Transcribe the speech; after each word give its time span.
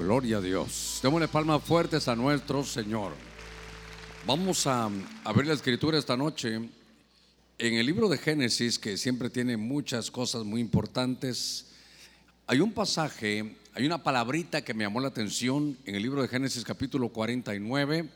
Gloria 0.00 0.38
a 0.38 0.40
Dios. 0.40 0.98
Démosle 1.02 1.28
palmas 1.28 1.62
fuertes 1.62 2.08
a 2.08 2.16
nuestro 2.16 2.64
Señor. 2.64 3.12
Vamos 4.26 4.66
a, 4.66 4.88
a 5.24 5.32
ver 5.34 5.46
la 5.46 5.52
escritura 5.52 5.98
esta 5.98 6.16
noche 6.16 6.54
en 7.58 7.74
el 7.74 7.84
libro 7.84 8.08
de 8.08 8.16
Génesis, 8.16 8.78
que 8.78 8.96
siempre 8.96 9.28
tiene 9.28 9.58
muchas 9.58 10.10
cosas 10.10 10.42
muy 10.44 10.62
importantes. 10.62 11.66
Hay 12.46 12.60
un 12.60 12.72
pasaje, 12.72 13.56
hay 13.74 13.84
una 13.84 14.02
palabrita 14.02 14.64
que 14.64 14.72
me 14.72 14.84
llamó 14.84 15.00
la 15.00 15.08
atención 15.08 15.76
en 15.84 15.94
el 15.94 16.02
libro 16.02 16.22
de 16.22 16.28
Génesis 16.28 16.64
capítulo 16.64 17.10
49. 17.10 18.08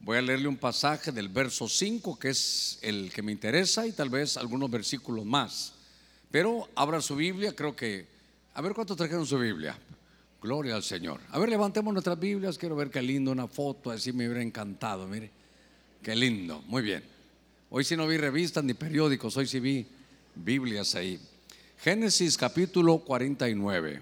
Voy 0.00 0.18
a 0.18 0.20
leerle 0.20 0.46
un 0.46 0.58
pasaje 0.58 1.10
del 1.10 1.30
verso 1.30 1.70
5, 1.70 2.18
que 2.18 2.28
es 2.28 2.78
el 2.82 3.10
que 3.14 3.22
me 3.22 3.32
interesa, 3.32 3.86
y 3.86 3.92
tal 3.92 4.10
vez 4.10 4.36
algunos 4.36 4.70
versículos 4.70 5.24
más. 5.24 5.72
Pero 6.30 6.68
abra 6.74 7.00
su 7.00 7.16
Biblia, 7.16 7.56
creo 7.56 7.74
que... 7.74 8.06
A 8.52 8.60
ver 8.60 8.74
cuántos 8.74 8.96
trajeron 8.98 9.24
su 9.24 9.38
Biblia. 9.38 9.78
Gloria 10.48 10.76
al 10.76 10.82
Señor. 10.82 11.20
A 11.32 11.38
ver, 11.38 11.50
levantemos 11.50 11.92
nuestras 11.92 12.18
Biblias. 12.18 12.56
Quiero 12.56 12.74
ver 12.74 12.88
qué 12.88 13.02
lindo 13.02 13.30
una 13.30 13.46
foto. 13.46 13.90
Así 13.90 14.14
me 14.14 14.24
hubiera 14.24 14.42
encantado. 14.42 15.06
Mire, 15.06 15.30
qué 16.02 16.16
lindo. 16.16 16.62
Muy 16.68 16.80
bien. 16.80 17.04
Hoy 17.68 17.84
sí 17.84 17.98
no 17.98 18.06
vi 18.06 18.16
revistas 18.16 18.64
ni 18.64 18.72
periódicos. 18.72 19.36
Hoy 19.36 19.46
sí 19.46 19.60
vi 19.60 19.86
Biblias 20.34 20.94
ahí. 20.94 21.20
Génesis 21.76 22.38
capítulo 22.38 23.00
49. 23.00 24.00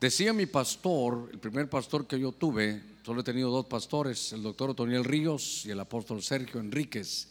Decía 0.00 0.32
mi 0.32 0.46
pastor, 0.46 1.30
el 1.32 1.38
primer 1.38 1.70
pastor 1.70 2.08
que 2.08 2.18
yo 2.18 2.32
tuve, 2.32 2.82
solo 3.04 3.20
he 3.20 3.24
tenido 3.24 3.48
dos 3.48 3.66
pastores, 3.66 4.32
el 4.32 4.42
doctor 4.42 4.70
Otoniel 4.70 5.04
Ríos 5.04 5.64
y 5.64 5.70
el 5.70 5.78
apóstol 5.78 6.24
Sergio 6.24 6.58
Enríquez. 6.58 7.28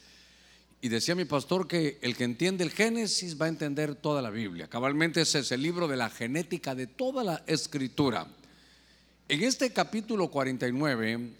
Y 0.86 0.88
decía 0.88 1.16
mi 1.16 1.26
pastor 1.26 1.68
que 1.68 1.98
el 2.04 2.16
que 2.16 2.26
entiende 2.26 2.64
el 2.64 2.70
Génesis 2.70 3.42
va 3.42 3.48
a 3.48 3.50
entender 3.50 3.96
toda 3.96 4.22
la 4.22 4.30
Biblia. 4.30 4.68
Cabalmente 4.68 5.22
ese 5.22 5.40
es 5.40 5.52
el 5.52 5.64
libro 5.64 5.88
de 5.88 5.98
la 5.98 6.12
genética 6.12 6.76
de 6.76 6.86
toda 6.86 7.24
la 7.24 7.44
escritura. 7.48 8.28
En 9.28 9.42
este 9.42 9.74
capítulo 9.74 10.30
49, 10.30 11.34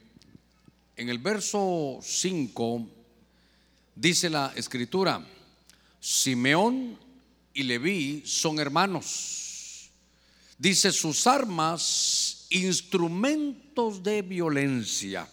en 0.98 1.10
el 1.10 1.20
verso 1.20 2.00
5, 2.02 2.88
dice 3.94 4.32
la 4.32 4.52
escritura, 4.56 5.24
Simeón 6.00 6.98
y 7.54 7.62
Leví 7.62 8.24
son 8.26 8.58
hermanos. 8.58 9.92
Dice 10.58 10.92
sus 10.92 11.28
armas, 11.28 12.48
instrumentos 12.50 14.02
de 14.02 14.24
violencia. 14.24 15.30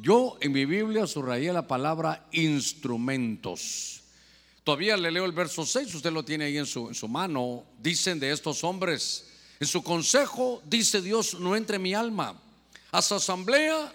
Yo 0.00 0.38
en 0.40 0.52
mi 0.52 0.64
Biblia 0.64 1.06
subrayé 1.06 1.52
la 1.52 1.66
palabra 1.66 2.26
instrumentos. 2.32 4.00
Todavía 4.64 4.96
le 4.96 5.10
leo 5.10 5.26
el 5.26 5.32
verso 5.32 5.66
6, 5.66 5.94
usted 5.94 6.10
lo 6.10 6.24
tiene 6.24 6.46
ahí 6.46 6.56
en 6.56 6.64
su, 6.64 6.88
en 6.88 6.94
su 6.94 7.06
mano. 7.06 7.64
Dicen 7.78 8.18
de 8.18 8.30
estos 8.30 8.64
hombres, 8.64 9.26
en 9.58 9.66
su 9.66 9.82
consejo 9.82 10.62
dice 10.64 11.02
Dios, 11.02 11.38
no 11.38 11.54
entre 11.54 11.78
mi 11.78 11.92
alma. 11.92 12.40
A 12.92 13.02
su 13.02 13.14
asamblea 13.14 13.92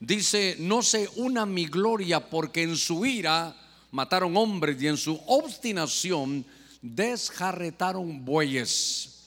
dice, 0.00 0.56
no 0.60 0.82
se 0.82 1.10
una 1.16 1.44
mi 1.44 1.66
gloria, 1.66 2.30
porque 2.30 2.62
en 2.62 2.76
su 2.76 3.04
ira 3.04 3.54
mataron 3.90 4.34
hombres 4.34 4.80
y 4.80 4.88
en 4.88 4.96
su 4.96 5.20
obstinación 5.26 6.46
desjarretaron 6.80 8.24
bueyes. 8.24 9.17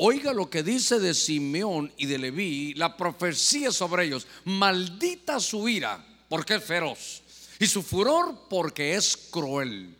Oiga 0.00 0.32
lo 0.32 0.48
que 0.48 0.62
dice 0.62 1.00
de 1.00 1.12
Simeón 1.12 1.92
y 1.96 2.06
de 2.06 2.18
Leví, 2.18 2.72
la 2.74 2.96
profecía 2.96 3.72
sobre 3.72 4.04
ellos. 4.04 4.28
Maldita 4.44 5.40
su 5.40 5.68
ira, 5.68 6.04
porque 6.28 6.54
es 6.54 6.64
feroz, 6.64 7.22
y 7.58 7.66
su 7.66 7.82
furor, 7.82 8.46
porque 8.48 8.94
es 8.94 9.16
cruel. 9.16 9.96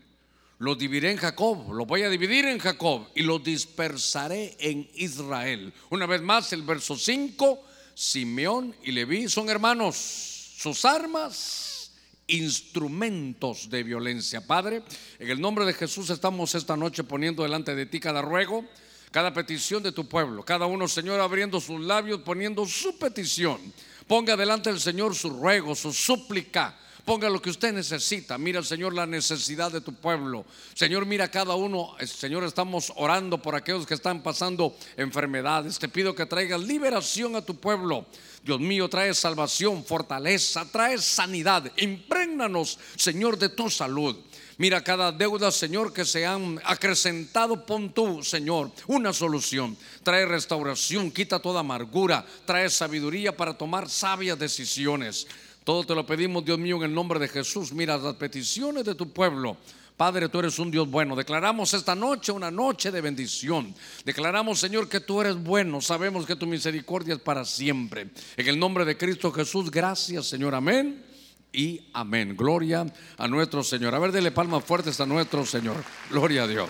Los 0.61 0.79
dividiré 0.79 1.11
en 1.11 1.17
Jacob, 1.17 1.73
los 1.73 1.87
voy 1.87 2.03
a 2.03 2.11
dividir 2.11 2.45
en 2.45 2.61
Jacob 2.61 3.09
y 3.17 3.23
los 3.23 3.43
dispersaré 3.43 4.57
en 4.61 4.89
Israel. 4.95 5.73
Una 5.91 6.07
vez 6.07 6.23
más, 6.23 6.53
el 6.53 6.62
verso 6.62 6.97
5, 6.97 7.61
Simeón 7.95 8.77
y 8.85 8.93
Leví 8.93 9.29
son 9.29 9.49
hermanos. 9.51 9.97
Sus 9.97 10.85
armas, 10.85 11.91
instrumentos 12.29 13.69
de 13.69 13.83
violencia. 13.83 14.47
Padre, 14.47 14.83
en 15.19 15.28
el 15.28 15.41
nombre 15.41 15.65
de 15.65 15.75
Jesús 15.75 16.11
estamos 16.11 16.55
esta 16.55 16.77
noche 16.77 17.03
poniendo 17.03 17.43
delante 17.43 17.75
de 17.75 17.87
ti 17.87 17.99
cada 17.99 18.22
ruego 18.22 18.65
cada 19.11 19.33
petición 19.33 19.83
de 19.83 19.93
tu 19.93 20.07
pueblo. 20.07 20.45
Cada 20.45 20.67
uno, 20.67 20.89
Señor, 20.89 21.21
abriendo 21.21 21.61
sus 21.61 21.81
labios, 21.81 22.21
poniendo 22.21 22.67
su 22.67 22.99
petición. 22.99 23.59
Ponga 24.07 24.37
delante 24.37 24.71
del 24.71 24.81
Señor 24.81 25.15
su 25.15 25.31
ruego, 25.31 25.75
su 25.75 25.93
súplica. 25.93 26.77
Ponga 27.05 27.31
lo 27.31 27.41
que 27.41 27.49
usted 27.49 27.73
necesita. 27.73 28.37
Mira, 28.37 28.63
Señor, 28.63 28.93
la 28.93 29.07
necesidad 29.07 29.73
de 29.73 29.81
tu 29.81 29.95
pueblo. 29.95 30.45
Señor, 30.75 31.07
mira 31.07 31.31
cada 31.31 31.55
uno. 31.55 31.97
Señor, 32.05 32.45
estamos 32.45 32.93
orando 32.97 33.41
por 33.41 33.55
aquellos 33.55 33.87
que 33.87 33.95
están 33.95 34.23
pasando 34.23 34.77
enfermedades. 34.95 35.79
Te 35.79 35.89
pido 35.89 36.15
que 36.15 36.27
traigas 36.27 36.61
liberación 36.61 37.35
a 37.35 37.41
tu 37.41 37.55
pueblo. 37.57 38.05
Dios 38.43 38.61
mío, 38.61 38.91
trae 38.91 39.15
salvación, 39.15 39.87
fortaleza, 39.87 40.71
trae 40.71 40.99
sanidad. 40.99 41.73
Imprégnanos, 41.79 42.79
Señor, 42.97 43.39
de 43.39 43.49
tu 43.49 43.71
salud. 43.71 44.17
Mira 44.59 44.83
cada 44.83 45.13
deuda, 45.13 45.53
Señor, 45.53 45.93
que 45.93 46.05
se 46.05 46.27
han 46.27 46.61
acrecentado, 46.65 47.65
pon 47.65 47.95
tú, 47.95 48.25
Señor, 48.25 48.73
una 48.89 49.13
solución. 49.13 49.77
Trae 50.03 50.27
restauración, 50.27 51.13
quita 51.13 51.39
toda 51.39 51.61
amargura, 51.61 52.27
trae 52.45 52.69
sabiduría 52.69 53.37
para 53.37 53.55
tomar 53.55 53.89
sabias 53.89 54.37
decisiones. 54.37 55.29
Todo 55.63 55.85
te 55.85 55.95
lo 55.95 56.05
pedimos, 56.05 56.45
Dios 56.45 56.59
mío, 56.59 56.75
en 56.79 56.83
el 56.83 56.93
nombre 56.93 57.21
de 57.21 57.29
Jesús. 57.29 57.71
Mira 57.71 57.97
las 57.99 58.17
peticiones 58.17 58.85
de 58.85 58.97
tu 58.97 59.13
pueblo. 59.13 59.57
Padre, 59.97 60.29
tú 60.29 60.41
eres 60.41 60.59
un 60.59 60.73
Dios 60.73 60.91
bueno. 60.91 61.15
Declaramos 61.15 61.73
esta 61.73 61.95
noche 61.95 62.33
una 62.33 62.51
noche 62.51 62.91
de 62.91 63.01
bendición. 63.01 63.73
Declaramos, 64.05 64.59
Señor, 64.59 64.89
que 64.89 64.99
tú 64.99 65.21
eres 65.21 65.37
bueno. 65.37 65.81
Sabemos 65.81 66.27
que 66.27 66.35
tu 66.35 66.47
misericordia 66.47 67.15
es 67.15 67.21
para 67.21 67.45
siempre. 67.45 68.09
En 68.37 68.49
el 68.49 68.59
nombre 68.59 68.85
de 68.85 68.97
Cristo 68.97 69.31
Jesús, 69.31 69.71
gracias, 69.71 70.27
Señor. 70.27 70.57
Amén 70.57 71.08
y 71.53 71.88
amén. 71.92 72.36
Gloria 72.36 72.86
a 73.16 73.28
nuestro 73.28 73.62
Señor. 73.62 73.94
A 73.94 73.98
ver, 73.98 74.12
dele 74.12 74.31
palmas 74.31 74.64
fuertes 74.64 75.00
a 75.00 75.06
nuestro 75.06 75.44
Señor. 75.47 75.76
Gloria 76.10 76.44
a 76.44 76.47
Dios. 76.47 76.69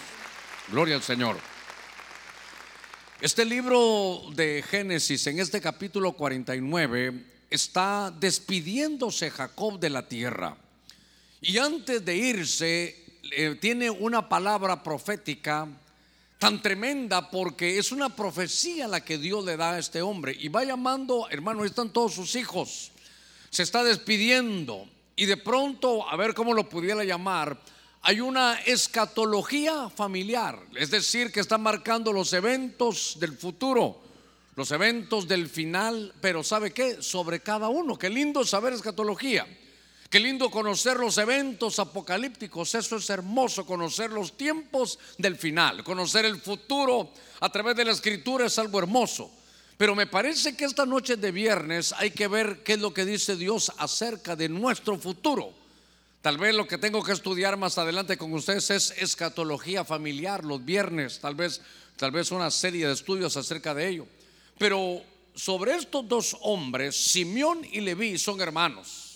Gloria 0.70 0.94
al 0.94 1.02
Señor. 1.02 1.36
Este 3.20 3.44
libro 3.44 4.22
de 4.34 4.62
Génesis, 4.68 5.26
en 5.26 5.40
este 5.40 5.60
capítulo 5.60 6.12
49, 6.12 7.24
está 7.50 8.14
despidiéndose 8.16 9.30
Jacob 9.30 9.80
de 9.80 9.90
la 9.90 10.06
tierra. 10.06 10.56
Y 11.40 11.58
antes 11.58 12.04
de 12.04 12.16
irse, 12.16 13.04
eh, 13.32 13.56
tiene 13.60 13.90
una 13.90 14.28
palabra 14.28 14.82
profética 14.82 15.66
tan 16.38 16.62
tremenda 16.62 17.28
porque 17.30 17.78
es 17.78 17.90
una 17.90 18.14
profecía 18.14 18.86
la 18.86 19.04
que 19.04 19.18
Dios 19.18 19.44
le 19.44 19.56
da 19.56 19.72
a 19.72 19.78
este 19.80 20.00
hombre. 20.00 20.36
Y 20.38 20.48
va 20.48 20.62
llamando, 20.62 21.28
hermano, 21.30 21.64
están 21.64 21.90
todos 21.90 22.14
sus 22.14 22.36
hijos 22.36 22.92
se 23.50 23.62
está 23.62 23.84
despidiendo 23.84 24.86
y 25.16 25.26
de 25.26 25.36
pronto, 25.36 26.08
a 26.08 26.16
ver 26.16 26.34
cómo 26.34 26.54
lo 26.54 26.68
pudiera 26.68 27.02
llamar, 27.04 27.58
hay 28.02 28.20
una 28.20 28.54
escatología 28.60 29.90
familiar, 29.90 30.60
es 30.76 30.90
decir, 30.90 31.32
que 31.32 31.40
está 31.40 31.58
marcando 31.58 32.12
los 32.12 32.32
eventos 32.32 33.16
del 33.18 33.36
futuro, 33.36 34.00
los 34.54 34.70
eventos 34.70 35.26
del 35.26 35.48
final, 35.48 36.14
pero 36.20 36.42
¿sabe 36.42 36.72
qué? 36.72 37.02
Sobre 37.02 37.40
cada 37.40 37.68
uno. 37.68 37.98
Qué 37.98 38.10
lindo 38.10 38.44
saber 38.44 38.72
escatología. 38.72 39.46
Qué 40.10 40.20
lindo 40.20 40.50
conocer 40.50 40.96
los 40.96 41.18
eventos 41.18 41.78
apocalípticos. 41.78 42.74
Eso 42.74 42.96
es 42.96 43.10
hermoso, 43.10 43.66
conocer 43.66 44.10
los 44.10 44.36
tiempos 44.36 44.98
del 45.18 45.36
final. 45.36 45.84
Conocer 45.84 46.24
el 46.24 46.40
futuro 46.40 47.12
a 47.40 47.52
través 47.52 47.76
de 47.76 47.84
la 47.84 47.92
escritura 47.92 48.46
es 48.46 48.58
algo 48.58 48.78
hermoso. 48.78 49.30
Pero 49.78 49.94
me 49.94 50.06
parece 50.06 50.54
que 50.56 50.66
esta 50.66 50.84
noche 50.84 51.16
de 51.16 51.32
viernes 51.32 51.94
hay 51.96 52.10
que 52.10 52.28
ver 52.28 52.62
qué 52.64 52.74
es 52.74 52.80
lo 52.80 52.92
que 52.92 53.06
dice 53.06 53.36
Dios 53.36 53.72
acerca 53.78 54.36
de 54.36 54.50
nuestro 54.50 54.98
futuro. 54.98 55.54
Tal 56.20 56.36
vez 56.36 56.54
lo 56.54 56.66
que 56.66 56.78
tengo 56.78 57.02
que 57.02 57.12
estudiar 57.12 57.56
más 57.56 57.78
adelante 57.78 58.18
con 58.18 58.32
ustedes 58.34 58.68
es 58.70 58.90
escatología 58.98 59.84
familiar 59.84 60.44
los 60.44 60.62
viernes, 60.64 61.20
tal 61.20 61.36
vez 61.36 61.62
tal 61.98 62.12
vez 62.12 62.30
una 62.30 62.50
serie 62.50 62.86
de 62.86 62.94
estudios 62.94 63.36
acerca 63.36 63.74
de 63.74 63.88
ello. 63.88 64.06
Pero 64.56 65.02
sobre 65.34 65.76
estos 65.76 66.08
dos 66.08 66.36
hombres, 66.40 66.96
Simeón 66.96 67.64
y 67.64 67.80
Leví 67.80 68.18
son 68.18 68.40
hermanos. 68.40 69.07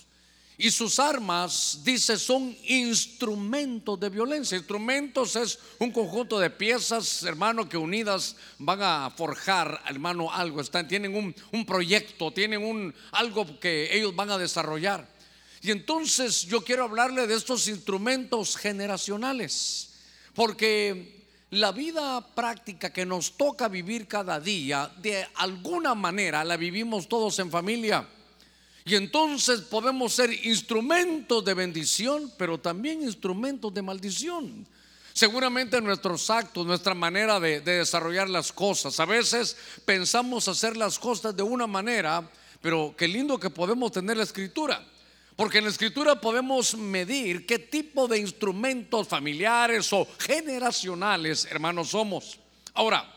Y 0.57 0.69
sus 0.69 0.99
armas, 0.99 1.79
dice, 1.83 2.17
son 2.17 2.55
instrumentos 2.65 3.99
de 3.99 4.09
violencia. 4.09 4.57
Instrumentos 4.57 5.35
es 5.35 5.57
un 5.79 5.91
conjunto 5.91 6.39
de 6.39 6.49
piezas, 6.49 7.23
hermano, 7.23 7.67
que 7.67 7.77
unidas 7.77 8.35
van 8.59 8.81
a 8.81 9.09
forjar, 9.09 9.81
hermano, 9.87 10.31
algo. 10.31 10.61
Están, 10.61 10.87
tienen 10.87 11.15
un, 11.15 11.35
un 11.51 11.65
proyecto, 11.65 12.31
tienen 12.31 12.63
un, 12.63 12.93
algo 13.11 13.59
que 13.59 13.95
ellos 13.95 14.15
van 14.15 14.29
a 14.29 14.37
desarrollar. 14.37 15.07
Y 15.61 15.71
entonces 15.71 16.43
yo 16.45 16.61
quiero 16.61 16.83
hablarle 16.83 17.25
de 17.25 17.35
estos 17.35 17.67
instrumentos 17.67 18.55
generacionales. 18.55 19.93
Porque 20.35 21.23
la 21.51 21.71
vida 21.71 22.33
práctica 22.35 22.91
que 22.91 23.05
nos 23.05 23.37
toca 23.37 23.67
vivir 23.69 24.07
cada 24.07 24.39
día, 24.39 24.91
de 24.97 25.27
alguna 25.35 25.95
manera 25.95 26.43
la 26.43 26.57
vivimos 26.57 27.07
todos 27.07 27.39
en 27.39 27.49
familia. 27.49 28.07
Y 28.85 28.95
entonces 28.95 29.61
podemos 29.61 30.13
ser 30.13 30.45
instrumentos 30.45 31.43
de 31.45 31.53
bendición, 31.53 32.31
pero 32.37 32.59
también 32.59 33.01
instrumentos 33.01 33.73
de 33.73 33.81
maldición. 33.81 34.67
Seguramente 35.13 35.79
nuestros 35.79 36.29
actos, 36.29 36.65
nuestra 36.65 36.93
manera 36.93 37.39
de, 37.39 37.61
de, 37.61 37.77
desarrollar 37.79 38.29
las 38.29 38.51
cosas. 38.51 38.99
A 38.99 39.05
veces 39.05 39.55
pensamos 39.85 40.47
hacer 40.47 40.75
las 40.75 40.99
cosas 40.99 41.35
de 41.35 41.43
una 41.43 41.67
manera, 41.67 42.27
pero 42.61 42.93
qué 42.97 43.07
lindo 43.07 43.39
que 43.39 43.49
podemos 43.49 43.91
tener 43.91 44.17
la 44.17 44.23
escritura. 44.23 44.83
Porque 45.35 45.59
en 45.59 45.63
la 45.63 45.69
escritura 45.69 46.19
podemos 46.19 46.75
medir 46.75 47.45
qué 47.45 47.59
tipo 47.59 48.07
de 48.07 48.19
instrumentos 48.19 49.07
familiares 49.07 49.91
o 49.93 50.07
generacionales, 50.19 51.45
hermanos, 51.45 51.89
somos. 51.89 52.37
Ahora, 52.73 53.12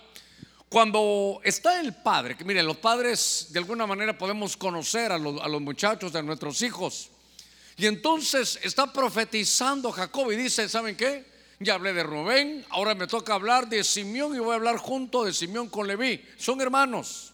cuando 0.76 1.40
está 1.42 1.80
el 1.80 1.94
padre, 1.94 2.36
que 2.36 2.44
miren, 2.44 2.66
los 2.66 2.76
padres 2.76 3.46
de 3.48 3.60
alguna 3.60 3.86
manera 3.86 4.18
podemos 4.18 4.58
conocer 4.58 5.10
a 5.10 5.16
los, 5.16 5.62
muchachos 5.62 6.12
de 6.12 6.22
nuestros 6.22 6.60
hijos. 6.60 7.08
Y 7.78 7.86
entonces 7.86 8.60
está 8.62 8.92
profetizando 8.92 9.90
Jacob 9.90 10.30
y 10.32 10.36
dice, 10.36 10.68
¿saben 10.68 10.94
qué? 10.94 11.24
Ya 11.60 11.76
hablé 11.76 11.94
de 11.94 12.02
Rubén, 12.02 12.62
ahora 12.68 12.94
me 12.94 13.06
toca 13.06 13.32
hablar 13.32 13.70
de 13.70 13.82
Simeón 13.82 14.36
y 14.36 14.38
voy 14.38 14.52
a 14.52 14.56
hablar 14.56 14.76
junto 14.76 15.24
de 15.24 15.32
Simeón 15.32 15.70
con 15.70 15.86
Leví. 15.86 16.22
Son 16.36 16.60
hermanos, 16.60 17.32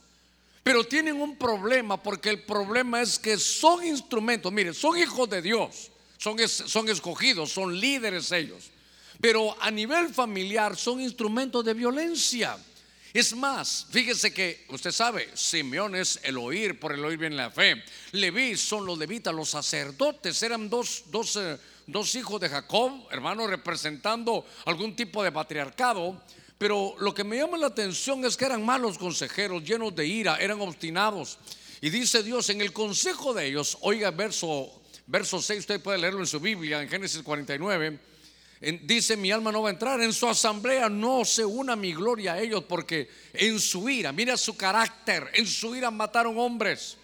pero 0.62 0.84
tienen 0.84 1.20
un 1.20 1.36
problema 1.36 2.00
porque 2.00 2.30
el 2.30 2.44
problema 2.44 3.02
es 3.02 3.18
que 3.18 3.36
son 3.38 3.84
instrumentos, 3.84 4.52
miren, 4.52 4.72
son 4.72 4.96
hijos 4.96 5.28
de 5.28 5.42
Dios, 5.42 5.90
son, 6.16 6.38
son 6.48 6.88
escogidos, 6.88 7.50
son 7.50 7.76
líderes 7.76 8.30
ellos, 8.30 8.70
pero 9.20 9.60
a 9.60 9.68
nivel 9.72 10.14
familiar 10.14 10.76
son 10.76 11.00
instrumentos 11.00 11.64
de 11.64 11.74
violencia. 11.74 12.56
Es 13.12 13.34
más, 13.36 13.86
fíjese 13.90 14.32
que 14.32 14.64
usted 14.70 14.90
sabe, 14.90 15.28
Simeón 15.34 15.94
es 15.94 16.18
el 16.22 16.38
oír, 16.38 16.80
por 16.80 16.92
el 16.92 17.04
oír 17.04 17.18
bien 17.18 17.36
la 17.36 17.50
fe. 17.50 17.82
Leví 18.12 18.56
son 18.56 18.86
los 18.86 18.96
levitas, 18.96 19.34
los 19.34 19.50
sacerdotes, 19.50 20.42
eran 20.42 20.70
dos, 20.70 21.04
dos, 21.08 21.36
eh, 21.36 21.58
dos 21.86 22.14
hijos 22.14 22.40
de 22.40 22.48
Jacob, 22.48 23.06
hermanos, 23.10 23.50
representando 23.50 24.46
algún 24.64 24.96
tipo 24.96 25.22
de 25.22 25.30
patriarcado. 25.30 26.22
Pero 26.56 26.94
lo 27.00 27.12
que 27.12 27.22
me 27.22 27.36
llama 27.36 27.58
la 27.58 27.66
atención 27.66 28.24
es 28.24 28.34
que 28.34 28.46
eran 28.46 28.64
malos 28.64 28.96
consejeros, 28.96 29.62
llenos 29.62 29.94
de 29.94 30.06
ira, 30.06 30.36
eran 30.36 30.60
obstinados. 30.62 31.38
Y 31.82 31.90
dice 31.90 32.22
Dios 32.22 32.48
en 32.48 32.62
el 32.62 32.72
consejo 32.72 33.34
de 33.34 33.46
ellos, 33.46 33.76
oiga 33.82 34.10
verso, 34.10 34.82
verso 35.06 35.42
6, 35.42 35.60
usted 35.60 35.82
puede 35.82 35.98
leerlo 35.98 36.20
en 36.20 36.26
su 36.26 36.40
Biblia, 36.40 36.80
en 36.80 36.88
Génesis 36.88 37.20
49 37.22 38.11
dice 38.82 39.16
mi 39.16 39.32
alma 39.32 39.50
no 39.50 39.62
va 39.62 39.70
a 39.70 39.72
entrar, 39.72 40.00
en 40.00 40.12
su 40.12 40.28
asamblea 40.28 40.88
no 40.88 41.24
se 41.24 41.44
una 41.44 41.74
mi 41.74 41.92
gloria 41.92 42.34
a 42.34 42.40
ellos 42.40 42.64
porque 42.68 43.10
en 43.32 43.58
su 43.58 43.88
ira, 43.88 44.12
mira 44.12 44.36
su 44.36 44.56
carácter, 44.56 45.30
en 45.34 45.46
su 45.46 45.74
ira 45.74 45.90
mataron 45.90 46.38
hombres. 46.38 46.96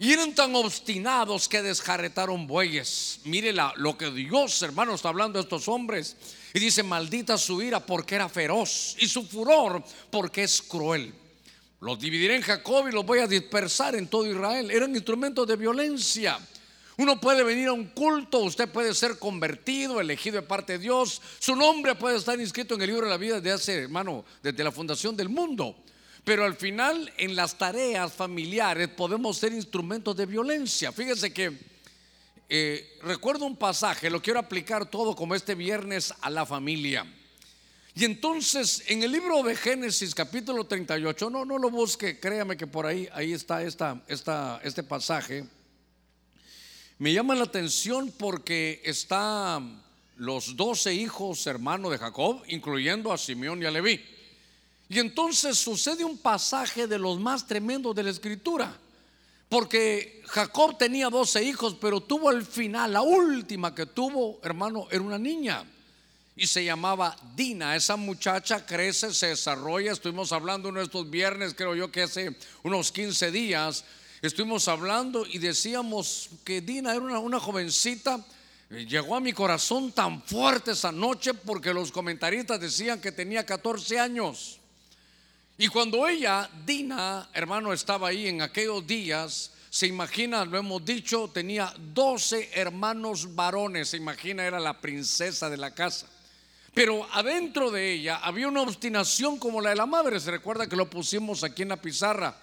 Y 0.00 0.14
eran 0.14 0.34
tan 0.34 0.54
obstinados 0.54 1.46
que 1.46 1.60
desjarretaron 1.60 2.46
bueyes. 2.46 3.20
Mire 3.24 3.52
lo 3.52 3.98
que 3.98 4.10
Dios, 4.10 4.62
hermano, 4.62 4.94
está 4.94 5.10
hablando 5.10 5.38
de 5.38 5.42
estos 5.42 5.68
hombres. 5.68 6.16
Y 6.54 6.58
dice, 6.58 6.82
maldita 6.82 7.36
su 7.36 7.60
ira 7.60 7.84
porque 7.84 8.14
era 8.14 8.26
feroz 8.30 8.96
y 8.98 9.06
su 9.06 9.26
furor 9.26 9.84
porque 10.10 10.44
es 10.44 10.62
cruel. 10.62 11.12
Los 11.80 12.00
dividiré 12.00 12.36
en 12.36 12.42
Jacob 12.42 12.88
y 12.88 12.92
los 12.92 13.04
voy 13.04 13.18
a 13.18 13.26
dispersar 13.26 13.94
en 13.94 14.08
todo 14.08 14.26
Israel. 14.26 14.70
Eran 14.70 14.94
instrumentos 14.96 15.46
de 15.46 15.56
violencia. 15.56 16.38
Uno 17.00 17.18
puede 17.18 17.42
venir 17.42 17.68
a 17.68 17.72
un 17.72 17.86
culto, 17.86 18.40
usted 18.40 18.68
puede 18.68 18.92
ser 18.92 19.18
convertido, 19.18 20.02
elegido 20.02 20.36
de 20.36 20.46
parte 20.46 20.74
de 20.74 20.80
Dios. 20.80 21.22
Su 21.38 21.56
nombre 21.56 21.94
puede 21.94 22.18
estar 22.18 22.38
inscrito 22.38 22.74
en 22.74 22.82
el 22.82 22.88
libro 22.88 23.06
de 23.06 23.10
la 23.10 23.16
vida 23.16 23.40
de 23.40 23.50
hace, 23.50 23.84
hermano, 23.84 24.22
desde 24.42 24.62
la 24.62 24.70
fundación 24.70 25.16
del 25.16 25.30
mundo. 25.30 25.74
Pero 26.24 26.44
al 26.44 26.56
final, 26.56 27.10
en 27.16 27.34
las 27.34 27.56
tareas 27.56 28.12
familiares, 28.12 28.88
podemos 28.88 29.38
ser 29.38 29.54
instrumentos 29.54 30.14
de 30.14 30.26
violencia. 30.26 30.92
Fíjese 30.92 31.32
que 31.32 31.56
eh, 32.50 32.98
recuerdo 33.02 33.46
un 33.46 33.56
pasaje, 33.56 34.10
lo 34.10 34.20
quiero 34.20 34.38
aplicar 34.38 34.90
todo 34.90 35.16
como 35.16 35.34
este 35.34 35.54
viernes 35.54 36.12
a 36.20 36.28
la 36.28 36.44
familia. 36.44 37.06
Y 37.94 38.04
entonces, 38.04 38.84
en 38.88 39.02
el 39.02 39.12
libro 39.12 39.42
de 39.42 39.56
Génesis, 39.56 40.14
capítulo 40.14 40.66
38, 40.66 41.30
no, 41.30 41.46
no 41.46 41.56
lo 41.56 41.70
busque, 41.70 42.20
créame 42.20 42.58
que 42.58 42.66
por 42.66 42.84
ahí, 42.84 43.08
ahí 43.14 43.32
está 43.32 43.62
esta, 43.62 44.02
esta, 44.06 44.60
este 44.62 44.82
pasaje. 44.82 45.46
Me 47.00 47.14
llama 47.14 47.34
la 47.34 47.44
atención 47.44 48.12
porque 48.18 48.82
están 48.84 49.82
los 50.18 50.54
doce 50.54 50.92
hijos 50.92 51.46
hermanos 51.46 51.92
de 51.92 51.96
Jacob, 51.96 52.42
incluyendo 52.48 53.10
a 53.10 53.16
Simeón 53.16 53.62
y 53.62 53.64
a 53.64 53.70
Leví. 53.70 54.04
Y 54.90 54.98
entonces 54.98 55.56
sucede 55.56 56.04
un 56.04 56.18
pasaje 56.18 56.86
de 56.86 56.98
los 56.98 57.18
más 57.18 57.46
tremendos 57.46 57.96
de 57.96 58.02
la 58.02 58.10
escritura. 58.10 58.76
Porque 59.48 60.20
Jacob 60.26 60.76
tenía 60.76 61.08
doce 61.08 61.42
hijos, 61.42 61.74
pero 61.80 62.02
tuvo 62.02 62.28
al 62.28 62.44
final, 62.44 62.92
la 62.92 63.00
última 63.00 63.74
que 63.74 63.86
tuvo, 63.86 64.38
hermano, 64.42 64.86
era 64.90 65.00
una 65.00 65.18
niña. 65.18 65.64
Y 66.36 66.46
se 66.46 66.66
llamaba 66.66 67.16
Dina. 67.34 67.76
Esa 67.76 67.96
muchacha 67.96 68.66
crece, 68.66 69.14
se 69.14 69.28
desarrolla. 69.28 69.92
Estuvimos 69.92 70.32
hablando 70.32 70.68
en 70.68 70.76
estos 70.76 71.08
viernes, 71.08 71.54
creo 71.54 71.74
yo 71.74 71.90
que 71.90 72.02
hace 72.02 72.36
unos 72.62 72.92
15 72.92 73.30
días, 73.30 73.86
estuvimos 74.22 74.68
hablando 74.68 75.26
y 75.26 75.38
decíamos 75.38 76.30
que 76.44 76.60
Dina 76.60 76.94
era 76.94 77.18
una, 77.18 77.40
jovencita. 77.40 78.24
Llegó 78.68 79.16
a 79.16 79.20
mi 79.20 79.32
corazón 79.32 79.92
tan 79.92 80.22
fuerte 80.22 80.72
esa 80.72 80.92
noche 80.92 81.34
porque 81.34 81.74
los 81.74 81.90
comentaristas 81.90 82.60
decían 82.60 83.00
que 83.00 83.12
tenía 83.12 83.44
14 83.44 83.98
años. 83.98 84.60
Y 85.58 85.68
cuando 85.68 86.06
ella, 86.06 86.48
Dina, 86.64 87.28
hermano, 87.32 87.72
estaba 87.72 88.08
ahí 88.08 88.28
en 88.28 88.42
aquellos 88.42 88.86
días, 88.86 89.50
se 89.70 89.86
imagina, 89.86 90.44
lo 90.44 90.58
hemos 90.58 90.84
dicho, 90.84 91.30
tenía 91.32 91.72
12 91.78 92.50
hermanos 92.54 93.34
varones, 93.34 93.90
se 93.90 93.96
imagina, 93.96 94.44
era 94.44 94.58
la 94.58 94.80
princesa 94.80 95.48
de 95.50 95.56
la 95.56 95.72
casa. 95.74 96.06
Pero 96.72 97.06
adentro 97.12 97.70
de 97.70 97.92
ella 97.92 98.18
había 98.18 98.48
una 98.48 98.62
obstinación 98.62 99.38
como 99.38 99.60
la 99.60 99.70
de 99.70 99.76
la 99.76 99.86
madre, 99.86 100.20
se 100.20 100.30
recuerda 100.30 100.68
que 100.68 100.76
lo 100.76 100.88
pusimos 100.88 101.42
aquí 101.42 101.62
en 101.62 101.70
la 101.70 101.76
pizarra. 101.80 102.36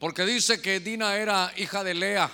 Porque 0.00 0.24
dice 0.24 0.62
que 0.62 0.80
Dina 0.80 1.14
era 1.16 1.52
hija 1.58 1.84
de 1.84 1.92
Lea. 1.92 2.30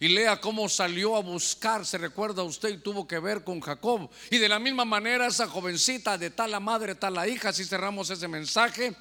Y 0.00 0.08
Lea 0.08 0.40
cómo 0.40 0.70
salió 0.70 1.16
a 1.16 1.20
buscar, 1.20 1.84
se 1.84 1.98
recuerda 1.98 2.42
usted, 2.42 2.70
y 2.70 2.78
tuvo 2.78 3.06
que 3.06 3.18
ver 3.18 3.44
con 3.44 3.60
Jacob. 3.60 4.10
Y 4.30 4.38
de 4.38 4.48
la 4.48 4.58
misma 4.58 4.86
manera 4.86 5.26
esa 5.26 5.46
jovencita, 5.46 6.16
de 6.16 6.30
tal 6.30 6.50
la 6.50 6.60
madre, 6.60 6.94
tal 6.94 7.14
la 7.14 7.28
hija, 7.28 7.52
si 7.52 7.66
cerramos 7.66 8.08
ese 8.08 8.26
mensaje. 8.26 8.96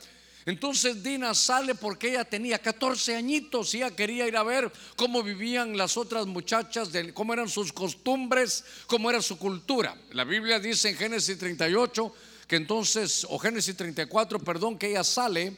Entonces 0.45 1.01
Dina 1.01 1.33
sale 1.33 1.75
porque 1.75 2.09
ella 2.09 2.25
tenía 2.25 2.59
14 2.59 3.15
añitos 3.15 3.73
y 3.73 3.77
ella 3.77 3.95
quería 3.95 4.27
ir 4.27 4.35
a 4.35 4.43
ver 4.43 4.69
cómo 4.97 5.23
vivían 5.23 5.77
las 5.77 5.95
otras 5.95 6.25
muchachas, 6.25 6.89
cómo 7.13 7.31
eran 7.31 7.47
sus 7.47 7.71
costumbres, 7.71 8.65
cómo 8.87 9.09
era 9.09 9.21
su 9.21 9.37
cultura. 9.37 9.95
La 10.11 10.25
Biblia 10.25 10.59
dice 10.59 10.89
en 10.89 10.97
Génesis 10.97 11.37
38 11.37 12.13
que 12.47 12.57
entonces, 12.57 13.25
o 13.29 13.39
Génesis 13.39 13.77
34, 13.77 14.39
perdón, 14.39 14.77
que 14.77 14.89
ella 14.89 15.05
sale 15.05 15.55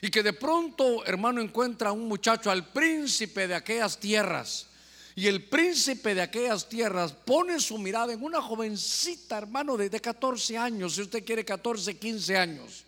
y 0.00 0.10
que 0.10 0.22
de 0.22 0.32
pronto, 0.32 1.04
hermano, 1.06 1.40
encuentra 1.40 1.90
a 1.90 1.92
un 1.92 2.06
muchacho, 2.06 2.50
al 2.50 2.68
príncipe 2.68 3.48
de 3.48 3.54
aquellas 3.54 3.98
tierras. 3.98 4.66
Y 5.14 5.28
el 5.28 5.44
príncipe 5.44 6.14
de 6.14 6.20
aquellas 6.20 6.68
tierras 6.68 7.12
pone 7.12 7.58
su 7.58 7.78
mirada 7.78 8.12
en 8.12 8.22
una 8.22 8.42
jovencita, 8.42 9.38
hermano, 9.38 9.76
de, 9.76 9.88
14 9.88 10.58
años, 10.58 10.94
si 10.94 11.02
usted 11.02 11.24
quiere 11.24 11.44
14, 11.44 11.96
15 11.96 12.36
años. 12.36 12.84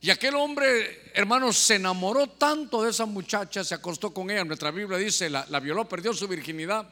Y 0.00 0.10
aquel 0.10 0.36
hombre, 0.36 1.10
hermano, 1.12 1.52
se 1.52 1.74
enamoró 1.74 2.28
tanto 2.28 2.82
de 2.82 2.90
esa 2.90 3.04
muchacha, 3.04 3.64
se 3.64 3.74
acostó 3.74 4.14
con 4.14 4.30
ella. 4.30 4.44
Nuestra 4.44 4.70
Biblia 4.70 4.96
dice, 4.96 5.28
la, 5.28 5.44
la 5.50 5.58
violó, 5.58 5.88
perdió 5.88 6.14
su 6.14 6.28
virginidad 6.28 6.88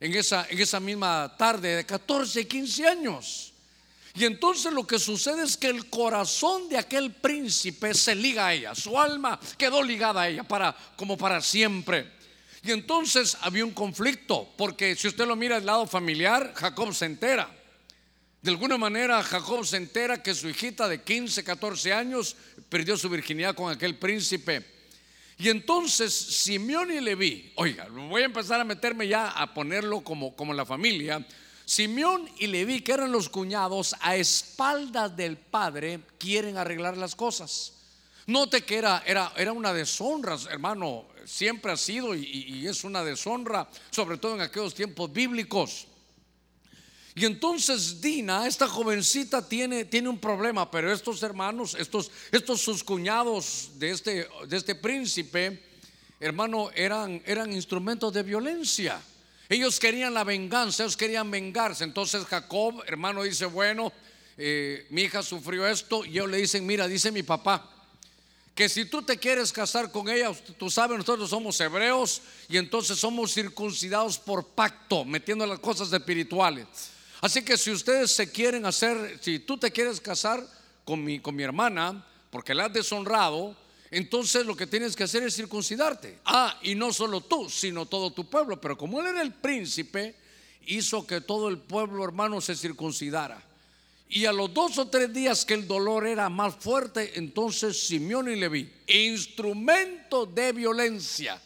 en 0.00 0.14
esa, 0.14 0.46
en 0.48 0.58
esa 0.58 0.80
misma 0.80 1.32
tarde 1.38 1.76
de 1.76 1.86
14, 1.86 2.48
15 2.48 2.86
años. 2.88 3.51
Y 4.14 4.24
entonces 4.24 4.72
lo 4.72 4.86
que 4.86 4.98
sucede 4.98 5.42
es 5.42 5.56
que 5.56 5.68
el 5.68 5.88
corazón 5.88 6.68
de 6.68 6.76
aquel 6.76 7.12
príncipe 7.12 7.94
se 7.94 8.14
liga 8.14 8.48
a 8.48 8.54
ella, 8.54 8.74
su 8.74 8.98
alma 8.98 9.40
quedó 9.56 9.82
ligada 9.82 10.22
a 10.22 10.28
ella 10.28 10.42
para 10.42 10.76
como 10.96 11.16
para 11.16 11.40
siempre. 11.40 12.12
Y 12.62 12.70
entonces 12.70 13.36
había 13.40 13.64
un 13.64 13.72
conflicto, 13.72 14.48
porque 14.56 14.94
si 14.94 15.08
usted 15.08 15.26
lo 15.26 15.34
mira 15.34 15.56
del 15.56 15.66
lado 15.66 15.86
familiar, 15.86 16.52
Jacob 16.54 16.94
se 16.94 17.06
entera. 17.06 17.50
De 18.42 18.50
alguna 18.50 18.76
manera 18.76 19.22
Jacob 19.22 19.64
se 19.64 19.78
entera 19.78 20.22
que 20.22 20.34
su 20.34 20.48
hijita 20.48 20.88
de 20.88 21.02
15, 21.02 21.42
14 21.42 21.92
años 21.92 22.36
perdió 22.68 22.96
su 22.96 23.08
virginidad 23.08 23.54
con 23.54 23.72
aquel 23.72 23.96
príncipe. 23.96 24.64
Y 25.38 25.48
entonces 25.48 26.14
Simeón 26.14 26.92
y 26.92 27.00
Leví, 27.00 27.52
oiga, 27.56 27.88
voy 27.88 28.22
a 28.22 28.26
empezar 28.26 28.60
a 28.60 28.64
meterme 28.64 29.08
ya 29.08 29.28
a 29.28 29.52
ponerlo 29.54 30.02
como, 30.02 30.36
como 30.36 30.52
la 30.52 30.66
familia. 30.66 31.24
Simeón 31.64 32.28
y 32.38 32.46
Leví, 32.48 32.80
que 32.80 32.92
eran 32.92 33.12
los 33.12 33.28
cuñados, 33.28 33.94
a 34.00 34.16
espaldas 34.16 35.16
del 35.16 35.36
padre, 35.36 36.00
quieren 36.18 36.56
arreglar 36.56 36.96
las 36.96 37.14
cosas. 37.14 37.74
Note 38.26 38.62
que 38.62 38.78
era, 38.78 39.02
era, 39.04 39.32
era 39.36 39.52
una 39.52 39.72
deshonra, 39.72 40.36
hermano, 40.48 41.06
siempre 41.24 41.72
ha 41.72 41.76
sido 41.76 42.14
y, 42.14 42.24
y, 42.24 42.66
es 42.66 42.84
una 42.84 43.02
deshonra, 43.02 43.68
sobre 43.90 44.16
todo 44.16 44.34
en 44.36 44.42
aquellos 44.42 44.74
tiempos 44.74 45.12
bíblicos. 45.12 45.86
Y 47.14 47.26
entonces 47.26 48.00
Dina, 48.00 48.46
esta 48.46 48.66
jovencita, 48.66 49.46
tiene, 49.46 49.84
tiene 49.84 50.08
un 50.08 50.18
problema, 50.18 50.70
pero 50.70 50.90
estos 50.90 51.22
hermanos, 51.22 51.76
estos, 51.78 52.10
estos 52.30 52.60
sus 52.60 52.82
cuñados 52.82 53.72
de 53.74 53.90
este, 53.90 54.28
de 54.48 54.56
este 54.56 54.74
príncipe, 54.74 55.62
hermano, 56.20 56.70
eran, 56.74 57.20
eran 57.26 57.52
instrumentos 57.52 58.12
de 58.12 58.22
violencia. 58.22 59.02
Ellos 59.48 59.78
querían 59.78 60.14
la 60.14 60.24
venganza, 60.24 60.82
ellos 60.82 60.96
querían 60.96 61.30
vengarse. 61.30 61.84
Entonces 61.84 62.24
Jacob, 62.24 62.82
hermano, 62.86 63.22
dice, 63.22 63.46
bueno, 63.46 63.92
eh, 64.36 64.86
mi 64.90 65.02
hija 65.02 65.22
sufrió 65.22 65.66
esto 65.66 66.04
y 66.04 66.10
ellos 66.10 66.30
le 66.30 66.38
dicen, 66.38 66.64
mira, 66.66 66.88
dice 66.88 67.12
mi 67.12 67.22
papá, 67.22 67.68
que 68.54 68.68
si 68.68 68.84
tú 68.84 69.02
te 69.02 69.16
quieres 69.16 69.52
casar 69.52 69.90
con 69.90 70.08
ella, 70.08 70.32
tú 70.58 70.70
sabes, 70.70 70.98
nosotros 70.98 71.30
somos 71.30 71.58
hebreos 71.60 72.22
y 72.48 72.58
entonces 72.58 72.98
somos 72.98 73.32
circuncidados 73.32 74.18
por 74.18 74.46
pacto, 74.48 75.04
metiendo 75.04 75.46
las 75.46 75.58
cosas 75.58 75.92
espirituales. 75.92 76.66
Así 77.20 77.42
que 77.42 77.56
si 77.56 77.70
ustedes 77.70 78.10
se 78.14 78.30
quieren 78.30 78.66
hacer, 78.66 79.18
si 79.22 79.38
tú 79.38 79.56
te 79.56 79.70
quieres 79.70 80.00
casar 80.00 80.46
con 80.84 81.02
mi, 81.02 81.20
con 81.20 81.34
mi 81.34 81.42
hermana, 81.42 82.04
porque 82.30 82.54
la 82.54 82.66
has 82.66 82.72
deshonrado, 82.72 83.56
entonces 83.92 84.46
lo 84.46 84.56
que 84.56 84.66
tienes 84.66 84.96
que 84.96 85.04
hacer 85.04 85.22
es 85.22 85.36
circuncidarte. 85.36 86.18
Ah, 86.24 86.58
y 86.62 86.74
no 86.74 86.94
solo 86.94 87.20
tú, 87.20 87.50
sino 87.50 87.84
todo 87.84 88.10
tu 88.10 88.24
pueblo. 88.24 88.58
Pero 88.58 88.76
como 88.76 88.98
él 89.00 89.08
era 89.08 89.20
el 89.20 89.34
príncipe, 89.34 90.14
hizo 90.66 91.06
que 91.06 91.20
todo 91.20 91.50
el 91.50 91.58
pueblo 91.58 92.02
hermano 92.02 92.40
se 92.40 92.56
circuncidara. 92.56 93.42
Y 94.08 94.24
a 94.24 94.32
los 94.32 94.52
dos 94.54 94.78
o 94.78 94.88
tres 94.88 95.12
días 95.12 95.44
que 95.44 95.52
el 95.52 95.68
dolor 95.68 96.06
era 96.06 96.30
más 96.30 96.54
fuerte, 96.54 97.12
entonces 97.16 97.86
Simeón 97.86 98.30
y 98.30 98.36
Leví, 98.36 98.72
instrumento 98.86 100.24
de 100.24 100.52
violencia, 100.52 101.38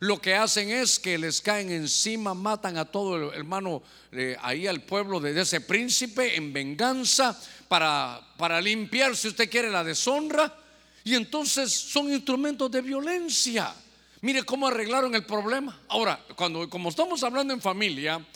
lo 0.00 0.20
que 0.20 0.34
hacen 0.34 0.68
es 0.68 0.98
que 0.98 1.16
les 1.16 1.40
caen 1.40 1.70
encima, 1.70 2.34
matan 2.34 2.76
a 2.76 2.84
todo 2.84 3.30
el 3.30 3.38
hermano, 3.38 3.82
eh, 4.12 4.36
ahí 4.42 4.66
al 4.66 4.82
pueblo 4.82 5.18
de, 5.18 5.40
ese 5.40 5.62
príncipe 5.62 6.36
en 6.36 6.52
venganza 6.52 7.38
para, 7.68 8.20
para 8.36 8.60
limpiar, 8.60 9.16
si 9.16 9.28
usted 9.28 9.48
quiere, 9.48 9.70
la 9.70 9.82
deshonra. 9.82 10.65
Y 11.06 11.14
entonces 11.14 11.72
son 11.72 12.12
instrumentos 12.12 12.68
de 12.68 12.82
violencia. 12.82 13.72
Mire 14.22 14.42
cómo 14.42 14.66
arreglaron 14.66 15.14
el 15.14 15.24
problema. 15.24 15.80
Ahora, 15.86 16.18
cuando 16.34 16.68
como 16.68 16.88
estamos 16.88 17.22
hablando 17.22 17.54
en 17.54 17.60
familia, 17.60 18.26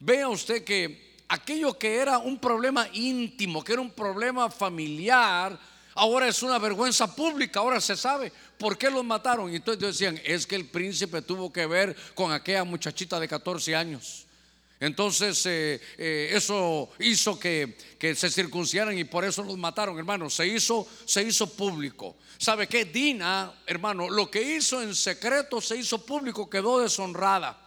vea 0.00 0.26
usted 0.30 0.64
que 0.64 1.16
aquello 1.28 1.78
que 1.78 1.96
era 1.96 2.16
un 2.16 2.38
problema 2.38 2.88
íntimo, 2.94 3.62
que 3.62 3.74
era 3.74 3.82
un 3.82 3.90
problema 3.90 4.48
familiar, 4.48 5.60
ahora 5.94 6.26
es 6.26 6.42
una 6.42 6.58
vergüenza 6.58 7.14
pública, 7.14 7.60
ahora 7.60 7.78
se 7.78 7.94
sabe 7.94 8.32
por 8.56 8.78
qué 8.78 8.90
los 8.90 9.04
mataron. 9.04 9.52
Y 9.52 9.56
entonces 9.56 9.82
decían, 9.82 10.18
es 10.24 10.46
que 10.46 10.56
el 10.56 10.66
príncipe 10.66 11.20
tuvo 11.20 11.52
que 11.52 11.66
ver 11.66 11.94
con 12.14 12.32
aquella 12.32 12.64
muchachita 12.64 13.20
de 13.20 13.28
14 13.28 13.76
años. 13.76 14.23
Entonces 14.80 15.46
eh, 15.46 15.80
eh, 15.96 16.30
eso 16.32 16.90
hizo 16.98 17.38
que, 17.38 17.76
que, 17.98 18.14
se 18.14 18.30
circuncidaran 18.30 18.98
y 18.98 19.04
por 19.04 19.24
eso 19.24 19.42
los 19.42 19.56
mataron, 19.56 19.96
hermano. 19.98 20.28
Se 20.28 20.46
hizo, 20.46 20.86
se 21.04 21.22
hizo 21.22 21.52
público. 21.54 22.16
¿Sabe 22.38 22.66
qué? 22.66 22.84
Dina, 22.84 23.54
hermano, 23.66 24.10
lo 24.10 24.30
que 24.30 24.42
hizo 24.56 24.82
en 24.82 24.94
secreto 24.94 25.60
se 25.60 25.76
hizo 25.76 26.04
público, 26.04 26.50
quedó 26.50 26.80
deshonrada. 26.80 27.60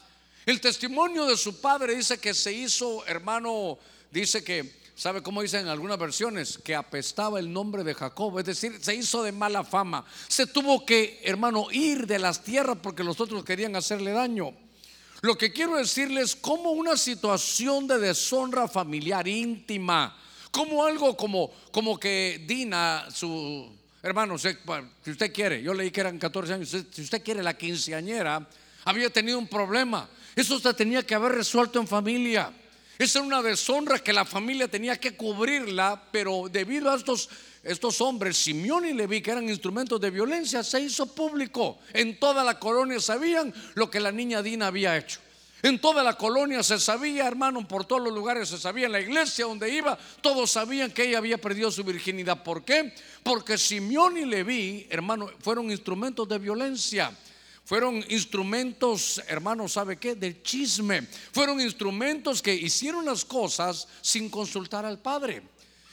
El 0.46 0.62
testimonio 0.62 1.26
de 1.26 1.38
su 1.38 1.60
padre 1.60 1.96
dice 1.96 2.20
que 2.20 2.34
se 2.34 2.54
hizo, 2.54 3.06
hermano, 3.06 3.80
dice 4.12 4.44
que 4.44 4.78
¿Sabe 4.98 5.22
cómo 5.22 5.44
dicen 5.44 5.62
en 5.62 5.68
algunas 5.68 6.00
versiones? 6.00 6.58
Que 6.58 6.74
apestaba 6.74 7.38
el 7.38 7.54
nombre 7.54 7.84
de 7.84 7.94
Jacob, 7.94 8.40
es 8.40 8.46
decir, 8.46 8.80
se 8.82 8.96
hizo 8.96 9.22
de 9.22 9.32
mala 9.32 9.64
fama. 9.64 10.04
Se 10.28 10.48
tuvo 10.48 10.88
que, 10.88 11.22
hermano, 11.24 11.68
ir 11.72 12.08
de 12.08 12.18
las 12.18 12.44
tierras 12.44 12.80
porque 12.82 13.04
los 13.04 13.22
otros 13.22 13.46
querían 13.46 13.76
hacerle 13.76 14.10
daño. 14.10 14.56
Lo 15.22 15.38
que 15.38 15.52
quiero 15.52 15.78
decirles, 15.78 16.36
como 16.36 16.72
una 16.72 16.96
situación 16.96 17.88
de 17.88 17.98
deshonra 17.98 18.68
familiar 18.68 19.28
íntima, 19.28 20.16
como 20.52 20.84
algo 20.84 21.18
como, 21.18 21.52
como 21.72 22.00
que 22.00 22.44
Dina, 22.48 23.08
su 23.14 23.68
hermano, 24.04 24.38
si 24.38 24.50
usted 25.06 25.34
quiere, 25.34 25.62
yo 25.62 25.74
leí 25.74 25.92
que 25.92 26.02
eran 26.02 26.18
14 26.18 26.54
años, 26.54 26.70
si 26.70 27.02
usted 27.02 27.24
quiere, 27.24 27.44
la 27.44 27.58
quinceañera 27.58 28.48
había 28.86 29.10
tenido 29.10 29.38
un 29.38 29.48
problema. 29.48 30.08
Eso 30.36 30.60
se 30.60 30.74
tenía 30.74 31.04
que 31.04 31.16
haber 31.16 31.34
resuelto 31.34 31.80
en 31.80 31.88
familia. 31.88 32.54
Esa 32.98 33.20
era 33.20 33.28
una 33.28 33.42
deshonra 33.42 34.00
que 34.00 34.12
la 34.12 34.26
familia 34.26 34.68
tenía 34.68 35.00
que 35.00 35.16
cubrirla, 35.16 36.02
pero 36.12 36.48
debido 36.52 36.92
a 36.92 36.96
estos, 36.96 37.30
estos 37.64 38.02
hombres, 38.02 38.38
Simeón 38.38 38.86
y 38.86 38.94
Leví, 38.94 39.22
que 39.22 39.32
eran 39.32 39.48
instrumentos 39.48 40.02
de 40.02 40.10
violencia, 40.10 40.64
se 40.64 40.82
hizo 40.82 41.06
público. 41.14 41.80
En 41.94 42.20
toda 42.20 42.44
la 42.44 42.58
colonia 42.58 43.00
sabían 43.00 43.54
lo 43.76 43.90
que 43.92 44.00
la 44.00 44.12
niña 44.12 44.42
Dina 44.42 44.68
había 44.68 44.98
hecho. 44.98 45.20
En 45.64 45.80
toda 45.80 46.04
la 46.04 46.16
colonia 46.16 46.62
se 46.62 46.80
sabía, 46.80 47.28
hermano, 47.28 47.68
por 47.68 47.86
todos 47.86 48.02
los 48.02 48.14
lugares 48.14 48.50
se 48.50 48.60
sabía, 48.60 48.86
en 48.86 48.92
la 48.92 49.00
iglesia 49.00 49.46
donde 49.46 49.74
iba, 49.74 49.98
todos 50.22 50.52
sabían 50.52 50.92
que 50.92 51.08
ella 51.08 51.18
había 51.18 51.40
perdido 51.40 51.72
su 51.72 51.84
virginidad. 51.84 52.44
¿Por 52.44 52.64
qué? 52.64 52.94
Porque 53.24 53.58
Simeón 53.58 54.18
y 54.18 54.26
Leví, 54.26 54.88
hermano, 54.90 55.30
fueron 55.40 55.72
instrumentos 55.72 56.28
de 56.30 56.38
violencia. 56.38 57.12
Fueron 57.68 57.98
instrumentos, 58.08 59.22
hermanos, 59.28 59.74
¿sabe 59.74 59.98
qué? 59.98 60.16
Del 60.16 60.42
chisme. 60.42 61.02
Fueron 61.34 61.60
instrumentos 61.60 62.42
que 62.42 62.54
hicieron 62.54 63.04
las 63.04 63.26
cosas 63.26 63.90
sin 64.00 64.30
consultar 64.30 64.86
al 64.86 65.00
Padre. 65.00 65.44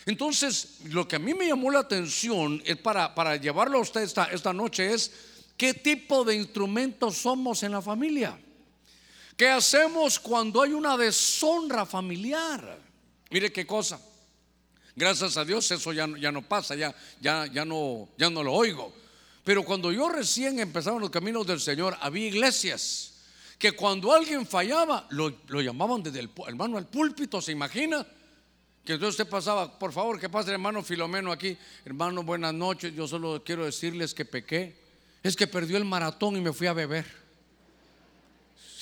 Entonces, 0.07 0.79
lo 0.85 1.09
que 1.09 1.17
a 1.17 1.19
mí 1.19 1.35
me 1.35 1.49
llamó 1.49 1.73
la 1.73 1.81
atención 1.81 2.63
es 2.65 2.77
para, 2.77 3.13
para 3.13 3.35
llevarlo 3.35 3.79
a 3.79 3.81
usted 3.81 4.03
esta, 4.03 4.27
esta 4.27 4.53
noche 4.53 4.95
es 4.95 5.11
qué 5.57 5.75
tipo 5.75 6.23
de 6.23 6.37
instrumentos 6.37 7.17
somos 7.17 7.65
en 7.65 7.73
la 7.73 7.83
familia. 7.83 8.39
¿Qué 9.37 9.49
hacemos 9.49 10.21
cuando 10.21 10.63
hay 10.63 10.75
una 10.75 10.97
deshonra 10.97 11.85
familiar? 11.85 12.79
Mire 13.31 13.51
qué 13.51 13.67
cosa. 13.67 14.01
Gracias 14.95 15.37
a 15.37 15.45
Dios 15.45 15.69
eso 15.73 15.93
ya, 15.93 16.07
ya 16.21 16.31
no 16.31 16.43
pasa, 16.43 16.77
ya, 16.77 16.95
ya, 17.21 17.47
ya, 17.47 17.65
no, 17.65 18.11
ya 18.17 18.31
no 18.31 18.45
lo 18.45 18.53
oigo. 18.53 18.95
Pero 19.45 19.63
cuando 19.63 19.93
yo 19.93 20.09
recién 20.09 20.59
empezaba 20.59 20.99
los 20.99 21.11
caminos 21.11 21.47
del 21.47 21.61
Señor, 21.61 21.97
había 22.01 22.27
iglesias 22.27 23.13
que 23.59 23.73
cuando 23.73 24.13
alguien 24.13 24.47
fallaba, 24.47 25.07
lo, 25.11 25.31
llamaban 25.61 26.03
desde 26.03 26.21
el 26.21 26.31
hermano 26.47 26.79
al 26.79 26.87
púlpito, 26.87 27.41
¿se 27.41 27.53
imagina? 27.53 28.07
Que 28.85 28.95
entonces 28.95 29.21
usted 29.21 29.31
pasaba, 29.31 29.79
por 29.79 29.93
favor, 29.93 30.19
que 30.19 30.29
pase 30.29 30.49
el 30.49 30.55
hermano 30.55 30.83
Filomeno 30.83 31.31
aquí. 31.31 31.57
Hermano, 31.85 32.23
buenas 32.23 32.53
noches. 32.53 32.95
Yo 32.95 33.07
solo 33.07 33.43
quiero 33.45 33.65
decirles 33.65 34.13
que 34.13 34.25
pequé. 34.25 34.77
Es 35.23 35.37
que 35.37 35.47
perdió 35.47 35.79
el 35.79 35.85
maratón 35.85 36.37
y 36.37 36.41
me 36.41 36.53
fui 36.53 36.67
a 36.67 36.75
beber. 36.75 37.07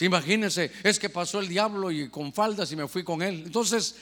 Imagínense, 0.01 0.73
es 0.83 0.99
que 0.99 1.09
pasó 1.09 1.39
el 1.39 1.49
diablo 1.49 1.93
y 1.93 2.09
con 2.09 2.33
faldas 2.33 2.73
y 2.73 2.77
me 2.77 2.89
fui 2.89 3.05
con 3.05 3.23
él. 3.23 3.45
Entonces, 3.47 3.95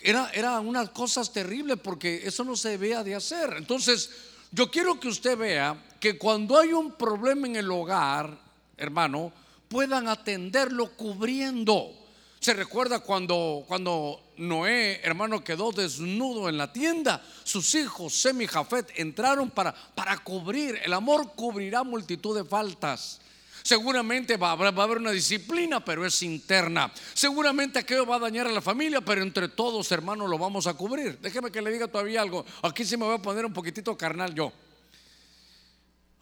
era, 0.00 0.30
era 0.32 0.60
unas 0.60 0.90
cosas 0.90 1.32
terribles 1.32 1.78
porque 1.82 2.22
eso 2.24 2.44
no 2.44 2.54
se 2.54 2.70
debía 2.70 3.02
de 3.02 3.16
hacer. 3.16 3.54
Entonces, 3.56 4.10
yo 4.52 4.70
quiero 4.70 4.98
que 4.98 5.08
usted 5.08 5.36
vea 5.36 5.76
que 6.00 6.18
cuando 6.18 6.58
hay 6.58 6.72
un 6.72 6.92
problema 6.92 7.46
en 7.46 7.56
el 7.56 7.70
hogar, 7.70 8.36
hermano, 8.76 9.32
puedan 9.68 10.08
atenderlo 10.08 10.90
cubriendo. 10.96 11.92
Se 12.40 12.54
recuerda 12.54 13.00
cuando, 13.00 13.64
cuando 13.68 14.32
Noé, 14.38 15.00
hermano, 15.04 15.44
quedó 15.44 15.72
desnudo 15.72 16.48
en 16.48 16.56
la 16.56 16.72
tienda. 16.72 17.22
Sus 17.44 17.74
hijos, 17.74 18.14
Sem 18.14 18.40
y 18.40 18.46
Jafet, 18.46 18.90
entraron 18.96 19.50
para, 19.50 19.74
para 19.94 20.16
cubrir. 20.18 20.80
El 20.82 20.94
amor 20.94 21.34
cubrirá 21.36 21.84
multitud 21.84 22.34
de 22.34 22.44
faltas. 22.44 23.20
Seguramente 23.62 24.36
va, 24.36 24.54
va, 24.54 24.68
a 24.68 24.84
haber 24.84 24.98
una 24.98 25.10
disciplina, 25.10 25.84
pero 25.84 26.04
es 26.06 26.22
interna. 26.22 26.92
Seguramente 27.14 27.78
aquello 27.78 28.06
va 28.06 28.16
a 28.16 28.20
dañar 28.20 28.46
a 28.46 28.52
la 28.52 28.60
familia, 28.60 29.00
pero 29.00 29.22
entre 29.22 29.48
todos, 29.48 29.90
hermanos, 29.92 30.28
lo 30.28 30.38
vamos 30.38 30.66
a 30.66 30.74
cubrir. 30.74 31.18
Déjeme 31.20 31.50
que 31.50 31.62
le 31.62 31.70
diga 31.70 31.88
todavía 31.88 32.22
algo. 32.22 32.44
Aquí 32.62 32.84
sí 32.84 32.96
me 32.96 33.04
voy 33.04 33.16
a 33.16 33.22
poner 33.22 33.44
un 33.44 33.52
poquitito 33.52 33.96
carnal 33.96 34.34
yo. 34.34 34.52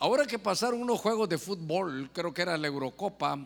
Ahora 0.00 0.26
que 0.26 0.38
pasaron 0.38 0.80
unos 0.80 1.00
juegos 1.00 1.28
de 1.28 1.38
fútbol, 1.38 2.10
creo 2.12 2.32
que 2.32 2.42
era 2.42 2.56
la 2.56 2.68
Eurocopa, 2.68 3.38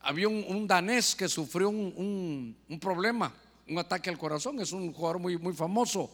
había 0.00 0.28
un, 0.28 0.66
danés 0.66 1.14
que 1.14 1.28
sufrió 1.28 1.68
un, 1.68 2.56
problema, 2.80 3.32
un 3.68 3.78
ataque 3.78 4.10
al 4.10 4.18
corazón. 4.18 4.60
Es 4.60 4.72
un 4.72 4.92
jugador 4.92 5.20
muy, 5.20 5.36
muy 5.38 5.54
famoso. 5.54 6.10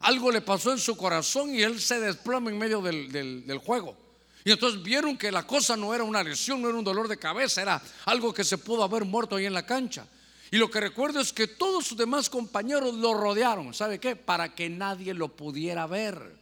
Algo 0.00 0.30
le 0.30 0.40
pasó 0.40 0.72
en 0.72 0.78
su 0.78 0.96
corazón 0.96 1.54
y 1.54 1.62
él 1.62 1.80
se 1.80 2.00
desploma 2.00 2.50
en 2.50 2.58
medio 2.58 2.80
del 2.80 3.58
juego. 3.64 4.03
Y 4.44 4.52
entonces 4.52 4.82
vieron 4.82 5.16
que 5.16 5.32
la 5.32 5.46
cosa 5.46 5.74
no 5.74 5.94
era 5.94 6.04
una 6.04 6.22
lesión, 6.22 6.60
no 6.60 6.68
era 6.68 6.76
un 6.76 6.84
dolor 6.84 7.08
de 7.08 7.16
cabeza, 7.16 7.62
era 7.62 7.82
algo 8.04 8.34
que 8.34 8.44
se 8.44 8.58
pudo 8.58 8.82
haber 8.82 9.06
muerto 9.06 9.36
ahí 9.36 9.46
en 9.46 9.54
la 9.54 9.64
cancha. 9.64 10.06
Y 10.50 10.58
lo 10.58 10.70
que 10.70 10.80
recuerdo 10.80 11.20
es 11.20 11.32
que 11.32 11.46
todos 11.46 11.86
sus 11.86 11.96
demás 11.96 12.28
compañeros 12.28 12.94
lo 12.94 13.14
rodearon, 13.14 13.72
¿sabe 13.72 13.98
qué? 13.98 14.14
Para 14.16 14.54
que 14.54 14.68
nadie 14.68 15.14
lo 15.14 15.28
pudiera 15.28 15.86
ver. 15.86 16.36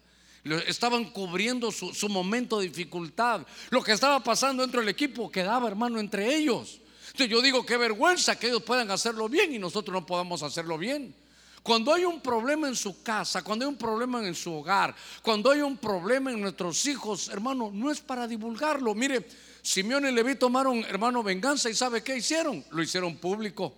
Estaban 0.66 1.11
cubriendo 1.12 1.71
su, 1.71 1.94
su 1.94 2.09
momento 2.09 2.59
de 2.59 2.66
dificultad. 2.66 3.47
Lo 3.71 3.82
que 3.82 3.92
estaba 3.92 4.21
pasando 4.21 4.62
dentro 4.62 4.80
del 4.80 4.88
equipo 4.88 5.30
quedaba, 5.30 5.68
hermano, 5.68 6.00
entre 6.00 6.35
ellos. 6.35 6.80
Entonces 7.12 7.28
yo 7.28 7.40
digo, 7.40 7.64
qué 7.64 7.76
vergüenza 7.76 8.37
que 8.37 8.49
ellos 8.49 8.64
puedan 8.64 8.90
hacerlo 8.90 9.28
bien 9.28 9.54
y 9.54 9.61
nosotros 9.61 9.94
no 9.94 10.04
podamos 10.04 10.42
hacerlo 10.42 10.76
bien. 10.76 11.14
Cuando 11.62 11.95
hay 11.95 12.04
un 12.04 12.21
problema 12.21 12.66
en 12.66 12.75
su 12.75 13.02
casa, 13.02 13.42
cuando 13.42 13.64
hay 13.64 13.69
un 13.69 13.76
problema 13.76 14.26
en 14.26 14.35
su 14.35 14.52
hogar, 14.52 14.95
cuando 15.23 15.50
hay 15.50 15.61
un 15.61 15.76
problema 15.76 16.33
en 16.33 16.40
nuestros 16.40 16.85
hijos, 16.87 17.28
hermano, 17.28 17.71
no 17.73 17.90
es 17.90 18.00
para 18.00 18.26
divulgarlo. 18.26 18.95
Mire, 18.95 19.25
Simeón 19.62 20.07
y 20.07 20.11
Leví 20.11 20.35
tomaron, 20.35 20.78
hermano, 20.85 21.23
venganza 21.23 21.71
y 21.71 21.75
¿sabe 21.75 22.02
qué 22.02 22.16
hicieron? 22.16 22.64
Lo 22.71 22.83
hicieron 22.83 23.16
público. 23.16 23.73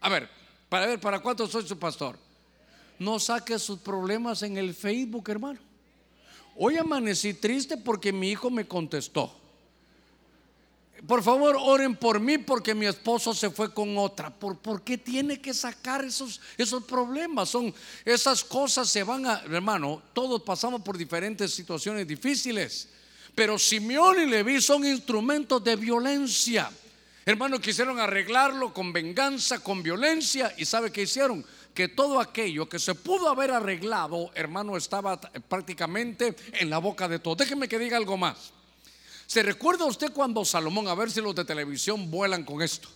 A 0.00 0.08
ver, 0.08 0.28
para 0.68 0.86
ver, 0.86 1.00
¿para 1.00 1.20
cuánto 1.20 1.46
soy 1.46 1.66
su 1.66 1.78
pastor? 1.78 2.18
No 2.98 3.20
saque 3.20 3.58
sus 3.60 3.78
problemas 3.78 4.42
en 4.42 4.56
el 4.58 4.74
Facebook, 4.74 5.30
hermano. 5.30 5.60
Hoy 6.56 6.76
amanecí 6.78 7.34
triste 7.34 7.76
porque 7.76 8.12
mi 8.12 8.30
hijo 8.30 8.50
me 8.50 8.66
contestó. 8.66 9.39
Por 11.06 11.22
favor, 11.22 11.56
oren 11.58 11.96
por 11.96 12.20
mí 12.20 12.38
porque 12.38 12.74
mi 12.74 12.86
esposo 12.86 13.32
se 13.32 13.50
fue 13.50 13.72
con 13.72 13.96
otra. 13.96 14.30
¿Por, 14.30 14.58
por 14.58 14.82
qué 14.82 14.98
tiene 14.98 15.40
que 15.40 15.54
sacar 15.54 16.04
esos, 16.04 16.40
esos 16.58 16.84
problemas? 16.84 17.48
Son 17.48 17.74
esas 18.04 18.44
cosas 18.44 18.88
se 18.88 19.02
van 19.02 19.26
a, 19.26 19.40
hermano, 19.50 20.02
todos 20.12 20.42
pasamos 20.42 20.82
por 20.82 20.98
diferentes 20.98 21.52
situaciones 21.52 22.06
difíciles. 22.06 22.88
Pero 23.34 23.58
Simeón 23.58 24.20
y 24.20 24.26
Leví 24.26 24.60
son 24.60 24.84
instrumentos 24.84 25.62
de 25.64 25.76
violencia. 25.76 26.70
Hermano, 27.24 27.60
quisieron 27.60 27.98
arreglarlo 27.98 28.74
con 28.74 28.92
venganza, 28.92 29.60
con 29.60 29.82
violencia. 29.82 30.52
¿Y 30.58 30.64
sabe 30.64 30.90
qué 30.90 31.02
hicieron? 31.02 31.44
Que 31.72 31.88
todo 31.88 32.20
aquello 32.20 32.68
que 32.68 32.78
se 32.78 32.94
pudo 32.94 33.28
haber 33.28 33.52
arreglado, 33.52 34.30
hermano, 34.34 34.76
estaba 34.76 35.20
prácticamente 35.20 36.34
en 36.54 36.68
la 36.68 36.78
boca 36.78 37.08
de 37.08 37.20
todos. 37.20 37.38
Déjeme 37.38 37.68
que 37.68 37.78
diga 37.78 37.96
algo 37.96 38.16
más. 38.16 38.52
¿Se 39.30 39.44
recuerda 39.44 39.84
usted 39.84 40.10
cuando 40.12 40.44
Salomón, 40.44 40.88
a 40.88 40.94
ver 40.96 41.08
si 41.08 41.20
los 41.20 41.36
de 41.36 41.44
televisión 41.44 42.10
vuelan 42.10 42.42
con 42.42 42.62
esto? 42.62 42.88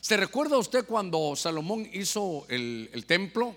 ¿Se 0.00 0.16
recuerda 0.16 0.56
usted 0.56 0.86
cuando 0.86 1.36
Salomón 1.36 1.86
hizo 1.92 2.46
el, 2.48 3.04
templo? 3.06 3.54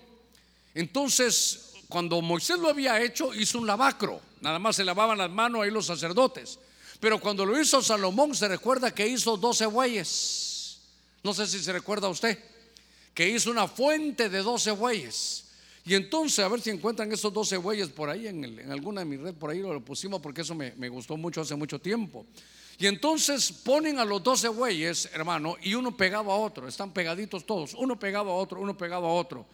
Entonces, 0.74 1.72
cuando 1.88 2.20
Moisés 2.20 2.58
lo 2.58 2.68
había 2.68 3.00
hecho, 3.00 3.32
hizo 3.32 3.58
un 3.58 3.66
lavacro. 3.66 4.20
Nada 4.42 4.58
más 4.58 4.76
se 4.76 4.84
lavaban 4.84 5.16
las 5.16 5.30
manos 5.30 5.62
ahí 5.62 5.70
los 5.70 5.86
sacerdotes. 5.86 6.58
Pero 7.00 7.18
cuando 7.20 7.46
lo 7.46 7.58
hizo 7.58 7.80
Salomón, 7.80 8.34
se 8.34 8.48
recuerda 8.48 8.94
que 8.94 9.08
hizo 9.08 9.38
12 9.38 9.64
bueyes. 9.64 10.80
No 11.22 11.32
sé 11.32 11.46
si 11.46 11.64
se 11.64 11.72
recuerda 11.72 12.10
usted. 12.10 12.38
Que 13.14 13.30
hizo 13.30 13.50
una 13.50 13.66
fuente 13.66 14.28
de 14.28 14.42
12 14.42 14.72
bueyes. 14.72 15.45
Y 15.86 15.94
entonces, 15.94 16.40
a 16.40 16.48
ver 16.48 16.60
si 16.60 16.70
encuentran 16.70 17.12
esos 17.12 17.32
12 17.32 17.58
bueyes 17.58 17.88
por 17.90 18.10
ahí, 18.10 18.26
en, 18.26 18.72
alguna 18.72 19.02
de 19.02 19.04
mis 19.04 19.20
redes, 19.20 19.36
por 19.36 19.50
ahí 19.50 19.60
lo 19.60 19.80
pusimos 19.84 20.20
porque 20.20 20.40
eso 20.40 20.52
me, 20.52 20.88
gustó 20.88 21.16
mucho 21.16 21.40
hace 21.40 21.54
mucho 21.54 21.80
tiempo. 21.80 22.26
Y 22.76 22.88
entonces 22.88 23.52
ponen 23.52 24.00
a 24.00 24.04
los 24.04 24.20
12 24.20 24.48
bueyes, 24.48 25.08
hermano, 25.14 25.54
y 25.62 25.74
uno 25.74 25.96
pegado 25.96 26.32
a 26.32 26.36
otro, 26.36 26.66
están 26.66 26.92
pegaditos 26.92 27.46
todos, 27.46 27.72
uno 27.74 27.96
pegado 27.96 28.30
a 28.30 28.34
otro, 28.34 28.60
uno 28.60 28.76
pegado 28.76 29.06
a 29.06 29.12
otro. 29.12 29.46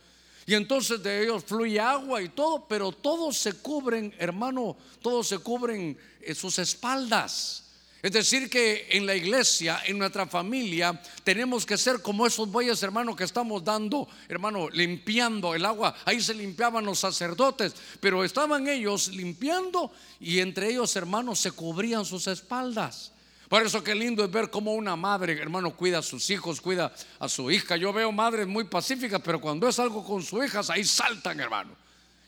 Y 0.47 0.55
entonces 0.55 1.03
de 1.03 1.23
ellos 1.23 1.45
fluye 1.45 1.79
agua 1.79 2.23
y 2.23 2.31
todo, 2.31 2.67
pero 2.67 2.93
todos 2.93 3.37
se 3.37 3.53
cubren, 3.53 4.15
hermano, 4.19 4.79
todos 5.03 5.29
se 5.29 5.39
cubren 5.39 5.99
en 6.23 6.35
sus 6.35 6.59
espaldas. 6.59 7.72
Es 8.03 8.11
decir, 8.11 8.51
que 8.51 8.89
en 8.91 9.07
la 9.07 9.15
iglesia, 9.15 9.81
en 9.87 9.97
nuestra 9.97 10.27
familia, 10.27 11.01
tenemos 11.23 11.65
que 11.65 11.79
ser 11.79 12.03
como 12.03 12.27
esos 12.27 12.51
bueyes, 12.51 12.83
hermano, 12.83 13.15
que 13.15 13.23
estamos 13.23 13.63
dando, 13.63 14.09
hermano, 14.29 14.69
limpiando 14.71 15.55
el 15.55 15.65
agua. 15.65 15.95
Ahí 16.05 16.21
se 16.21 16.35
limpiaban 16.35 16.85
los 16.85 16.99
sacerdotes, 16.99 17.73
pero 18.01 18.25
estaban 18.25 18.67
ellos 18.67 19.07
limpiando 19.07 19.93
y 20.19 20.41
entre 20.41 20.71
ellos, 20.71 20.97
hermanos, 20.97 21.39
se 21.39 21.53
cubrían 21.53 22.05
sus 22.05 22.27
espaldas. 22.27 23.13
Por 23.49 23.65
eso 23.65 23.85
qué 23.85 23.95
lindo 23.95 24.25
es 24.25 24.31
ver 24.33 24.51
cómo 24.51 24.75
una 24.75 24.97
madre, 24.97 25.35
hermano, 25.35 25.77
cuida 25.77 25.99
a 25.99 26.03
sus 26.03 26.29
hijos, 26.31 26.61
cuida 26.61 26.93
a 27.21 27.29
su 27.29 27.53
hija. 27.53 27.77
Yo 27.77 27.93
veo 27.93 28.11
madres 28.11 28.49
muy 28.49 28.65
pacíficas, 28.65 29.21
pero 29.25 29.41
cuando 29.41 29.69
es 29.69 29.79
algo 29.79 30.05
con 30.05 30.23
sus 30.23 30.45
hijas, 30.45 30.71
ahí 30.71 30.83
saltan, 30.83 31.39
hermano. 31.39 31.77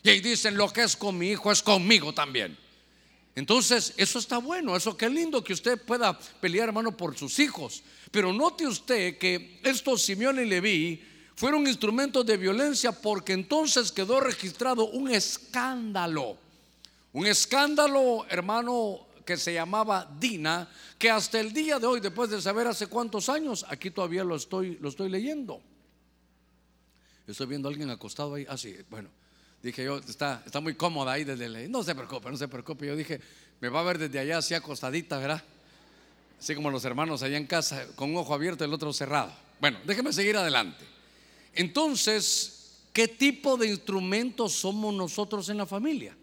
Y 0.03 0.09
ahí 0.09 0.21
dicen, 0.21 0.55
lo 0.55 0.71
que 0.71 0.83
es 0.83 0.95
con 0.95 1.17
mi 1.17 1.31
hijo 1.31 1.51
es 1.51 1.61
conmigo 1.61 2.13
también. 2.13 2.57
Entonces, 3.35 3.93
eso 3.97 4.17
está 4.17 4.37
bueno, 4.37 4.77
eso 4.77 4.95
qué 4.95 5.09
lindo 5.09 5.43
que 5.43 5.51
usted 5.51 5.79
pueda 5.79 6.17
pelear, 6.17 6.69
hermano, 6.69 6.95
por 6.95 7.17
sus 7.17 7.37
hijos. 7.39 7.83
Pero 8.09 8.31
note 8.31 8.65
usted 8.65 9.17
que 9.17 9.59
estos 9.61 10.03
Simeón 10.03 10.39
y 10.39 10.45
Leví 10.45 11.03
fueron 11.35 11.67
instrumentos 11.67 12.25
de 12.25 12.37
violencia 12.37 12.93
porque 12.93 13.33
entonces 13.33 13.91
quedó 13.91 14.21
registrado 14.21 14.87
un 14.87 15.11
escándalo. 15.11 16.37
Un 17.11 17.27
escándalo, 17.27 18.25
hermano, 18.29 19.07
que 19.25 19.35
se 19.35 19.53
llamaba 19.53 20.09
Dina, 20.17 20.69
que 20.97 21.09
hasta 21.09 21.37
el 21.39 21.51
día 21.51 21.77
de 21.77 21.87
hoy, 21.87 21.99
después 21.99 22.29
de 22.29 22.41
saber 22.41 22.67
hace 22.67 22.87
cuántos 22.87 23.27
años, 23.27 23.65
aquí 23.67 23.91
todavía 23.91 24.23
lo 24.23 24.37
estoy, 24.37 24.77
lo 24.79 24.87
estoy 24.87 25.09
leyendo. 25.09 25.61
Estoy 27.27 27.47
viendo 27.47 27.67
a 27.67 27.71
alguien 27.71 27.89
acostado 27.89 28.35
ahí. 28.35 28.45
Ah, 28.47 28.57
sí, 28.57 28.77
bueno. 28.89 29.09
Dije 29.65 29.83
yo, 29.83 29.97
está, 29.97 30.43
está 30.45 30.59
muy 30.59 30.75
cómoda 30.75 31.13
ahí 31.13 31.23
desde 31.23 31.45
el... 31.45 31.71
No 31.71 31.81
se 31.81 31.95
preocupe, 31.95 32.29
no 32.29 32.37
se 32.37 32.47
preocupe. 32.47 32.85
Yo 32.85 32.95
dije, 32.95 33.19
me 33.59 33.67
va 33.67 33.79
a 33.79 33.83
ver 33.83 33.97
desde 33.97 34.19
allá 34.19 34.37
así 34.37 34.53
acostadita, 34.53 35.17
¿verdad? 35.17 35.43
Así 36.39 36.53
como 36.53 36.69
los 36.69 36.85
hermanos 36.85 37.23
allá 37.23 37.35
en 37.35 37.47
casa, 37.47 37.87
con 37.95 38.11
un 38.11 38.17
ojo 38.17 38.35
abierto 38.35 38.63
y 38.63 38.67
el 38.67 38.73
otro 38.75 38.93
cerrado. 38.93 39.33
Bueno, 39.59 39.79
déjeme 39.83 40.13
seguir 40.13 40.37
adelante. 40.37 40.85
Entonces, 41.55 42.73
¿qué 42.93 43.07
tipo 43.07 43.57
de 43.57 43.65
instrumentos 43.65 44.51
somos 44.51 44.93
nosotros 44.93 45.49
en 45.49 45.57
la 45.57 45.65
familia? 45.65 46.15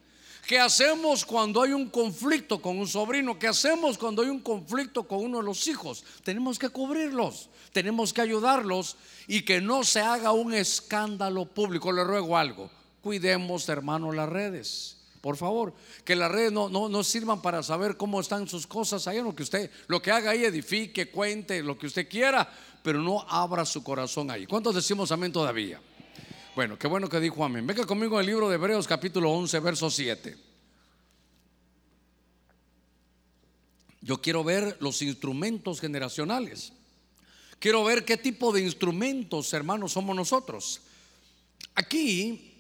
¿Qué 0.47 0.61
hacemos 0.61 1.25
cuando 1.25 1.63
hay 1.63 1.73
un 1.73 1.91
conflicto 1.91 2.63
con 2.63 2.79
un 2.79 2.87
sobrino? 2.87 3.41
¿Qué 3.41 3.49
hacemos 3.49 3.99
cuando 3.99 4.23
hay 4.23 4.29
un 4.29 4.39
conflicto 4.39 5.03
con 5.03 5.19
uno 5.19 5.39
de 5.39 5.45
los 5.45 5.67
hijos? 5.67 6.05
Tenemos 6.23 6.61
que 6.61 6.69
cubrirlos, 6.69 7.49
tenemos 7.73 8.13
que 8.13 8.21
ayudarlos 8.21 8.97
y 9.27 9.43
que 9.43 9.61
no 9.61 9.83
se 9.83 9.99
haga 9.99 10.31
un 10.31 10.55
escándalo 10.55 11.45
público. 11.45 11.91
Le 11.91 12.05
ruego 12.05 12.39
algo 12.39 12.71
cuidemos, 13.03 13.69
hermano, 13.69 14.13
las 14.13 14.29
redes. 14.29 14.97
Por 15.21 15.37
favor, 15.37 15.73
que 16.05 16.17
las 16.17 16.33
redes 16.33 16.51
no, 16.51 16.69
no, 16.69 17.05
sirvan 17.05 17.43
para 17.43 17.63
saber 17.63 17.97
cómo 17.97 18.21
están 18.21 18.49
sus 18.49 18.67
cosas 18.67 19.07
ahí, 19.07 19.21
lo 19.21 19.35
que 19.37 19.45
usted, 19.45 19.71
lo 19.87 20.03
que 20.03 20.11
haga 20.11 20.31
ahí, 20.31 20.45
edifique, 20.45 21.11
cuente, 21.11 21.63
lo 21.63 21.79
que 21.79 21.87
usted 21.87 22.09
quiera, 22.09 22.51
pero 22.83 23.01
no 23.01 23.21
abra 23.29 23.65
su 23.65 23.85
corazón 23.85 24.31
ahí. 24.31 24.47
¿Cuántos 24.47 24.75
decimos 24.75 25.13
amén 25.13 25.31
todavía? 25.31 25.81
Bueno, 26.57 26.77
qué 26.77 26.89
bueno 26.89 27.09
que 27.09 27.21
dijo 27.21 27.45
amén. 27.45 27.65
Venga 27.67 27.87
conmigo 27.87 28.17
en 28.17 28.21
el 28.21 28.27
libro 28.27 28.49
de 28.49 28.57
Hebreos 28.57 28.89
capítulo 28.89 29.31
11, 29.31 29.61
verso 29.61 29.91
7. 29.91 30.37
Yo 34.01 34.21
quiero 34.21 34.43
ver 34.43 34.77
los 34.81 35.01
instrumentos 35.03 35.81
generacionales. 35.81 36.73
Quiero 37.61 37.85
ver 37.85 38.05
qué 38.05 38.17
tipo 38.17 38.53
de 38.53 38.63
instrumentos, 38.63 39.53
hermanos, 39.53 39.93
somos 39.93 40.17
nosotros. 40.17 40.81
Aquí 41.77 42.52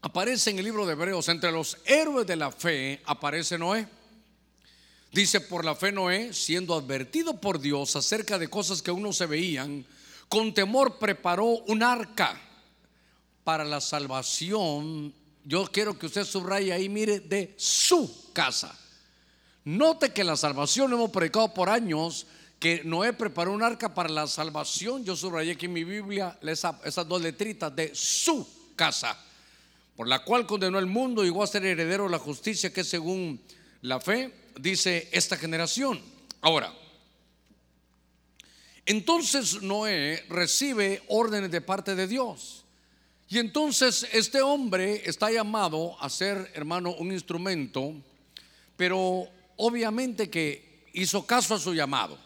aparece 0.00 0.50
en 0.50 0.58
el 0.58 0.64
libro 0.64 0.86
de 0.86 0.92
Hebreos, 0.92 1.28
entre 1.28 1.52
los 1.52 1.78
héroes 1.84 2.26
de 2.26 2.36
la 2.36 2.50
fe 2.50 3.02
aparece 3.04 3.58
Noé. 3.58 3.88
Dice, 5.10 5.40
por 5.40 5.64
la 5.64 5.74
fe 5.74 5.90
Noé, 5.90 6.32
siendo 6.32 6.74
advertido 6.74 7.40
por 7.40 7.58
Dios 7.60 7.96
acerca 7.96 8.38
de 8.38 8.48
cosas 8.48 8.82
que 8.82 8.90
aún 8.90 9.02
no 9.02 9.12
se 9.12 9.26
veían, 9.26 9.84
con 10.28 10.52
temor 10.52 10.98
preparó 10.98 11.46
un 11.46 11.82
arca 11.82 12.38
para 13.42 13.64
la 13.64 13.80
salvación. 13.80 15.14
Yo 15.44 15.64
quiero 15.72 15.98
que 15.98 16.06
usted 16.06 16.24
subraye 16.24 16.72
ahí, 16.72 16.88
mire, 16.88 17.20
de 17.20 17.54
su 17.56 18.30
casa. 18.34 18.78
Note 19.64 20.12
que 20.12 20.24
la 20.24 20.36
salvación 20.36 20.92
hemos 20.92 21.10
predicado 21.10 21.54
por 21.54 21.70
años, 21.70 22.26
que 22.60 22.82
Noé 22.84 23.14
preparó 23.14 23.52
un 23.52 23.62
arca 23.62 23.94
para 23.94 24.10
la 24.10 24.26
salvación. 24.26 25.04
Yo 25.04 25.16
subrayé 25.16 25.52
aquí 25.52 25.66
en 25.66 25.72
mi 25.72 25.84
Biblia 25.84 26.38
esas 26.42 27.08
dos 27.08 27.22
letritas 27.22 27.74
de 27.74 27.94
su 27.94 28.46
casa 28.76 29.16
por 29.98 30.06
la 30.06 30.20
cual 30.20 30.46
condenó 30.46 30.78
el 30.78 30.86
mundo 30.86 31.24
y 31.24 31.26
llegó 31.26 31.42
a 31.42 31.48
ser 31.48 31.64
heredero 31.66 32.04
de 32.04 32.10
la 32.10 32.20
justicia 32.20 32.72
que 32.72 32.84
según 32.84 33.40
la 33.80 33.98
fe 33.98 34.32
dice 34.60 35.08
esta 35.10 35.36
generación. 35.36 36.00
Ahora, 36.40 36.72
entonces 38.86 39.60
Noé 39.60 40.24
recibe 40.28 41.02
órdenes 41.08 41.50
de 41.50 41.60
parte 41.62 41.96
de 41.96 42.06
Dios. 42.06 42.64
Y 43.28 43.38
entonces 43.38 44.06
este 44.12 44.40
hombre 44.40 45.02
está 45.04 45.32
llamado 45.32 46.00
a 46.00 46.08
ser, 46.08 46.48
hermano, 46.54 46.94
un 46.94 47.10
instrumento, 47.10 47.92
pero 48.76 49.26
obviamente 49.56 50.30
que 50.30 50.86
hizo 50.92 51.26
caso 51.26 51.56
a 51.56 51.58
su 51.58 51.74
llamado. 51.74 52.16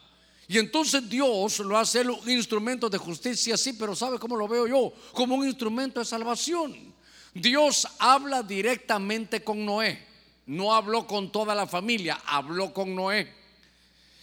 Y 0.46 0.58
entonces 0.58 1.08
Dios 1.08 1.58
lo 1.60 1.78
hace 1.78 2.06
un 2.06 2.30
instrumento 2.30 2.90
de 2.90 2.98
justicia, 2.98 3.56
sí, 3.56 3.72
pero 3.72 3.96
¿sabe 3.96 4.18
cómo 4.18 4.36
lo 4.36 4.46
veo 4.46 4.66
yo? 4.66 4.92
Como 5.14 5.36
un 5.36 5.46
instrumento 5.46 6.00
de 6.00 6.04
salvación. 6.04 6.91
Dios 7.34 7.88
habla 7.98 8.42
directamente 8.42 9.42
con 9.42 9.64
Noé. 9.64 10.06
No 10.46 10.74
habló 10.74 11.06
con 11.06 11.30
toda 11.30 11.54
la 11.54 11.66
familia, 11.66 12.20
habló 12.26 12.72
con 12.72 12.94
Noé. 12.94 13.32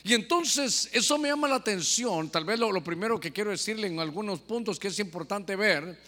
Y 0.03 0.13
entonces 0.13 0.89
eso 0.93 1.17
me 1.17 1.29
llama 1.29 1.47
la 1.47 1.55
atención. 1.55 2.29
Tal 2.29 2.45
vez 2.45 2.59
lo, 2.59 2.83
primero 2.83 3.19
que 3.19 3.31
quiero 3.31 3.51
decirle 3.51 3.87
en 3.87 3.99
algunos 3.99 4.39
puntos 4.39 4.79
que 4.79 4.89
es 4.89 4.99
importante 4.99 5.55
ver 5.55 5.99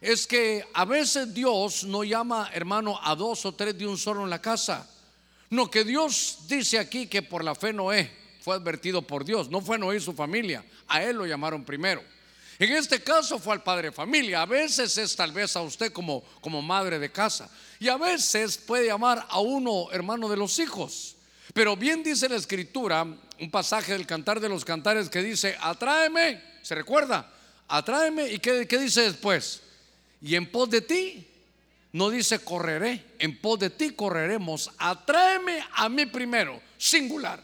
es 0.00 0.26
que 0.26 0.64
a 0.72 0.84
veces 0.84 1.34
Dios 1.34 1.84
no 1.84 2.04
llama, 2.04 2.50
hermano, 2.54 2.98
a 3.02 3.14
dos 3.14 3.44
o 3.44 3.52
tres 3.52 3.76
de 3.76 3.86
un 3.86 3.98
solo 3.98 4.24
en 4.24 4.30
la 4.30 4.40
casa. 4.40 4.88
No, 5.50 5.70
que 5.70 5.84
Dios 5.84 6.44
dice 6.48 6.78
aquí 6.78 7.06
que 7.06 7.22
por 7.22 7.44
la 7.44 7.54
fe 7.54 7.72
Noé 7.72 8.10
fue 8.40 8.54
advertido 8.54 9.02
por 9.02 9.24
Dios. 9.24 9.50
No 9.50 9.60
fue 9.60 9.78
Noé 9.78 9.96
y 9.96 10.00
su 10.00 10.12
familia. 10.12 10.64
A 10.88 11.02
él 11.02 11.16
lo 11.16 11.26
llamaron 11.26 11.64
primero. 11.64 12.02
En 12.60 12.72
este 12.72 13.02
caso 13.02 13.38
fue 13.38 13.54
al 13.54 13.62
padre 13.62 13.88
de 13.88 13.92
familia. 13.92 14.42
A 14.42 14.46
veces 14.46 14.98
es 14.98 15.16
tal 15.16 15.32
vez 15.32 15.56
a 15.56 15.62
usted 15.62 15.90
como, 15.92 16.22
como 16.42 16.60
madre 16.60 16.98
de 16.98 17.10
casa. 17.10 17.50
Y 17.78 17.88
a 17.88 17.96
veces 17.96 18.58
puede 18.58 18.86
llamar 18.86 19.26
a 19.30 19.40
uno 19.40 19.90
hermano 19.90 20.28
de 20.28 20.36
los 20.36 20.58
hijos. 20.58 21.16
Pero 21.54 21.74
bien 21.74 22.02
dice 22.02 22.28
la 22.28 22.36
escritura, 22.36 23.02
un 23.02 23.50
pasaje 23.50 23.92
del 23.92 24.06
cantar 24.06 24.40
de 24.40 24.50
los 24.50 24.62
cantares 24.62 25.08
que 25.08 25.22
dice, 25.22 25.56
atráeme, 25.58 26.42
¿se 26.60 26.74
recuerda? 26.74 27.32
Atráeme 27.66 28.28
y 28.28 28.38
¿qué, 28.38 28.68
qué 28.68 28.78
dice 28.78 29.04
después? 29.04 29.62
Y 30.20 30.34
en 30.34 30.52
pos 30.52 30.68
de 30.68 30.82
ti, 30.82 31.26
no 31.92 32.10
dice 32.10 32.40
correré, 32.40 33.02
en 33.18 33.40
pos 33.40 33.58
de 33.58 33.70
ti 33.70 33.94
correremos, 33.94 34.70
atráeme 34.76 35.64
a 35.72 35.88
mí 35.88 36.04
primero, 36.04 36.60
singular. 36.76 37.42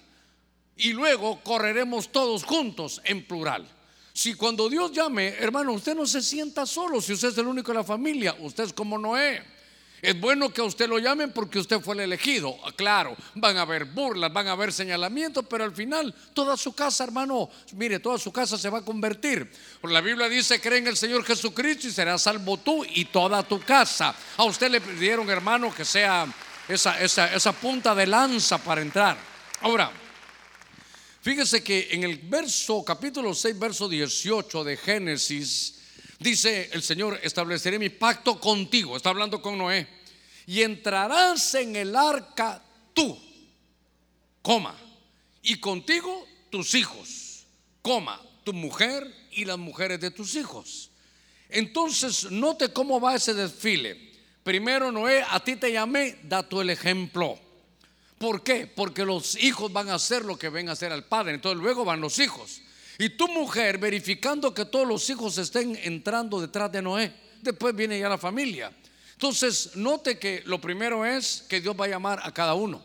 y 0.77 0.93
luego 0.93 1.41
correremos 1.43 2.13
todos 2.13 2.45
juntos 2.45 3.01
en 3.03 3.27
plural. 3.27 3.67
Si 4.17 4.33
cuando 4.33 4.71
Dios 4.71 4.93
llame, 4.93 5.29
hermano, 5.39 5.75
usted 5.75 5.95
no 5.95 6.07
se 6.07 6.23
sienta 6.23 6.65
solo, 6.65 7.03
si 7.03 7.13
usted 7.13 7.29
es 7.29 7.37
el 7.37 7.47
único 7.47 7.71
de 7.71 7.77
la 7.77 7.85
familia, 7.85 8.35
usted 8.41 8.65
es 8.65 8.73
como 8.73 8.97
Noé. 8.97 9.45
Es 10.01 10.19
bueno 10.19 10.49
que 10.49 10.63
a 10.63 10.65
usted 10.65 10.89
lo 10.89 10.99
llamen 10.99 11.33
porque 11.35 11.59
usted 11.59 11.83
fue 11.83 11.97
el 11.97 12.01
elegido. 12.01 12.57
Claro, 12.77 13.15
van 13.35 13.59
a 13.59 13.61
haber 13.61 13.85
burlas, 13.85 14.33
van 14.33 14.47
a 14.47 14.53
haber 14.53 14.73
señalamientos, 14.73 15.45
pero 15.51 15.65
al 15.65 15.75
final 15.75 16.15
toda 16.33 16.57
su 16.57 16.73
casa, 16.73 17.05
hermano, 17.05 17.51
mire, 17.75 18.01
toda 18.01 18.17
su 18.17 18.33
casa 18.33 18.57
se 18.57 18.71
va 18.71 18.79
a 18.79 18.83
convertir. 18.83 19.53
La 19.83 20.01
Biblia 20.01 20.31
dice, 20.31 20.63
cree 20.63 20.79
en 20.79 20.87
el 20.87 20.97
Señor 20.97 21.23
Jesucristo 21.23 21.87
y 21.87 21.91
será 21.91 22.17
salvo 22.17 22.57
tú 22.57 22.87
y 22.87 23.05
toda 23.05 23.43
tu 23.43 23.61
casa. 23.61 24.15
A 24.39 24.45
usted 24.45 24.71
le 24.71 24.81
pidieron, 24.81 25.29
hermano, 25.29 25.75
que 25.75 25.85
sea 25.85 26.27
esa, 26.67 27.03
esa 27.03 27.53
punta 27.53 27.95
de 27.95 28.07
lanza 28.07 28.57
para 28.57 28.81
entrar. 28.81 29.19
Ahora, 29.61 29.93
fíjese 31.27 31.65
que 31.65 31.89
en 31.91 32.05
el 32.05 32.19
verso, 32.19 32.85
capítulo 32.85 33.35
6, 33.35 33.59
verso 33.59 33.89
18 33.89 34.63
de 34.63 34.77
Génesis, 34.77 35.77
Dice 36.19 36.71
el 36.73 36.83
Señor, 36.83 37.21
estableceré 37.23 37.79
mi 37.79 37.91
pacto 37.91 38.41
contigo, 38.41 38.97
está 38.97 39.11
hablando 39.11 39.43
con 39.43 39.59
Noé, 39.59 39.87
y 40.47 40.63
entrarás 40.63 41.55
en 41.57 41.77
el 41.77 41.95
arca 41.95 42.63
tú, 42.95 43.19
coma, 44.41 44.75
y 45.43 45.61
contigo 45.61 46.27
tus 46.49 46.75
hijos, 46.75 47.47
coma, 47.83 48.23
tu 48.45 48.55
mujer 48.55 49.07
y 49.33 49.45
las 49.45 49.59
mujeres 49.59 50.01
de 50.01 50.11
tus 50.11 50.37
hijos. 50.37 50.91
Entonces, 51.51 52.31
note 52.31 52.73
cómo 52.73 52.99
va 52.99 53.17
ese 53.17 53.35
desfile. 53.35 54.13
Primero, 54.43 54.91
Noé, 54.91 55.23
a 55.29 55.41
ti 55.41 55.57
te 55.57 55.71
llamé, 55.71 56.19
da 56.23 56.47
el 56.51 56.71
ejemplo. 56.71 57.39
¿Por 58.19 58.43
qué? 58.43 58.67
Porque 58.67 59.05
los 59.05 59.37
hijos 59.37 59.73
van 59.73 59.91
a 59.91 59.95
hacer 59.95 60.25
lo 60.25 60.39
que 60.39 60.49
ven 60.49 60.69
a 60.69 60.73
hacer 60.73 60.93
al 60.93 61.05
padre. 61.05 61.35
Entonces 61.35 61.61
luego 61.61 61.85
van 61.85 62.01
los 62.01 62.19
hijos. 62.19 62.63
Y 62.99 63.11
tu 63.11 63.29
mujer 63.29 63.79
verificando 63.79 64.55
que 64.55 64.65
todos 64.65 64.89
los 64.89 65.09
hijos 65.11 65.37
estén 65.37 65.79
entrando 65.83 66.41
detrás 66.41 66.73
de 66.73 66.81
Noé. 66.81 67.13
Después 67.43 67.77
viene 67.77 67.99
ya 67.99 68.09
la 68.09 68.17
familia. 68.17 68.73
Entonces, 69.13 69.77
note 69.77 70.19
que 70.19 70.43
lo 70.47 70.61
primero 70.61 71.05
es 71.05 71.45
que 71.49 71.61
Dios 71.61 71.75
va 71.79 71.87
a 71.87 71.89
llamar 71.89 72.21
a 72.23 72.33
cada 72.33 72.55
uno. 72.55 72.83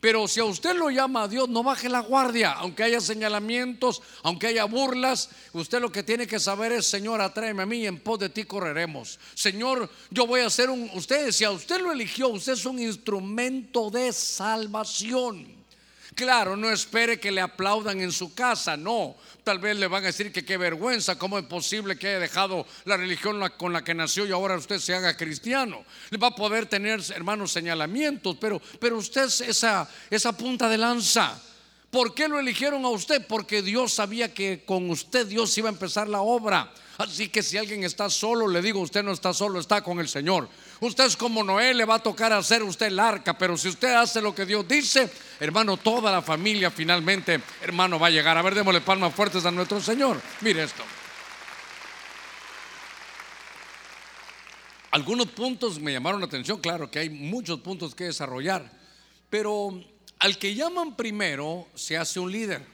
Pero 0.00 0.26
si 0.26 0.40
a 0.40 0.44
usted 0.44 0.74
lo 0.76 0.88
llama 0.88 1.24
a 1.24 1.28
Dios, 1.28 1.48
no 1.48 1.62
baje 1.62 1.88
la 1.88 2.00
guardia, 2.00 2.52
aunque 2.52 2.84
haya 2.84 3.00
señalamientos, 3.00 4.00
aunque 4.22 4.46
haya 4.46 4.64
burlas, 4.64 5.28
usted 5.52 5.78
lo 5.78 5.92
que 5.92 6.02
tiene 6.02 6.26
que 6.26 6.40
saber 6.40 6.72
es, 6.72 6.86
Señor, 6.86 7.20
atráeme 7.20 7.64
a 7.64 7.66
mí 7.66 7.80
y 7.80 7.86
en 7.86 8.00
pos 8.00 8.18
de 8.18 8.30
ti 8.30 8.44
correremos. 8.44 9.18
Señor, 9.34 9.90
yo 10.10 10.26
voy 10.26 10.40
a 10.40 10.48
ser 10.48 10.70
un, 10.70 10.90
usted, 10.94 11.30
si 11.32 11.44
a 11.44 11.50
usted 11.50 11.82
lo 11.82 11.92
eligió, 11.92 12.28
usted 12.28 12.54
es 12.54 12.64
un 12.64 12.78
instrumento 12.78 13.90
de 13.90 14.10
salvación. 14.12 15.59
Claro, 16.14 16.56
no 16.56 16.70
espere 16.70 17.20
que 17.20 17.30
le 17.30 17.40
aplaudan 17.40 18.00
en 18.00 18.12
su 18.12 18.34
casa, 18.34 18.76
no. 18.76 19.16
Tal 19.44 19.58
vez 19.58 19.76
le 19.76 19.86
van 19.86 20.02
a 20.02 20.08
decir 20.08 20.32
que 20.32 20.44
qué 20.44 20.56
vergüenza, 20.56 21.18
cómo 21.18 21.38
es 21.38 21.44
posible 21.44 21.96
que 21.96 22.08
haya 22.08 22.18
dejado 22.18 22.66
la 22.84 22.96
religión 22.96 23.40
con 23.56 23.72
la 23.72 23.84
que 23.84 23.94
nació 23.94 24.26
y 24.26 24.32
ahora 24.32 24.56
usted 24.56 24.78
se 24.78 24.94
haga 24.94 25.16
cristiano. 25.16 25.84
Le 26.10 26.18
va 26.18 26.28
a 26.28 26.34
poder 26.34 26.66
tener, 26.66 27.00
hermanos, 27.14 27.52
señalamientos, 27.52 28.36
pero, 28.40 28.60
pero 28.80 28.98
usted 28.98 29.24
es 29.24 29.40
esa, 29.40 29.88
esa 30.10 30.32
punta 30.36 30.68
de 30.68 30.78
lanza. 30.78 31.40
¿Por 31.90 32.14
qué 32.14 32.28
lo 32.28 32.38
eligieron 32.38 32.84
a 32.84 32.88
usted? 32.88 33.26
Porque 33.26 33.62
Dios 33.62 33.94
sabía 33.94 34.32
que 34.32 34.62
con 34.64 34.90
usted 34.90 35.26
Dios 35.26 35.56
iba 35.58 35.68
a 35.68 35.72
empezar 35.72 36.08
la 36.08 36.20
obra. 36.20 36.72
Así 36.98 37.28
que 37.28 37.42
si 37.42 37.56
alguien 37.56 37.82
está 37.82 38.10
solo, 38.10 38.46
le 38.46 38.60
digo, 38.60 38.78
usted 38.80 39.02
no 39.02 39.12
está 39.12 39.32
solo, 39.32 39.58
está 39.58 39.82
con 39.82 40.00
el 40.00 40.08
Señor. 40.08 40.48
Usted 40.80 41.04
es 41.04 41.16
como 41.16 41.44
Noé, 41.44 41.74
le 41.74 41.84
va 41.84 41.96
a 41.96 42.02
tocar 42.02 42.32
hacer 42.32 42.62
usted 42.62 42.86
el 42.86 42.98
arca, 42.98 43.36
pero 43.36 43.58
si 43.58 43.68
usted 43.68 43.92
hace 43.92 44.22
lo 44.22 44.34
que 44.34 44.46
Dios 44.46 44.66
dice, 44.66 45.10
hermano, 45.38 45.76
toda 45.76 46.10
la 46.10 46.22
familia 46.22 46.70
finalmente, 46.70 47.38
hermano, 47.60 47.98
va 47.98 48.06
a 48.06 48.10
llegar. 48.10 48.38
A 48.38 48.42
ver, 48.42 48.54
démosle 48.54 48.80
palmas 48.80 49.14
fuertes 49.14 49.44
a 49.44 49.50
nuestro 49.50 49.80
Señor. 49.82 50.20
Mire 50.40 50.62
esto. 50.62 50.82
Algunos 54.92 55.28
puntos 55.28 55.78
me 55.78 55.92
llamaron 55.92 56.20
la 56.20 56.26
atención, 56.26 56.58
claro 56.60 56.90
que 56.90 56.98
hay 56.98 57.10
muchos 57.10 57.60
puntos 57.60 57.94
que 57.94 58.04
desarrollar, 58.04 58.72
pero 59.28 59.84
al 60.18 60.38
que 60.38 60.54
llaman 60.54 60.96
primero 60.96 61.68
se 61.74 61.96
hace 61.96 62.18
un 62.18 62.32
líder. 62.32 62.66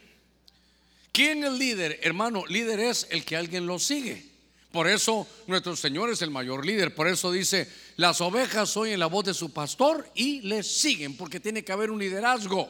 ¿Quién 1.11 1.43
es 1.43 1.49
el 1.49 1.59
líder? 1.59 1.99
Hermano, 2.01 2.45
líder 2.47 2.79
es 2.79 3.07
el 3.11 3.25
que 3.25 3.35
alguien 3.35 3.67
lo 3.67 3.79
sigue. 3.79 4.26
Por 4.71 4.87
eso 4.87 5.27
nuestro 5.47 5.75
Señor 5.75 6.09
es 6.09 6.21
el 6.21 6.29
mayor 6.29 6.65
líder. 6.65 6.93
Por 6.93 7.07
eso 7.07 7.31
dice, 7.31 7.71
las 7.95 8.21
ovejas 8.21 8.75
oyen 8.77 8.99
la 8.99 9.07
voz 9.07 9.25
de 9.25 9.33
su 9.33 9.51
pastor 9.51 10.09
y 10.13 10.41
le 10.41 10.63
siguen, 10.63 11.15
porque 11.15 11.39
tiene 11.39 11.63
que 11.63 11.71
haber 11.71 11.89
un 11.89 11.99
liderazgo. 11.99 12.69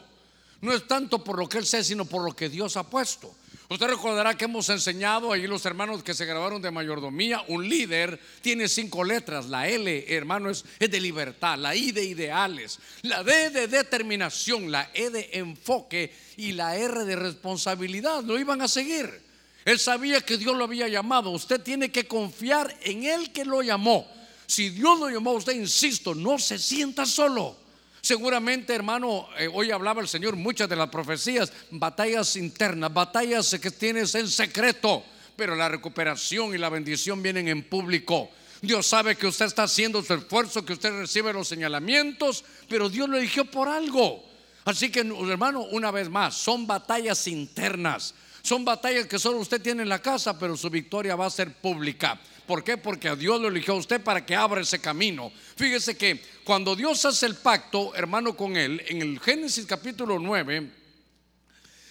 No 0.60 0.72
es 0.72 0.86
tanto 0.86 1.22
por 1.22 1.38
lo 1.38 1.48
que 1.48 1.58
él 1.58 1.66
sea, 1.66 1.84
sino 1.84 2.04
por 2.04 2.24
lo 2.24 2.34
que 2.34 2.48
Dios 2.48 2.76
ha 2.76 2.88
puesto. 2.88 3.34
Usted 3.70 3.86
recordará 3.86 4.34
que 4.34 4.46
hemos 4.46 4.68
enseñado 4.70 5.30
ahí 5.30 5.46
los 5.46 5.66
hermanos 5.66 6.02
que 6.02 6.14
se 6.14 6.24
grabaron 6.24 6.62
de 6.62 6.70
mayordomía, 6.70 7.44
un 7.48 7.68
líder 7.68 8.18
tiene 8.40 8.66
cinco 8.66 9.04
letras, 9.04 9.46
la 9.46 9.68
L, 9.68 10.06
hermano, 10.08 10.48
es, 10.48 10.64
es, 10.78 10.90
de 10.90 10.98
libertad, 10.98 11.58
la 11.58 11.76
I 11.76 11.92
de 11.92 12.02
ideales, 12.02 12.78
la 13.02 13.22
D 13.22 13.50
de 13.50 13.68
determinación, 13.68 14.72
la 14.72 14.90
E 14.94 15.10
de 15.10 15.28
enfoque 15.34 16.10
y 16.38 16.52
la 16.52 16.76
R 16.76 17.04
de 17.04 17.16
responsabilidad, 17.16 18.24
lo 18.24 18.38
iban 18.38 18.62
a 18.62 18.68
seguir. 18.68 19.27
Él 19.64 19.78
sabía 19.78 20.20
que 20.20 20.38
Dios 20.38 20.56
lo 20.56 20.64
había 20.64 20.88
llamado, 20.88 21.30
usted 21.30 21.60
tiene 21.60 21.90
que 21.90 22.06
confiar 22.06 22.74
en 22.82 23.04
el 23.04 23.32
que 23.32 23.44
lo 23.44 23.62
llamó. 23.62 24.06
Si 24.46 24.70
Dios 24.70 24.98
lo 24.98 25.10
llamó 25.10 25.30
a 25.30 25.34
usted, 25.34 25.52
insisto, 25.52 26.14
no 26.14 26.38
se 26.38 26.58
sienta 26.58 27.04
solo. 27.04 27.56
Seguramente, 28.00 28.74
hermano, 28.74 29.28
eh, 29.38 29.48
hoy 29.52 29.70
hablaba 29.70 30.00
el 30.00 30.08
Señor 30.08 30.36
muchas 30.36 30.68
de 30.68 30.76
las 30.76 30.88
profecías, 30.88 31.52
batallas 31.70 32.36
internas, 32.36 32.92
batallas 32.92 33.54
que 33.60 33.70
tienes 33.70 34.14
en 34.14 34.28
secreto, 34.28 35.04
pero 35.36 35.54
la 35.54 35.68
recuperación 35.68 36.54
y 36.54 36.58
la 36.58 36.70
bendición 36.70 37.22
vienen 37.22 37.48
en 37.48 37.62
público. 37.64 38.30
Dios 38.62 38.86
sabe 38.86 39.16
que 39.16 39.26
usted 39.26 39.46
está 39.46 39.64
haciendo 39.64 40.02
su 40.02 40.14
esfuerzo, 40.14 40.64
que 40.64 40.72
usted 40.72 40.90
recibe 40.92 41.32
los 41.32 41.46
señalamientos, 41.46 42.44
pero 42.68 42.88
Dios 42.88 43.08
lo 43.08 43.18
eligió 43.18 43.44
por 43.44 43.68
algo. 43.68 44.24
Así 44.64 44.90
que, 44.90 45.00
hermano, 45.00 45.60
una 45.70 45.90
vez 45.90 46.08
más, 46.08 46.34
son 46.34 46.66
batallas 46.66 47.26
internas. 47.26 48.14
Son 48.42 48.64
batallas 48.64 49.06
que 49.06 49.18
solo 49.18 49.38
usted 49.38 49.60
tiene 49.60 49.82
en 49.82 49.88
la 49.88 50.00
casa, 50.00 50.38
pero 50.38 50.56
su 50.56 50.70
victoria 50.70 51.16
va 51.16 51.26
a 51.26 51.30
ser 51.30 51.52
pública. 51.54 52.20
¿Por 52.46 52.64
qué? 52.64 52.78
Porque 52.78 53.08
a 53.08 53.16
Dios 53.16 53.40
lo 53.40 53.48
eligió 53.48 53.74
a 53.74 53.78
usted 53.78 54.02
para 54.02 54.24
que 54.24 54.34
abra 54.34 54.62
ese 54.62 54.80
camino. 54.80 55.30
Fíjese 55.56 55.96
que 55.96 56.22
cuando 56.44 56.74
Dios 56.74 57.04
hace 57.04 57.26
el 57.26 57.36
pacto, 57.36 57.94
hermano, 57.94 58.34
con 58.36 58.56
él, 58.56 58.82
en 58.88 59.02
el 59.02 59.20
Génesis 59.20 59.66
capítulo 59.66 60.18
9, 60.18 60.70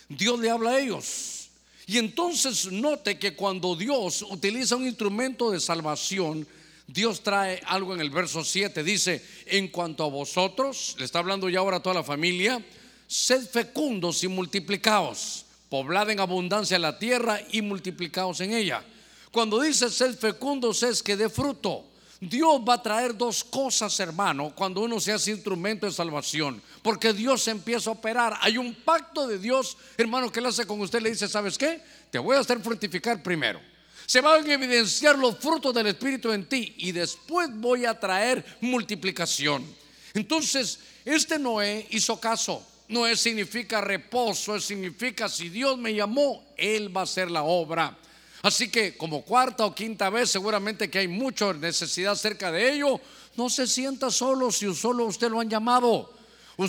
Dios 0.10 0.40
le 0.40 0.50
habla 0.50 0.72
a 0.72 0.80
ellos. 0.80 1.50
Y 1.86 1.98
entonces 2.00 2.72
note 2.72 3.18
que 3.18 3.36
cuando 3.36 3.76
Dios 3.76 4.22
utiliza 4.24 4.76
un 4.76 4.88
instrumento 4.88 5.52
de 5.52 5.60
salvación, 5.60 6.48
Dios 6.88 7.22
trae 7.22 7.62
algo 7.66 7.94
en 7.94 8.02
el 8.02 8.10
verso 8.10 8.44
7. 8.44 8.84
Dice, 8.84 9.24
en 9.46 9.68
cuanto 9.68 10.06
a 10.06 10.10
vosotros, 10.10 10.96
le 10.98 11.06
está 11.06 11.20
hablando 11.20 11.50
ya 11.50 11.60
ahora 11.60 11.78
a 11.78 11.84
toda 11.84 11.96
la 11.96 12.04
familia, 12.04 12.64
sed 13.06 13.48
fecundos 13.48 14.24
y 14.24 14.28
multiplicaos, 14.28 15.46
poblad 15.70 16.10
en 16.10 16.20
abundancia 16.20 16.80
la 16.80 16.98
tierra 16.98 17.40
y 17.52 17.62
multiplicaos 17.62 18.42
en 18.42 18.54
ella. 18.54 18.84
Cuando 19.32 19.62
dice 19.62 19.90
ser 19.90 20.14
fecundos 20.16 20.84
es 20.84 21.04
que 21.04 21.18
dé 21.18 21.30
fruto. 21.30 21.86
Dios 22.20 22.62
va 22.68 22.76
a 22.76 22.82
traer 22.82 23.16
dos 23.16 23.44
cosas, 23.44 24.00
hermano, 24.00 24.52
cuando 24.56 24.82
uno 24.82 25.00
se 25.00 25.12
hace 25.12 25.32
instrumento 25.32 25.86
de 25.86 25.92
salvación. 25.92 26.62
Porque 26.82 27.14
Dios 27.14 27.48
empieza 27.48 27.92
a 27.92 27.94
operar. 27.94 28.38
Hay 28.42 28.58
un 28.58 28.74
pacto 28.74 29.28
de 29.28 29.38
Dios, 29.38 29.78
hermano, 29.98 30.32
que 30.32 30.40
él 30.40 30.48
hace 30.48 30.66
con 30.66 30.82
usted. 30.82 31.02
Le 31.02 31.12
dice, 31.12 31.28
¿sabes 31.28 31.58
qué? 31.58 31.82
Te 32.10 32.18
voy 32.18 32.36
a 32.36 32.40
hacer 32.40 32.60
fructificar 32.60 33.22
primero. 33.22 33.62
Se 34.08 34.22
van 34.22 34.50
a 34.50 34.54
evidenciar 34.54 35.18
los 35.20 35.38
frutos 35.38 35.74
del 35.74 35.88
Espíritu 35.88 36.32
en 36.32 36.48
ti 36.48 36.74
y 36.78 36.92
después 36.92 37.50
voy 37.54 37.86
a 37.86 38.00
traer 38.00 38.44
multiplicación. 38.62 39.66
Entonces, 40.14 40.80
este 41.06 41.38
Noé 41.38 41.86
hizo 41.92 42.20
caso. 42.20 42.66
Noé 42.90 43.18
significa 43.18 43.82
reposo, 43.82 44.60
significa 44.60 45.28
si 45.28 45.50
Dios 45.50 45.78
me 45.78 45.94
llamó, 45.94 46.54
Él 46.56 46.96
va 46.96 47.02
a 47.02 47.04
hacer 47.04 47.30
la 47.30 47.44
obra. 47.44 47.98
Así 48.44 48.70
que 48.70 48.96
como 48.96 49.24
cuarta 49.24 49.66
o 49.66 49.76
quinta 49.76 50.10
vez, 50.10 50.32
seguramente 50.32 50.90
que 50.90 51.00
hay 51.00 51.08
mucha 51.08 51.52
necesidad 51.54 52.16
cerca 52.16 52.52
de 52.52 52.74
ello, 52.74 53.02
no 53.36 53.50
se 53.50 53.68
sienta 53.68 54.10
solo 54.10 54.52
si 54.52 54.74
solo 54.74 55.06
usted 55.06 55.30
lo 55.30 55.40
han 55.40 55.50
llamado. 55.50 56.14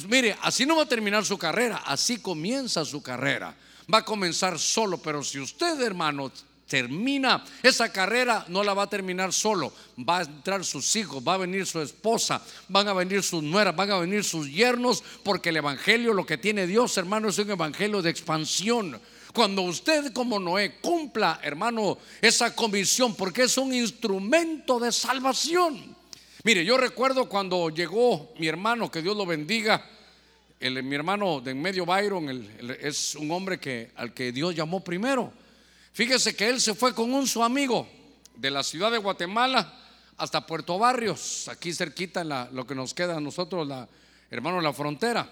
Mire, 0.09 0.37
así 0.43 0.67
no 0.67 0.77
va 0.77 0.83
a 0.83 0.89
terminar 0.89 1.25
su 1.25 1.39
carrera, 1.39 1.83
así 1.87 2.19
comienza 2.19 2.85
su 2.85 3.01
carrera. 3.03 3.55
Va 3.93 3.99
a 3.99 4.05
comenzar 4.05 4.59
solo, 4.59 4.99
pero 4.99 5.23
si 5.23 5.39
usted, 5.39 5.81
hermano, 5.81 6.33
termina 6.69 7.43
esa 7.63 7.91
carrera, 7.91 8.45
no 8.49 8.63
la 8.63 8.75
va 8.75 8.85
a 8.85 8.89
terminar 8.89 9.33
solo. 9.33 9.73
Va 9.99 10.19
a 10.19 10.23
entrar 10.23 10.65
sus 10.65 10.95
hijos, 10.95 11.23
va 11.27 11.35
a 11.35 11.39
venir 11.39 11.67
su 11.67 11.81
esposa, 11.81 12.41
van 12.69 12.87
a 12.87 12.93
venir 12.93 13.23
sus 13.23 13.43
nueras, 13.43 13.75
van 13.75 13.91
a 13.91 13.99
venir 13.99 14.23
sus 14.23 14.49
yernos, 14.49 15.03
porque 15.25 15.49
el 15.49 15.57
Evangelio, 15.57 16.13
lo 16.13 16.27
que 16.27 16.39
tiene 16.39 16.67
Dios, 16.67 16.97
hermano, 16.99 17.29
es 17.29 17.39
un 17.39 17.51
Evangelio 17.51 18.03
de 18.03 18.11
expansión. 18.11 19.01
Cuando 19.35 19.63
usted 19.63 20.13
como 20.13 20.39
Noé 20.39 20.77
cumpla, 20.81 21.41
hermano, 21.43 21.99
esa 22.21 22.55
comisión, 22.55 23.15
porque 23.15 23.43
es 23.43 23.59
un 23.59 23.75
instrumento 23.75 24.79
de 24.79 24.93
salvación. 24.93 25.97
Mire, 26.45 26.65
yo 26.65 26.77
recuerdo 26.77 27.29
cuando 27.29 27.69
llegó 27.71 28.33
mi 28.39 28.47
hermano, 28.47 28.91
que 28.91 29.03
Dios 29.03 29.17
lo 29.17 29.27
bendiga, 29.27 29.85
el, 30.61 30.83
mi 30.83 30.95
hermano 30.95 31.41
de 31.41 31.53
en 31.53 31.63
medio 31.63 31.87
Byron 31.87 32.49
es 32.81 33.15
un 33.15 33.31
hombre 33.31 33.59
que, 33.59 33.91
al 33.97 34.13
que 34.13 34.33
Dios 34.33 34.55
llamó 34.55 34.83
primero. 34.83 35.33
Fíjese 35.99 36.37
que 36.37 36.49
él 36.49 36.61
se 36.61 36.77
fue 36.77 36.95
con 36.95 37.13
un 37.13 37.27
su 37.27 37.43
amigo 37.43 37.85
de 38.37 38.53
la 38.53 38.63
ciudad 38.63 38.93
de 38.93 38.99
Guatemala 38.99 39.75
hasta 40.17 40.47
Puerto 40.47 40.79
Barrios, 40.79 41.49
aquí 41.49 41.73
cerquita 41.75 42.21
en 42.21 42.55
lo 42.55 42.65
que 42.65 42.77
nos 42.77 42.95
queda 42.95 43.17
a 43.17 43.21
nosotros, 43.21 43.67
la, 43.67 43.89
hermano, 44.31 44.61
la 44.61 44.73
frontera. 44.73 45.29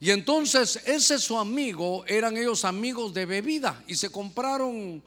Y 0.00 0.10
entonces 0.10 0.82
ese 0.84 1.18
su 1.18 1.38
amigo, 1.38 2.04
eran 2.06 2.36
ellos 2.36 2.66
amigos 2.66 3.14
de 3.14 3.24
bebida 3.24 3.82
y 3.86 3.94
se 3.94 4.12
compraron 4.12 5.02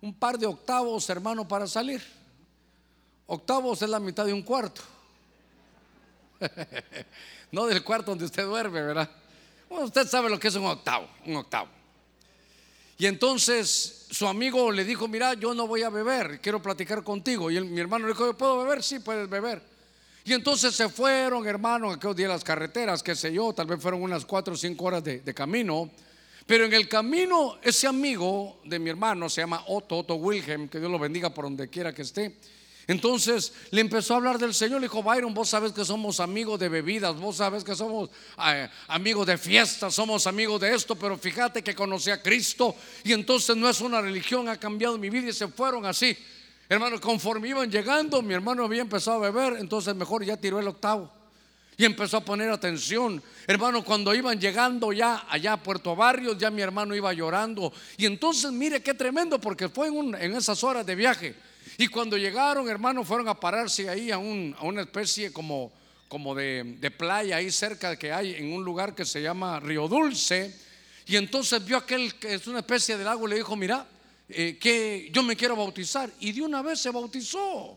un 0.00 0.14
par 0.14 0.40
de 0.40 0.46
octavos, 0.46 1.08
hermano, 1.08 1.46
para 1.46 1.68
salir. 1.68 2.02
Octavos 3.28 3.80
es 3.80 3.88
la 3.88 4.00
mitad 4.00 4.26
de 4.26 4.32
un 4.32 4.42
cuarto. 4.42 4.82
no 7.52 7.66
del 7.66 7.84
cuarto 7.84 8.10
donde 8.10 8.24
usted 8.24 8.44
duerme, 8.44 8.82
¿verdad? 8.82 9.08
Bueno, 9.68 9.84
usted 9.84 10.08
sabe 10.08 10.28
lo 10.28 10.40
que 10.40 10.48
es 10.48 10.54
un 10.56 10.66
octavo, 10.66 11.08
un 11.26 11.36
octavo. 11.36 11.83
Y 12.96 13.06
entonces 13.06 14.06
su 14.10 14.26
amigo 14.26 14.70
le 14.70 14.84
dijo, 14.84 15.08
mira, 15.08 15.34
yo 15.34 15.54
no 15.54 15.66
voy 15.66 15.82
a 15.82 15.90
beber, 15.90 16.40
quiero 16.40 16.62
platicar 16.62 17.02
contigo. 17.02 17.50
Y 17.50 17.60
mi 17.60 17.80
hermano 17.80 18.06
le 18.06 18.12
dijo, 18.12 18.26
¿yo 18.26 18.38
puedo 18.38 18.58
beber? 18.58 18.82
Sí, 18.82 19.00
puedes 19.00 19.28
beber. 19.28 19.60
Y 20.24 20.32
entonces 20.32 20.74
se 20.74 20.88
fueron, 20.88 21.46
hermano, 21.46 21.90
aquellos 21.90 22.16
días 22.16 22.30
las 22.30 22.44
carreteras, 22.44 23.02
qué 23.02 23.14
sé 23.14 23.32
yo, 23.32 23.52
tal 23.52 23.66
vez 23.66 23.80
fueron 23.80 24.02
unas 24.02 24.24
cuatro 24.24 24.54
o 24.54 24.56
cinco 24.56 24.86
horas 24.86 25.04
de, 25.04 25.20
de 25.20 25.34
camino. 25.34 25.90
Pero 26.46 26.66
en 26.66 26.72
el 26.72 26.88
camino, 26.88 27.58
ese 27.62 27.86
amigo 27.86 28.60
de 28.64 28.78
mi 28.78 28.90
hermano 28.90 29.28
se 29.28 29.40
llama 29.40 29.64
Otto, 29.66 29.98
Otto 29.98 30.14
Wilhelm, 30.14 30.68
que 30.68 30.78
Dios 30.78 30.90
lo 30.90 30.98
bendiga 30.98 31.30
por 31.30 31.44
donde 31.44 31.68
quiera 31.68 31.92
que 31.92 32.02
esté. 32.02 32.36
Entonces 32.86 33.52
le 33.70 33.80
empezó 33.80 34.14
a 34.14 34.16
hablar 34.18 34.38
del 34.38 34.52
Señor. 34.52 34.80
Le 34.80 34.86
dijo, 34.86 35.02
Byron, 35.02 35.32
vos 35.32 35.48
sabes 35.48 35.72
que 35.72 35.84
somos 35.84 36.20
amigos 36.20 36.58
de 36.58 36.68
bebidas, 36.68 37.16
vos 37.16 37.36
sabes 37.36 37.64
que 37.64 37.74
somos 37.74 38.10
eh, 38.46 38.68
amigos 38.88 39.26
de 39.26 39.38
fiestas, 39.38 39.94
somos 39.94 40.26
amigos 40.26 40.60
de 40.60 40.74
esto, 40.74 40.94
pero 40.94 41.16
fíjate 41.16 41.62
que 41.62 41.74
conocí 41.74 42.10
a 42.10 42.22
Cristo 42.22 42.74
y 43.02 43.12
entonces 43.12 43.56
no 43.56 43.68
es 43.68 43.80
una 43.80 44.00
religión, 44.00 44.48
ha 44.48 44.58
cambiado 44.58 44.98
mi 44.98 45.08
vida 45.08 45.30
y 45.30 45.32
se 45.32 45.48
fueron 45.48 45.86
así. 45.86 46.16
Hermano, 46.68 47.00
conforme 47.00 47.48
iban 47.48 47.70
llegando, 47.70 48.22
mi 48.22 48.34
hermano 48.34 48.64
había 48.64 48.82
empezado 48.82 49.22
a 49.22 49.30
beber, 49.30 49.58
entonces 49.60 49.94
mejor 49.94 50.24
ya 50.24 50.36
tiró 50.36 50.58
el 50.58 50.68
octavo 50.68 51.10
y 51.76 51.84
empezó 51.84 52.18
a 52.18 52.24
poner 52.24 52.50
atención. 52.50 53.22
Hermano, 53.46 53.84
cuando 53.84 54.14
iban 54.14 54.38
llegando 54.38 54.92
ya 54.92 55.26
allá 55.28 55.54
a 55.54 55.62
Puerto 55.62 55.96
Barrios, 55.96 56.38
ya 56.38 56.50
mi 56.50 56.62
hermano 56.62 56.94
iba 56.94 57.12
llorando. 57.12 57.72
Y 57.96 58.06
entonces 58.06 58.52
mire 58.52 58.82
qué 58.82 58.94
tremendo, 58.94 59.40
porque 59.40 59.68
fue 59.68 59.88
en, 59.88 60.14
en 60.14 60.36
esas 60.36 60.62
horas 60.62 60.86
de 60.86 60.94
viaje. 60.94 61.34
Y 61.76 61.88
cuando 61.88 62.16
llegaron, 62.16 62.68
hermanos, 62.68 63.06
fueron 63.06 63.28
a 63.28 63.34
pararse 63.34 63.88
ahí 63.88 64.10
a, 64.10 64.18
una 64.18 64.82
especie 64.82 65.32
como, 65.32 65.72
como 66.08 66.34
de, 66.34 66.92
playa 66.96 67.36
ahí 67.36 67.50
cerca 67.50 67.96
que 67.96 68.12
hay 68.12 68.34
en 68.34 68.52
un 68.52 68.64
lugar 68.64 68.94
que 68.94 69.04
se 69.04 69.20
llama 69.20 69.58
Río 69.60 69.88
Dulce. 69.88 70.54
Y 71.06 71.16
entonces 71.16 71.64
vio 71.64 71.76
aquel 71.76 72.14
que 72.14 72.34
es 72.34 72.46
una 72.46 72.60
especie 72.60 72.96
de 72.96 73.04
lago 73.04 73.26
y 73.26 73.30
le 73.30 73.36
dijo, 73.36 73.56
mira, 73.56 73.86
eh, 74.28 74.56
que 74.58 75.10
yo 75.12 75.22
me 75.22 75.36
quiero 75.36 75.56
bautizar. 75.56 76.10
Y 76.20 76.32
de 76.32 76.42
una 76.42 76.62
vez 76.62 76.80
se 76.80 76.90
bautizó. 76.90 77.76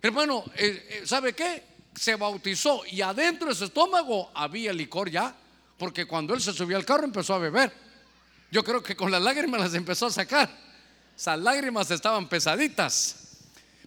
Hermano, 0.00 0.44
eh, 0.56 0.86
eh, 0.90 1.02
¿sabe 1.06 1.32
qué? 1.32 1.62
Se 1.94 2.16
bautizó 2.16 2.82
y 2.90 3.02
adentro 3.02 3.48
de 3.48 3.54
su 3.54 3.64
estómago 3.66 4.30
había 4.34 4.72
licor 4.72 5.10
ya, 5.10 5.34
porque 5.78 6.06
cuando 6.06 6.34
él 6.34 6.40
se 6.40 6.52
subió 6.52 6.76
al 6.76 6.84
carro 6.84 7.04
empezó 7.04 7.34
a 7.34 7.38
beber. 7.38 7.72
Yo 8.50 8.64
creo 8.64 8.82
que 8.82 8.96
con 8.96 9.10
las 9.10 9.22
lágrimas 9.22 9.60
las 9.60 9.74
empezó 9.74 10.06
a 10.06 10.10
sacar. 10.10 10.71
Esas 11.22 11.38
lágrimas 11.38 11.88
estaban 11.88 12.28
pesaditas. 12.28 13.14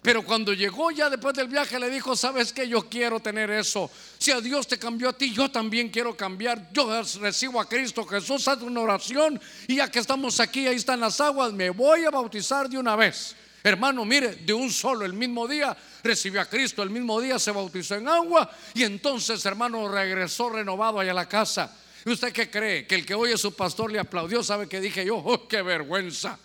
Pero 0.00 0.24
cuando 0.24 0.54
llegó 0.54 0.90
ya 0.90 1.10
después 1.10 1.34
del 1.34 1.48
viaje 1.48 1.78
le 1.78 1.90
dijo, 1.90 2.16
¿sabes 2.16 2.50
que 2.50 2.66
Yo 2.66 2.88
quiero 2.88 3.20
tener 3.20 3.50
eso. 3.50 3.90
Si 4.16 4.30
a 4.30 4.40
Dios 4.40 4.66
te 4.66 4.78
cambió 4.78 5.10
a 5.10 5.12
ti, 5.12 5.34
yo 5.34 5.50
también 5.50 5.90
quiero 5.90 6.16
cambiar. 6.16 6.72
Yo 6.72 6.88
recibo 7.20 7.60
a 7.60 7.68
Cristo 7.68 8.06
Jesús, 8.06 8.48
haz 8.48 8.62
una 8.62 8.80
oración 8.80 9.38
y 9.68 9.76
ya 9.76 9.90
que 9.90 9.98
estamos 9.98 10.40
aquí, 10.40 10.66
ahí 10.66 10.76
están 10.76 10.98
las 10.98 11.20
aguas, 11.20 11.52
me 11.52 11.68
voy 11.68 12.06
a 12.06 12.10
bautizar 12.10 12.70
de 12.70 12.78
una 12.78 12.96
vez. 12.96 13.36
Hermano, 13.62 14.06
mire, 14.06 14.36
de 14.36 14.54
un 14.54 14.72
solo, 14.72 15.04
el 15.04 15.12
mismo 15.12 15.46
día 15.46 15.76
recibió 16.02 16.40
a 16.40 16.46
Cristo, 16.46 16.82
el 16.82 16.88
mismo 16.88 17.20
día 17.20 17.38
se 17.38 17.50
bautizó 17.50 17.96
en 17.96 18.08
agua 18.08 18.50
y 18.72 18.82
entonces, 18.82 19.44
hermano, 19.44 19.90
regresó 19.90 20.48
renovado 20.48 21.00
allá 21.00 21.10
a 21.10 21.14
la 21.14 21.28
casa. 21.28 21.70
¿Y 22.02 22.12
usted 22.12 22.32
qué 22.32 22.50
cree? 22.50 22.86
Que 22.86 22.94
el 22.94 23.04
que 23.04 23.14
oye 23.14 23.36
su 23.36 23.54
pastor 23.54 23.92
le 23.92 23.98
aplaudió, 23.98 24.42
¿sabe 24.42 24.66
que 24.66 24.80
dije 24.80 25.04
yo? 25.04 25.16
Oh, 25.22 25.46
qué 25.46 25.60
vergüenza. 25.60 26.38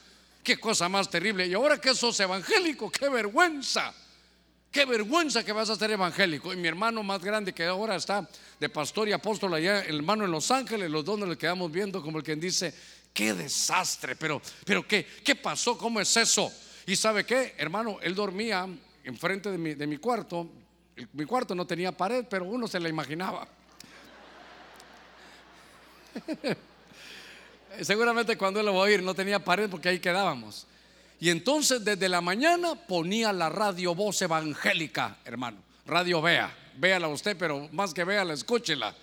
Qué 0.44 0.60
cosa 0.60 0.90
más 0.90 1.10
terrible. 1.10 1.46
Y 1.48 1.54
ahora 1.54 1.80
que 1.80 1.94
sos 1.94 2.20
evangélico, 2.20 2.92
qué 2.92 3.10
vergüenza. 3.10 3.94
Qué 4.72 4.86
vergüenza 4.86 5.44
que 5.44 5.52
vas 5.52 5.70
a 5.70 5.76
ser 5.76 5.92
evangélico. 5.92 6.54
Y 6.54 6.56
mi 6.56 6.68
hermano 6.68 7.04
más 7.04 7.22
grande 7.22 7.54
que 7.54 7.66
ahora 7.66 7.96
está 7.96 8.28
de 8.60 8.70
pastor 8.70 9.10
y 9.10 9.12
apóstol 9.12 9.54
allá, 9.54 9.82
el 9.82 9.98
hermano 9.98 10.26
en 10.26 10.32
Los 10.32 10.50
Ángeles, 10.50 10.90
los 10.90 11.04
dos 11.04 11.20
nos 11.20 11.28
le 11.28 11.38
quedamos 11.38 11.72
viendo 11.72 12.02
como 12.02 12.20
el 12.20 12.24
quien 12.24 12.40
dice, 12.40 12.74
qué 13.14 13.34
desastre, 13.34 14.16
pero, 14.16 14.42
pero 14.66 14.88
qué, 14.88 15.06
qué 15.24 15.36
pasó, 15.36 15.78
cómo 15.78 16.00
es 16.00 16.16
eso. 16.16 16.52
Y 16.88 16.96
sabe 16.96 17.26
qué, 17.26 17.54
hermano, 17.58 18.00
él 18.02 18.16
dormía 18.16 18.68
enfrente 19.04 19.52
de 19.52 19.58
mi, 19.58 19.74
de 19.74 19.86
mi 19.88 19.98
cuarto. 19.98 20.50
Mi 21.14 21.26
cuarto 21.26 21.54
no 21.54 21.68
tenía 21.68 21.92
pared, 21.92 22.26
pero 22.30 22.46
uno 22.46 22.68
se 22.68 22.80
la 22.80 22.88
imaginaba. 22.88 23.48
Seguramente 27.82 28.38
cuando 28.38 28.60
él 28.60 28.66
lo 28.66 28.74
va 28.74 28.80
a 28.80 28.84
oír 28.84 29.02
no 29.02 29.14
tenía 29.14 29.44
pared 29.44 29.70
porque 29.70 29.90
ahí 29.90 30.00
quedábamos. 30.00 30.68
Y 31.20 31.30
entonces 31.30 31.84
desde 31.86 32.10
la 32.10 32.22
mañana 32.22 32.76
ponía 32.76 33.32
la 33.32 33.50
radio 33.50 33.96
voz 33.96 34.22
evangélica, 34.22 35.18
hermano. 35.24 35.58
Radio 35.86 36.22
Vea. 36.22 36.56
Véala 36.78 37.08
usted, 37.08 37.38
pero 37.38 37.70
más 37.72 37.94
que 37.94 38.04
véala, 38.04 38.34
escúchela 38.34 38.96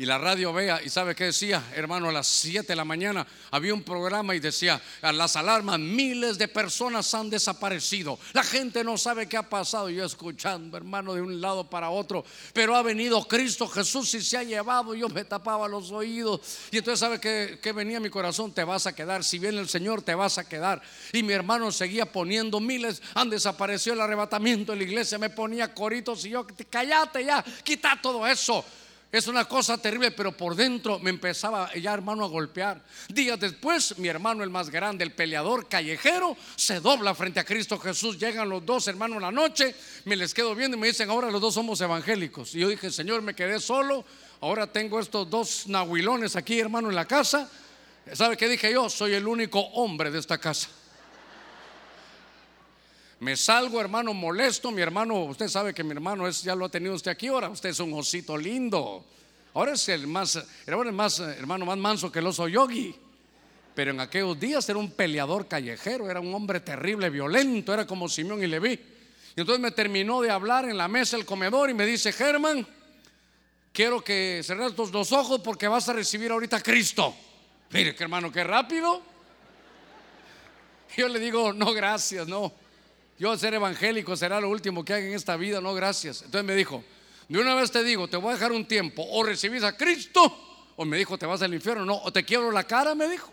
y 0.00 0.06
la 0.06 0.16
radio 0.16 0.50
vea 0.50 0.80
y 0.82 0.88
sabe 0.88 1.14
qué 1.14 1.24
decía, 1.24 1.62
hermano, 1.74 2.08
a 2.08 2.12
las 2.12 2.26
7 2.26 2.66
de 2.68 2.74
la 2.74 2.86
mañana 2.86 3.26
había 3.50 3.74
un 3.74 3.82
programa 3.82 4.34
y 4.34 4.40
decía, 4.40 4.80
a 5.02 5.12
las 5.12 5.36
alarmas, 5.36 5.78
miles 5.78 6.38
de 6.38 6.48
personas 6.48 7.12
han 7.12 7.28
desaparecido, 7.28 8.18
la 8.32 8.42
gente 8.42 8.82
no 8.82 8.96
sabe 8.96 9.28
qué 9.28 9.36
ha 9.36 9.46
pasado, 9.46 9.90
yo 9.90 10.06
escuchando, 10.06 10.78
hermano, 10.78 11.12
de 11.12 11.20
un 11.20 11.38
lado 11.42 11.68
para 11.68 11.90
otro, 11.90 12.24
pero 12.54 12.76
ha 12.76 12.82
venido 12.82 13.22
Cristo 13.28 13.68
Jesús 13.68 14.14
y 14.14 14.22
se 14.22 14.38
ha 14.38 14.42
llevado, 14.42 14.94
yo 14.94 15.06
me 15.10 15.22
tapaba 15.22 15.68
los 15.68 15.90
oídos. 15.90 16.40
Y 16.70 16.78
entonces 16.78 16.98
sabe 16.98 17.20
que, 17.20 17.58
que 17.62 17.72
venía 17.72 18.00
mi 18.00 18.08
corazón, 18.08 18.54
te 18.54 18.64
vas 18.64 18.86
a 18.86 18.94
quedar, 18.94 19.22
si 19.22 19.38
viene 19.38 19.60
el 19.60 19.68
Señor 19.68 20.00
te 20.00 20.14
vas 20.14 20.38
a 20.38 20.48
quedar 20.48 20.80
y 21.12 21.22
mi 21.22 21.34
hermano 21.34 21.70
seguía 21.70 22.10
poniendo, 22.10 22.58
miles 22.58 23.02
han 23.12 23.28
desaparecido 23.28 23.92
el 23.92 24.00
arrebatamiento 24.00 24.72
de 24.72 24.78
la 24.78 24.84
iglesia, 24.84 25.18
me 25.18 25.28
ponía 25.28 25.74
coritos 25.74 26.24
y 26.24 26.30
yo, 26.30 26.46
cállate 26.70 27.22
ya, 27.22 27.44
quita 27.62 27.98
todo 28.00 28.26
eso. 28.26 28.64
Es 29.12 29.26
una 29.26 29.44
cosa 29.46 29.76
terrible, 29.76 30.12
pero 30.12 30.36
por 30.36 30.54
dentro 30.54 31.00
me 31.00 31.10
empezaba 31.10 31.74
ya 31.74 31.92
hermano 31.92 32.24
a 32.24 32.28
golpear. 32.28 32.80
Días 33.08 33.40
después, 33.40 33.98
mi 33.98 34.06
hermano 34.06 34.44
el 34.44 34.50
más 34.50 34.70
grande, 34.70 35.02
el 35.02 35.12
peleador 35.12 35.68
callejero, 35.68 36.36
se 36.54 36.78
dobla 36.78 37.12
frente 37.16 37.40
a 37.40 37.44
Cristo 37.44 37.76
Jesús. 37.76 38.18
Llegan 38.20 38.48
los 38.48 38.64
dos 38.64 38.86
hermanos 38.86 39.16
en 39.16 39.22
la 39.22 39.32
noche, 39.32 39.74
me 40.04 40.14
les 40.14 40.32
quedo 40.32 40.54
viendo 40.54 40.76
y 40.76 40.80
me 40.80 40.86
dicen, 40.86 41.10
ahora 41.10 41.28
los 41.28 41.40
dos 41.40 41.54
somos 41.54 41.80
evangélicos. 41.80 42.54
Y 42.54 42.60
yo 42.60 42.68
dije, 42.68 42.88
Señor, 42.92 43.20
me 43.22 43.34
quedé 43.34 43.58
solo, 43.58 44.04
ahora 44.40 44.68
tengo 44.68 45.00
estos 45.00 45.28
dos 45.28 45.66
nahuilones 45.66 46.36
aquí, 46.36 46.60
hermano, 46.60 46.88
en 46.88 46.94
la 46.94 47.06
casa. 47.06 47.50
¿Sabe 48.12 48.36
qué 48.36 48.48
dije 48.48 48.72
yo? 48.72 48.88
Soy 48.88 49.14
el 49.14 49.26
único 49.26 49.58
hombre 49.58 50.12
de 50.12 50.20
esta 50.20 50.38
casa. 50.38 50.68
Me 53.20 53.36
salgo, 53.36 53.78
hermano, 53.82 54.14
molesto. 54.14 54.70
Mi 54.70 54.80
hermano, 54.80 55.24
usted 55.24 55.46
sabe 55.48 55.74
que 55.74 55.84
mi 55.84 55.92
hermano 55.92 56.26
es, 56.26 56.42
ya 56.42 56.54
lo 56.54 56.64
ha 56.64 56.68
tenido 56.70 56.94
usted 56.94 57.10
aquí 57.10 57.26
ahora. 57.26 57.50
Usted 57.50 57.68
es 57.68 57.80
un 57.80 57.92
osito 57.92 58.36
lindo. 58.36 59.04
Ahora 59.52 59.72
es 59.72 59.88
el 59.90 60.06
más, 60.06 60.42
hermano, 60.66 60.90
más, 60.90 61.18
hermano, 61.20 61.66
más 61.66 61.76
manso 61.76 62.10
que 62.10 62.20
el 62.20 62.26
oso 62.26 62.48
yogi. 62.48 62.94
Pero 63.74 63.90
en 63.90 64.00
aquellos 64.00 64.40
días 64.40 64.66
era 64.70 64.78
un 64.78 64.90
peleador 64.92 65.46
callejero, 65.46 66.10
era 66.10 66.18
un 66.18 66.34
hombre 66.34 66.60
terrible, 66.60 67.10
violento, 67.10 67.74
era 67.74 67.86
como 67.86 68.08
Simeón 68.08 68.42
y 68.42 68.46
Leví. 68.46 68.72
Y 69.36 69.40
entonces 69.40 69.60
me 69.60 69.70
terminó 69.70 70.22
de 70.22 70.30
hablar 70.30 70.64
en 70.64 70.78
la 70.78 70.88
mesa 70.88 71.18
el 71.18 71.26
comedor 71.26 71.68
y 71.68 71.74
me 71.74 71.84
dice, 71.84 72.12
Germán, 72.12 72.66
quiero 73.70 74.02
que 74.02 74.40
cerres 74.42 74.74
tus 74.74 74.90
dos 74.90 75.12
ojos 75.12 75.42
porque 75.44 75.68
vas 75.68 75.86
a 75.90 75.92
recibir 75.92 76.30
ahorita 76.32 76.56
a 76.56 76.62
Cristo. 76.62 77.14
Mire, 77.70 77.94
que 77.94 78.02
hermano, 78.02 78.32
qué 78.32 78.44
rápido. 78.44 79.02
Yo 80.96 81.06
le 81.06 81.20
digo, 81.20 81.52
no, 81.52 81.74
gracias, 81.74 82.26
no 82.26 82.59
yo 83.20 83.36
ser 83.36 83.52
evangélico 83.52 84.16
será 84.16 84.40
lo 84.40 84.48
último 84.48 84.82
que 84.82 84.94
haga 84.94 85.04
en 85.04 85.12
esta 85.12 85.36
vida, 85.36 85.60
no 85.60 85.74
gracias. 85.74 86.22
Entonces 86.22 86.42
me 86.42 86.54
dijo, 86.54 86.82
de 87.28 87.38
una 87.38 87.54
vez 87.54 87.70
te 87.70 87.84
digo, 87.84 88.08
te 88.08 88.16
voy 88.16 88.30
a 88.30 88.32
dejar 88.32 88.50
un 88.50 88.64
tiempo, 88.64 89.06
o 89.10 89.22
recibís 89.22 89.62
a 89.62 89.76
Cristo, 89.76 90.72
o 90.74 90.86
me 90.86 90.96
dijo, 90.96 91.18
te 91.18 91.26
vas 91.26 91.42
al 91.42 91.52
infierno, 91.52 91.84
no, 91.84 91.96
o 92.02 92.10
te 92.10 92.24
quiebro 92.24 92.50
la 92.50 92.64
cara, 92.64 92.94
me 92.94 93.06
dijo. 93.06 93.30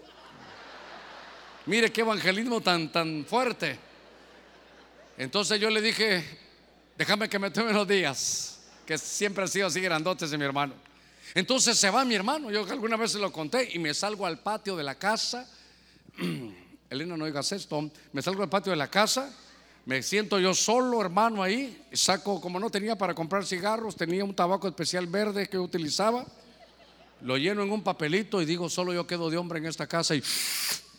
Mire 1.67 1.89
qué 1.89 2.01
evangelismo 2.01 2.59
tan, 2.59 2.91
tan 2.91 3.25
fuerte. 3.25 3.79
Entonces 5.17 5.57
yo 5.57 5.69
le 5.69 5.81
dije, 5.81 6.21
déjame 6.97 7.29
que 7.29 7.39
me 7.39 7.49
tome 7.49 7.71
los 7.71 7.87
días, 7.87 8.59
que 8.85 8.97
siempre 8.97 9.43
han 9.43 9.49
sido 9.49 9.67
así 9.67 9.79
grandotes 9.79 10.29
de 10.29 10.37
mi 10.37 10.43
hermano. 10.43 10.73
Entonces 11.33 11.77
se 11.77 11.89
va 11.89 12.03
mi 12.03 12.15
hermano, 12.15 12.51
yo 12.51 12.69
alguna 12.69 12.97
vez 12.97 13.13
se 13.13 13.19
lo 13.19 13.31
conté, 13.31 13.69
y 13.71 13.79
me 13.79 13.93
salgo 13.93 14.25
al 14.25 14.39
patio 14.39 14.75
de 14.75 14.83
la 14.83 14.95
casa. 14.95 15.49
Elena, 16.89 17.15
no 17.15 17.25
digas 17.25 17.49
esto, 17.53 17.89
me 18.11 18.21
salgo 18.21 18.43
al 18.43 18.49
patio 18.49 18.71
de 18.71 18.75
la 18.75 18.89
casa 18.89 19.33
me 19.87 20.03
siento 20.03 20.37
yo 20.37 20.53
solo, 20.53 20.99
hermano, 20.99 21.41
ahí. 21.41 21.81
Saco, 21.93 22.41
como 22.41 22.59
no 22.59 22.69
tenía 22.69 22.97
para 22.97 23.13
comprar 23.13 23.45
cigarros, 23.45 23.95
tenía 23.95 24.21
un 24.25 24.35
tabaco 24.35 24.67
especial 24.67 25.07
verde 25.07 25.47
que 25.47 25.57
utilizaba. 25.57 26.25
lo 27.21 27.37
lleno 27.37 27.63
en 27.63 27.71
un 27.71 27.81
papelito 27.81 28.41
y 28.41 28.45
digo, 28.45 28.69
solo 28.69 28.93
yo 28.93 29.07
quedo 29.07 29.29
de 29.29 29.37
hombre 29.37 29.59
en 29.59 29.65
esta 29.65 29.87
casa 29.87 30.13
y 30.13 30.21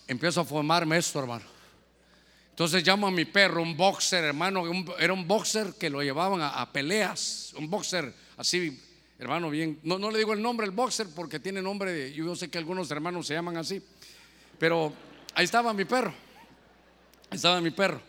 empiezo 0.07 0.41
a 0.41 0.45
formarme 0.47 0.97
esto, 0.97 1.19
hermano. 1.19 1.45
Entonces 2.49 2.83
llamo 2.83 3.07
a 3.07 3.11
mi 3.11 3.27
perro, 3.27 3.61
un 3.61 3.77
boxer, 3.77 4.25
hermano, 4.25 4.65
era 4.99 5.13
un 5.13 5.29
boxer 5.29 5.75
que 5.75 5.91
lo 5.91 6.03
llevaban 6.03 6.41
a, 6.41 6.73
peleas, 6.73 7.53
un 7.59 7.69
boxer 7.69 8.15
así, 8.39 8.83
hermano, 9.19 9.51
bien, 9.51 9.79
no, 9.83 9.99
no 9.99 10.11
le 10.11 10.17
digo 10.17 10.33
el 10.33 10.41
nombre 10.41 10.67
el 10.67 10.73
boxer 10.73 11.09
porque 11.15 11.39
tiene 11.39 11.61
nombre, 11.61 11.93
de, 11.93 12.15
yo 12.15 12.35
sé 12.35 12.49
que 12.49 12.57
algunos 12.57 12.91
hermanos 12.91 13.27
se 13.27 13.35
llaman 13.35 13.59
así, 13.59 13.83
pero 14.59 14.95
ahí 15.35 15.45
estaba 15.45 15.75
mi 15.75 15.85
perro, 15.85 16.15
ahí 17.31 17.37
estaba 17.37 17.61
mi 17.61 17.71
perro, 17.71 18.01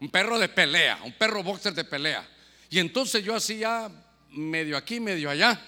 un 0.00 0.10
perro 0.10 0.38
de 0.38 0.48
pelea, 0.48 1.00
un 1.04 1.12
perro 1.12 1.42
boxer 1.42 1.74
de 1.74 1.84
pelea. 1.84 2.26
Y 2.70 2.78
entonces 2.78 3.24
yo 3.24 3.34
hacía 3.34 3.90
medio 4.30 4.76
aquí, 4.76 5.00
medio 5.00 5.30
allá. 5.30 5.60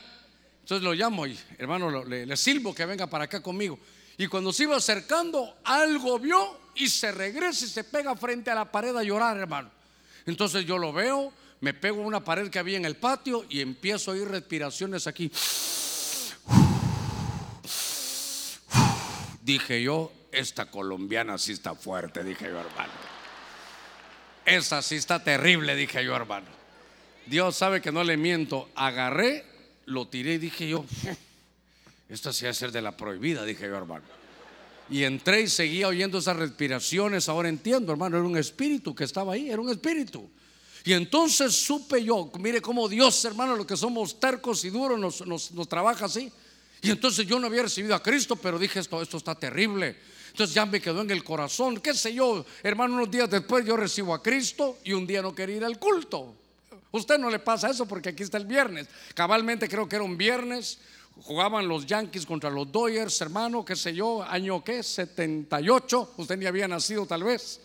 Entonces 0.60 0.82
lo 0.82 0.92
llamo 0.92 1.26
y 1.26 1.38
hermano, 1.56 2.04
le, 2.04 2.26
le 2.26 2.36
silbo 2.36 2.74
que 2.74 2.84
venga 2.84 3.06
para 3.06 3.24
acá 3.24 3.42
conmigo. 3.42 3.78
Y 4.18 4.26
cuando 4.26 4.52
se 4.52 4.64
iba 4.64 4.76
acercando, 4.76 5.58
algo 5.64 6.18
vio 6.18 6.58
y 6.74 6.88
se 6.88 7.12
regresa 7.12 7.64
y 7.64 7.68
se 7.68 7.84
pega 7.84 8.14
frente 8.16 8.50
a 8.50 8.54
la 8.54 8.70
pared 8.70 8.94
a 8.96 9.02
llorar, 9.02 9.36
hermano. 9.36 9.70
Entonces 10.26 10.66
yo 10.66 10.76
lo 10.76 10.92
veo, 10.92 11.32
me 11.60 11.72
pego 11.72 12.02
a 12.02 12.06
una 12.06 12.22
pared 12.22 12.50
que 12.50 12.58
había 12.58 12.76
en 12.76 12.84
el 12.84 12.96
patio 12.96 13.46
y 13.48 13.60
empiezo 13.60 14.10
a 14.10 14.14
oír 14.14 14.28
respiraciones 14.28 15.06
aquí. 15.06 15.30
Dije 19.40 19.82
yo, 19.82 20.12
esta 20.30 20.70
colombiana 20.70 21.38
sí 21.38 21.52
está 21.52 21.74
fuerte, 21.74 22.22
dije 22.22 22.44
yo, 22.44 22.60
hermano. 22.60 23.17
Esa 24.48 24.80
sí 24.80 24.96
está 24.96 25.22
terrible, 25.22 25.76
dije 25.76 26.02
yo, 26.02 26.16
hermano. 26.16 26.46
Dios 27.26 27.54
sabe 27.54 27.82
que 27.82 27.92
no 27.92 28.02
le 28.02 28.16
miento. 28.16 28.70
Agarré, 28.74 29.44
lo 29.84 30.08
tiré 30.08 30.34
y 30.34 30.38
dije 30.38 30.66
yo, 30.66 30.86
esta 32.08 32.32
sí 32.32 32.46
va 32.46 32.52
a 32.52 32.54
ser 32.54 32.72
de 32.72 32.80
la 32.80 32.96
prohibida, 32.96 33.44
dije 33.44 33.66
yo, 33.66 33.76
hermano. 33.76 34.06
Y 34.88 35.04
entré 35.04 35.42
y 35.42 35.48
seguía 35.48 35.88
oyendo 35.88 36.16
esas 36.16 36.36
respiraciones. 36.36 37.28
Ahora 37.28 37.50
entiendo, 37.50 37.92
hermano, 37.92 38.16
era 38.16 38.26
un 38.26 38.38
espíritu 38.38 38.94
que 38.94 39.04
estaba 39.04 39.34
ahí, 39.34 39.50
era 39.50 39.60
un 39.60 39.68
espíritu. 39.68 40.30
Y 40.82 40.94
entonces 40.94 41.54
supe 41.54 42.02
yo, 42.02 42.32
mire 42.38 42.62
cómo 42.62 42.88
Dios, 42.88 43.22
hermano, 43.26 43.54
lo 43.54 43.66
que 43.66 43.76
somos 43.76 44.18
tercos 44.18 44.64
y 44.64 44.70
duros, 44.70 44.98
nos, 44.98 45.52
nos, 45.52 45.68
trabaja 45.68 46.06
así. 46.06 46.32
Y 46.80 46.90
entonces 46.90 47.26
yo 47.26 47.38
no 47.38 47.48
había 47.48 47.64
recibido 47.64 47.94
a 47.94 48.02
Cristo, 48.02 48.36
pero 48.36 48.58
dije 48.58 48.80
esto, 48.80 49.02
esto 49.02 49.18
está 49.18 49.34
terrible. 49.34 49.98
Entonces 50.38 50.54
ya 50.54 50.66
me 50.66 50.80
quedó 50.80 51.00
en 51.00 51.10
el 51.10 51.24
corazón, 51.24 51.80
qué 51.80 51.92
sé 51.94 52.14
yo, 52.14 52.46
hermano, 52.62 52.94
unos 52.94 53.10
días 53.10 53.28
después 53.28 53.66
yo 53.66 53.76
recibo 53.76 54.14
a 54.14 54.22
Cristo 54.22 54.78
y 54.84 54.92
un 54.92 55.04
día 55.04 55.20
no 55.20 55.34
quería 55.34 55.56
ir 55.56 55.64
al 55.64 55.80
culto. 55.80 56.32
Usted 56.92 57.18
no 57.18 57.28
le 57.28 57.40
pasa 57.40 57.70
eso 57.70 57.86
porque 57.86 58.10
aquí 58.10 58.22
está 58.22 58.38
el 58.38 58.46
viernes. 58.46 58.86
Cabalmente 59.14 59.68
creo 59.68 59.88
que 59.88 59.96
era 59.96 60.04
un 60.04 60.16
viernes. 60.16 60.78
Jugaban 61.24 61.66
los 61.66 61.86
Yankees 61.86 62.24
contra 62.24 62.50
los 62.50 62.70
Dodgers, 62.70 63.20
hermano, 63.20 63.64
qué 63.64 63.74
sé 63.74 63.92
yo, 63.92 64.22
año 64.22 64.62
qué, 64.62 64.80
78. 64.80 66.14
Usted 66.18 66.36
ni 66.38 66.46
había 66.46 66.68
nacido 66.68 67.04
tal 67.04 67.24
vez. 67.24 67.60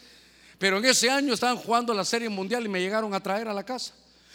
Pero 0.58 0.80
en 0.80 0.86
ese 0.86 1.12
año 1.12 1.36
estaban 1.36 1.58
jugando 1.58 1.94
la 1.94 2.04
Serie 2.04 2.30
Mundial 2.30 2.66
y 2.66 2.70
me 2.70 2.82
llegaron 2.82 3.14
a 3.14 3.20
traer 3.22 3.48
a 3.50 3.54
la 3.54 3.64
casa. 3.64 3.94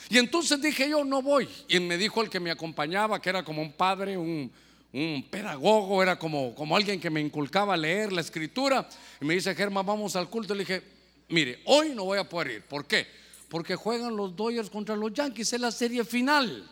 Y 0.08 0.16
entonces 0.16 0.62
dije 0.62 0.88
yo, 0.88 1.02
no 1.04 1.22
voy. 1.22 1.48
Y 1.66 1.80
me 1.80 1.98
dijo 1.98 2.22
el 2.22 2.30
que 2.30 2.38
me 2.38 2.52
acompañaba, 2.52 3.20
que 3.20 3.30
era 3.30 3.42
como 3.42 3.60
un 3.60 3.72
padre, 3.72 4.16
un, 4.16 4.52
un 4.92 5.26
pedagogo, 5.30 6.02
era 6.02 6.18
como, 6.18 6.54
como 6.54 6.76
alguien 6.76 7.00
que 7.00 7.10
me 7.10 7.20
inculcaba 7.20 7.74
a 7.74 7.76
leer 7.76 8.12
la 8.12 8.20
escritura. 8.20 8.88
Y 9.20 9.24
me 9.24 9.34
dice, 9.34 9.54
Germán, 9.54 9.84
vamos 9.84 10.16
al 10.16 10.28
culto. 10.30 10.54
Le 10.54 10.60
dije, 10.60 10.82
mire, 11.28 11.60
hoy 11.66 11.90
no 11.90 12.04
voy 12.04 12.18
a 12.18 12.28
poder 12.28 12.50
ir. 12.52 12.62
¿Por 12.62 12.86
qué? 12.86 13.06
Porque 13.48 13.76
juegan 13.76 14.16
los 14.16 14.34
Dodgers 14.34 14.70
contra 14.70 14.96
los 14.96 15.12
Yankees, 15.12 15.52
es 15.52 15.60
la 15.60 15.72
serie 15.72 16.04
final. 16.04 16.68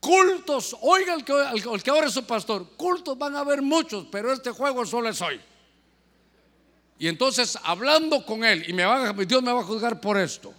Cultos, 0.00 0.76
oiga 0.82 1.14
el 1.14 1.24
que, 1.24 1.32
el 1.32 1.82
que 1.82 1.90
ahora 1.90 2.06
es 2.06 2.12
su 2.12 2.24
pastor, 2.24 2.76
cultos 2.76 3.18
van 3.18 3.34
a 3.34 3.40
haber 3.40 3.62
muchos, 3.62 4.06
pero 4.10 4.32
este 4.32 4.50
juego 4.50 4.84
solo 4.86 5.08
es 5.08 5.20
hoy. 5.20 5.40
Y 6.98 7.08
entonces, 7.08 7.58
hablando 7.62 8.24
con 8.24 8.44
él, 8.44 8.64
y 8.68 8.72
me 8.72 8.84
va, 8.84 9.12
Dios 9.12 9.42
me 9.42 9.52
va 9.52 9.60
a 9.60 9.64
juzgar 9.64 10.00
por 10.00 10.16
esto. 10.16 10.54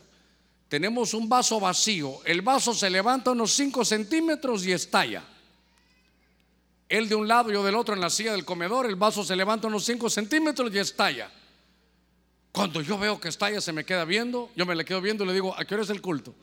Tenemos 0.67 1.13
un 1.13 1.29
vaso 1.29 1.59
vacío, 1.59 2.19
el 2.25 2.41
vaso 2.41 2.73
se 2.73 2.89
levanta 2.89 3.31
unos 3.31 3.53
5 3.53 3.85
centímetros 3.85 4.65
y 4.65 4.73
estalla. 4.73 5.23
Él 6.89 7.09
de 7.09 7.15
un 7.15 7.27
lado, 7.27 7.51
yo 7.51 7.63
del 7.63 7.75
otro 7.75 7.93
en 7.93 8.01
la 8.01 8.09
silla 8.09 8.31
del 8.31 8.45
comedor, 8.45 8.85
el 8.85 8.95
vaso 8.95 9.23
se 9.23 9.35
levanta 9.35 9.67
unos 9.67 9.83
5 9.83 10.09
centímetros 10.09 10.73
y 10.73 10.79
estalla. 10.79 11.29
Cuando 12.51 12.81
yo 12.81 12.97
veo 12.97 13.19
que 13.19 13.27
estalla, 13.27 13.59
se 13.59 13.73
me 13.73 13.85
queda 13.85 14.05
viendo, 14.05 14.49
yo 14.55 14.65
me 14.65 14.75
le 14.75 14.85
quedo 14.85 15.01
viendo 15.01 15.23
y 15.23 15.27
le 15.27 15.33
digo, 15.33 15.57
¿a 15.57 15.65
qué 15.65 15.75
hora 15.75 15.83
es 15.83 15.89
el 15.89 16.01
culto? 16.01 16.33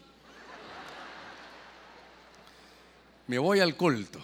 Me 3.26 3.38
voy 3.38 3.60
al 3.60 3.74
culto. 3.74 4.20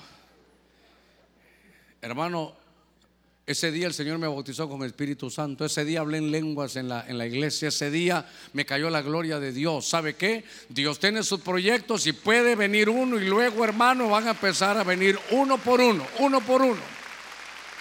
Hermano, 2.02 2.54
ese 3.50 3.72
día 3.72 3.88
el 3.88 3.94
Señor 3.94 4.18
me 4.18 4.28
bautizó 4.28 4.68
con 4.68 4.82
el 4.82 4.88
Espíritu 4.88 5.28
Santo. 5.28 5.64
Ese 5.64 5.84
día 5.84 6.00
hablé 6.00 6.18
en 6.18 6.30
lenguas 6.30 6.76
en 6.76 6.88
la, 6.88 7.04
en 7.08 7.18
la 7.18 7.26
iglesia. 7.26 7.68
Ese 7.68 7.90
día 7.90 8.24
me 8.52 8.64
cayó 8.64 8.90
la 8.90 9.02
gloria 9.02 9.40
de 9.40 9.52
Dios. 9.52 9.88
¿Sabe 9.88 10.14
qué? 10.14 10.44
Dios 10.68 11.00
tiene 11.00 11.22
sus 11.22 11.40
proyectos 11.40 12.06
y 12.06 12.12
puede 12.12 12.54
venir 12.54 12.88
uno 12.88 13.18
y 13.18 13.26
luego, 13.26 13.64
hermano, 13.64 14.08
van 14.08 14.28
a 14.28 14.30
empezar 14.30 14.78
a 14.78 14.84
venir 14.84 15.18
uno 15.30 15.58
por 15.58 15.80
uno, 15.80 16.06
uno 16.20 16.40
por 16.40 16.62
uno. 16.62 16.80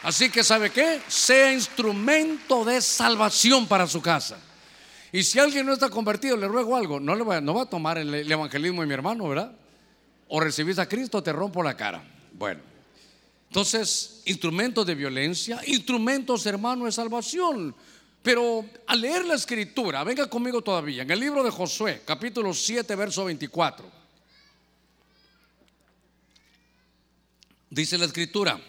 Así 0.01 0.29
que 0.29 0.43
sabe 0.43 0.71
qué? 0.71 1.01
Sea 1.08 1.53
instrumento 1.53 2.65
de 2.65 2.82
salvación 2.82 3.67
para 3.67 3.86
su 3.86 4.01
casa. 4.01 4.39
Y 5.12 5.23
si 5.23 5.39
alguien 5.39 5.65
no 5.65 5.73
está 5.73 5.89
convertido, 5.89 6.38
le 6.38 6.47
ruego 6.47 6.75
algo, 6.75 6.99
no, 6.99 7.15
le 7.15 7.23
va, 7.23 7.41
no 7.41 7.53
va 7.53 7.63
a 7.63 7.69
tomar 7.69 7.97
el, 7.97 8.32
evangelismo 8.32 8.82
de 8.82 8.88
mi 8.88 8.93
hermano, 8.93 9.27
¿verdad? 9.27 9.51
O 10.27 10.39
recibís 10.39 10.79
a 10.79 10.88
Cristo, 10.88 11.21
te 11.21 11.34
rompo 11.34 11.63
la 11.63 11.75
cara. 11.75 12.03
Bueno, 12.34 12.62
entonces, 13.49 14.21
instrumentos 14.25 14.85
de 14.85 14.93
violencia, 14.93 15.59
instrumentos, 15.65 16.45
hermano, 16.45 16.85
de 16.85 16.91
salvación. 16.91 17.75
Pero 18.21 18.63
al 18.85 19.01
leer 19.01 19.25
la 19.25 19.33
escritura, 19.33 20.03
venga 20.03 20.29
conmigo 20.29 20.62
todavía, 20.62 21.01
en 21.01 21.09
el 21.09 21.19
libro 21.19 21.43
de 21.43 21.49
Josué, 21.49 22.03
capítulo 22.05 22.53
7, 22.53 22.95
verso 22.95 23.25
24. 23.25 23.89
Dice 27.71 27.97
la 27.97 28.05
escritura, 28.05 28.62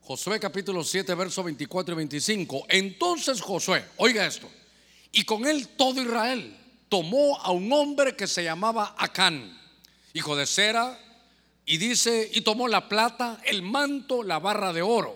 Josué 0.00 0.40
capítulo 0.40 0.82
7, 0.82 1.14
verso 1.14 1.44
24 1.44 1.92
y 1.92 1.96
25. 1.98 2.66
Entonces 2.70 3.42
Josué, 3.42 3.84
oiga 3.98 4.24
esto, 4.24 4.48
y 5.12 5.24
con 5.24 5.46
él 5.46 5.68
todo 5.76 6.00
Israel 6.00 6.56
tomó 6.88 7.38
a 7.42 7.50
un 7.50 7.70
hombre 7.74 8.16
que 8.16 8.26
se 8.26 8.42
llamaba 8.42 8.94
Acán, 8.96 9.60
hijo 10.14 10.34
de 10.34 10.46
Sera, 10.46 10.98
y 11.70 11.76
dice, 11.76 12.30
y 12.32 12.40
tomó 12.40 12.66
la 12.66 12.88
plata, 12.88 13.42
el 13.44 13.60
manto, 13.60 14.22
la 14.22 14.38
barra 14.38 14.72
de 14.72 14.80
oro. 14.80 15.14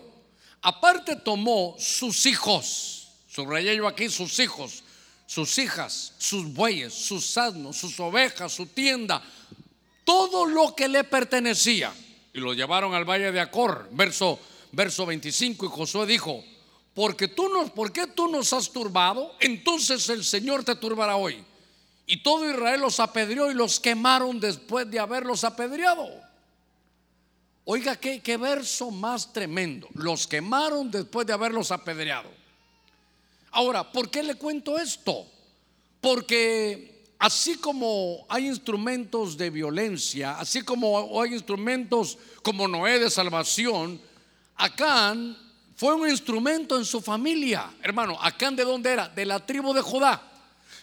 Aparte 0.60 1.16
tomó 1.16 1.74
sus 1.78 2.26
hijos, 2.26 3.08
subrayé 3.26 3.74
yo 3.74 3.88
aquí 3.88 4.10
sus 4.10 4.38
hijos, 4.38 4.84
sus 5.24 5.56
hijas, 5.56 6.12
sus 6.18 6.52
bueyes, 6.52 6.92
sus 6.92 7.38
asnos, 7.38 7.78
sus 7.78 7.98
ovejas, 7.98 8.52
su 8.52 8.66
tienda, 8.66 9.22
todo 10.04 10.44
lo 10.44 10.76
que 10.76 10.88
le 10.88 11.04
pertenecía. 11.04 11.90
Y 12.34 12.40
lo 12.40 12.52
llevaron 12.52 12.92
al 12.92 13.08
valle 13.08 13.32
de 13.32 13.40
Acor, 13.40 13.88
verso 13.90 14.38
verso 14.72 15.06
25, 15.06 15.64
y 15.64 15.68
Josué 15.70 16.04
dijo, 16.04 16.44
porque 16.92 17.28
tú 17.28 17.48
nos, 17.48 17.70
¿por 17.70 17.92
qué 17.92 18.06
tú 18.06 18.28
nos 18.28 18.52
has 18.52 18.70
turbado? 18.70 19.34
Entonces 19.40 20.06
el 20.10 20.22
Señor 20.22 20.64
te 20.64 20.76
turbará 20.76 21.16
hoy. 21.16 21.42
Y 22.04 22.22
todo 22.22 22.50
Israel 22.50 22.82
los 22.82 23.00
apedreó 23.00 23.50
y 23.50 23.54
los 23.54 23.80
quemaron 23.80 24.38
después 24.38 24.90
de 24.90 24.98
haberlos 24.98 25.44
apedreado. 25.44 26.30
Oiga, 27.64 27.96
qué, 27.96 28.36
verso 28.36 28.90
más 28.90 29.32
tremendo. 29.32 29.88
Los 29.94 30.26
quemaron 30.26 30.90
después 30.90 31.26
de 31.26 31.32
haberlos 31.32 31.70
apedreado. 31.70 32.30
Ahora, 33.52 33.90
¿por 33.90 34.10
qué 34.10 34.22
le 34.22 34.34
cuento 34.34 34.78
esto? 34.78 35.26
Porque 36.00 37.04
así 37.18 37.56
como 37.58 38.26
hay 38.28 38.48
instrumentos 38.48 39.36
de 39.36 39.50
violencia, 39.50 40.38
así 40.38 40.62
como 40.62 41.22
hay 41.22 41.34
instrumentos 41.34 42.18
como 42.42 42.66
Noé 42.66 42.98
de 42.98 43.10
salvación, 43.10 44.00
Acán 44.56 45.36
fue 45.76 45.94
un 45.94 46.08
instrumento 46.08 46.76
en 46.76 46.84
su 46.84 47.00
familia. 47.00 47.72
Hermano, 47.80 48.18
Acán 48.20 48.56
de 48.56 48.64
dónde 48.64 48.90
era? 48.90 49.08
De 49.08 49.24
la 49.24 49.44
tribu 49.44 49.72
de 49.72 49.82
Judá. 49.82 50.20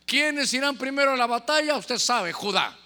¿Quiénes 0.05 0.53
irán 0.53 0.77
primero 0.77 1.11
a 1.11 1.17
la 1.17 1.27
batalla? 1.27 1.77
Usted 1.77 1.97
sabe, 1.97 2.31
Judá. 2.31 2.77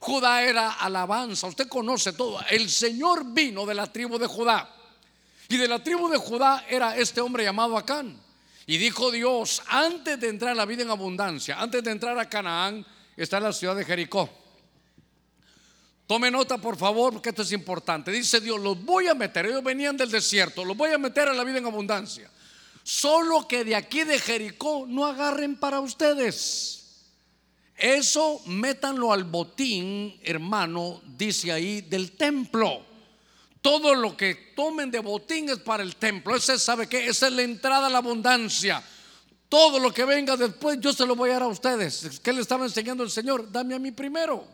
Judá 0.00 0.42
era 0.42 0.72
alabanza, 0.72 1.46
usted 1.48 1.68
conoce 1.68 2.12
todo. 2.12 2.40
El 2.50 2.70
Señor 2.70 3.24
vino 3.32 3.66
de 3.66 3.74
la 3.74 3.86
tribu 3.86 4.18
de 4.18 4.26
Judá. 4.26 4.74
Y 5.48 5.56
de 5.56 5.66
la 5.66 5.82
tribu 5.82 6.08
de 6.08 6.18
Judá 6.18 6.64
era 6.68 6.96
este 6.96 7.20
hombre 7.20 7.44
llamado 7.44 7.76
Acán. 7.76 8.20
Y 8.66 8.76
dijo 8.76 9.10
Dios, 9.10 9.62
antes 9.66 10.20
de 10.20 10.28
entrar 10.28 10.52
a 10.52 10.54
la 10.54 10.66
vida 10.66 10.82
en 10.82 10.90
abundancia, 10.90 11.58
antes 11.58 11.82
de 11.82 11.90
entrar 11.90 12.18
a 12.18 12.28
Canaán, 12.28 12.84
está 13.16 13.40
la 13.40 13.52
ciudad 13.52 13.74
de 13.74 13.84
Jericó. 13.84 14.28
Tome 16.06 16.30
nota, 16.30 16.58
por 16.58 16.76
favor, 16.76 17.14
porque 17.14 17.30
esto 17.30 17.42
es 17.42 17.52
importante. 17.52 18.10
Dice 18.10 18.40
Dios, 18.40 18.60
los 18.60 18.82
voy 18.82 19.08
a 19.08 19.14
meter. 19.14 19.46
Ellos 19.46 19.62
venían 19.62 19.96
del 19.96 20.10
desierto, 20.10 20.64
los 20.64 20.76
voy 20.76 20.90
a 20.90 20.98
meter 20.98 21.28
a 21.28 21.34
la 21.34 21.44
vida 21.44 21.58
en 21.58 21.66
abundancia. 21.66 22.30
Solo 22.82 23.46
que 23.46 23.64
de 23.64 23.76
aquí 23.76 24.04
de 24.04 24.18
Jericó 24.18 24.86
no 24.88 25.04
agarren 25.04 25.56
para 25.56 25.80
ustedes. 25.80 26.77
Eso 27.78 28.42
métanlo 28.46 29.12
al 29.12 29.22
botín, 29.22 30.18
hermano, 30.24 31.00
dice 31.16 31.52
ahí, 31.52 31.82
del 31.82 32.12
templo. 32.12 32.84
Todo 33.62 33.94
lo 33.94 34.16
que 34.16 34.52
tomen 34.56 34.90
de 34.90 34.98
botín 34.98 35.48
es 35.48 35.60
para 35.60 35.84
el 35.84 35.94
templo. 35.94 36.34
Ese 36.34 36.58
sabe 36.58 36.88
que 36.88 37.06
esa 37.06 37.28
es 37.28 37.32
la 37.34 37.42
entrada 37.42 37.86
a 37.86 37.90
la 37.90 37.98
abundancia. 37.98 38.82
Todo 39.48 39.78
lo 39.78 39.94
que 39.94 40.04
venga 40.04 40.36
después 40.36 40.80
yo 40.80 40.92
se 40.92 41.06
lo 41.06 41.14
voy 41.14 41.30
a 41.30 41.34
dar 41.34 41.42
a 41.42 41.46
ustedes. 41.46 42.18
¿Qué 42.20 42.32
le 42.32 42.40
estaba 42.40 42.64
enseñando 42.64 43.04
el 43.04 43.10
Señor? 43.10 43.50
Dame 43.50 43.76
a 43.76 43.78
mí 43.78 43.92
primero. 43.92 44.44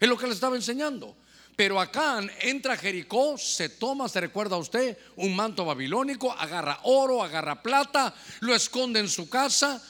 Es 0.00 0.08
lo 0.08 0.18
que 0.18 0.26
le 0.26 0.32
estaba 0.32 0.56
enseñando. 0.56 1.14
Pero 1.54 1.80
acá 1.80 2.20
entra 2.40 2.76
Jericó, 2.76 3.38
se 3.38 3.68
toma, 3.68 4.08
se 4.08 4.20
recuerda 4.20 4.56
a 4.56 4.58
usted, 4.58 4.98
un 5.16 5.34
manto 5.36 5.64
babilónico, 5.64 6.32
agarra 6.32 6.80
oro, 6.82 7.22
agarra 7.22 7.62
plata, 7.62 8.12
lo 8.40 8.54
esconde 8.54 9.00
en 9.00 9.08
su 9.08 9.30
casa 9.30 9.80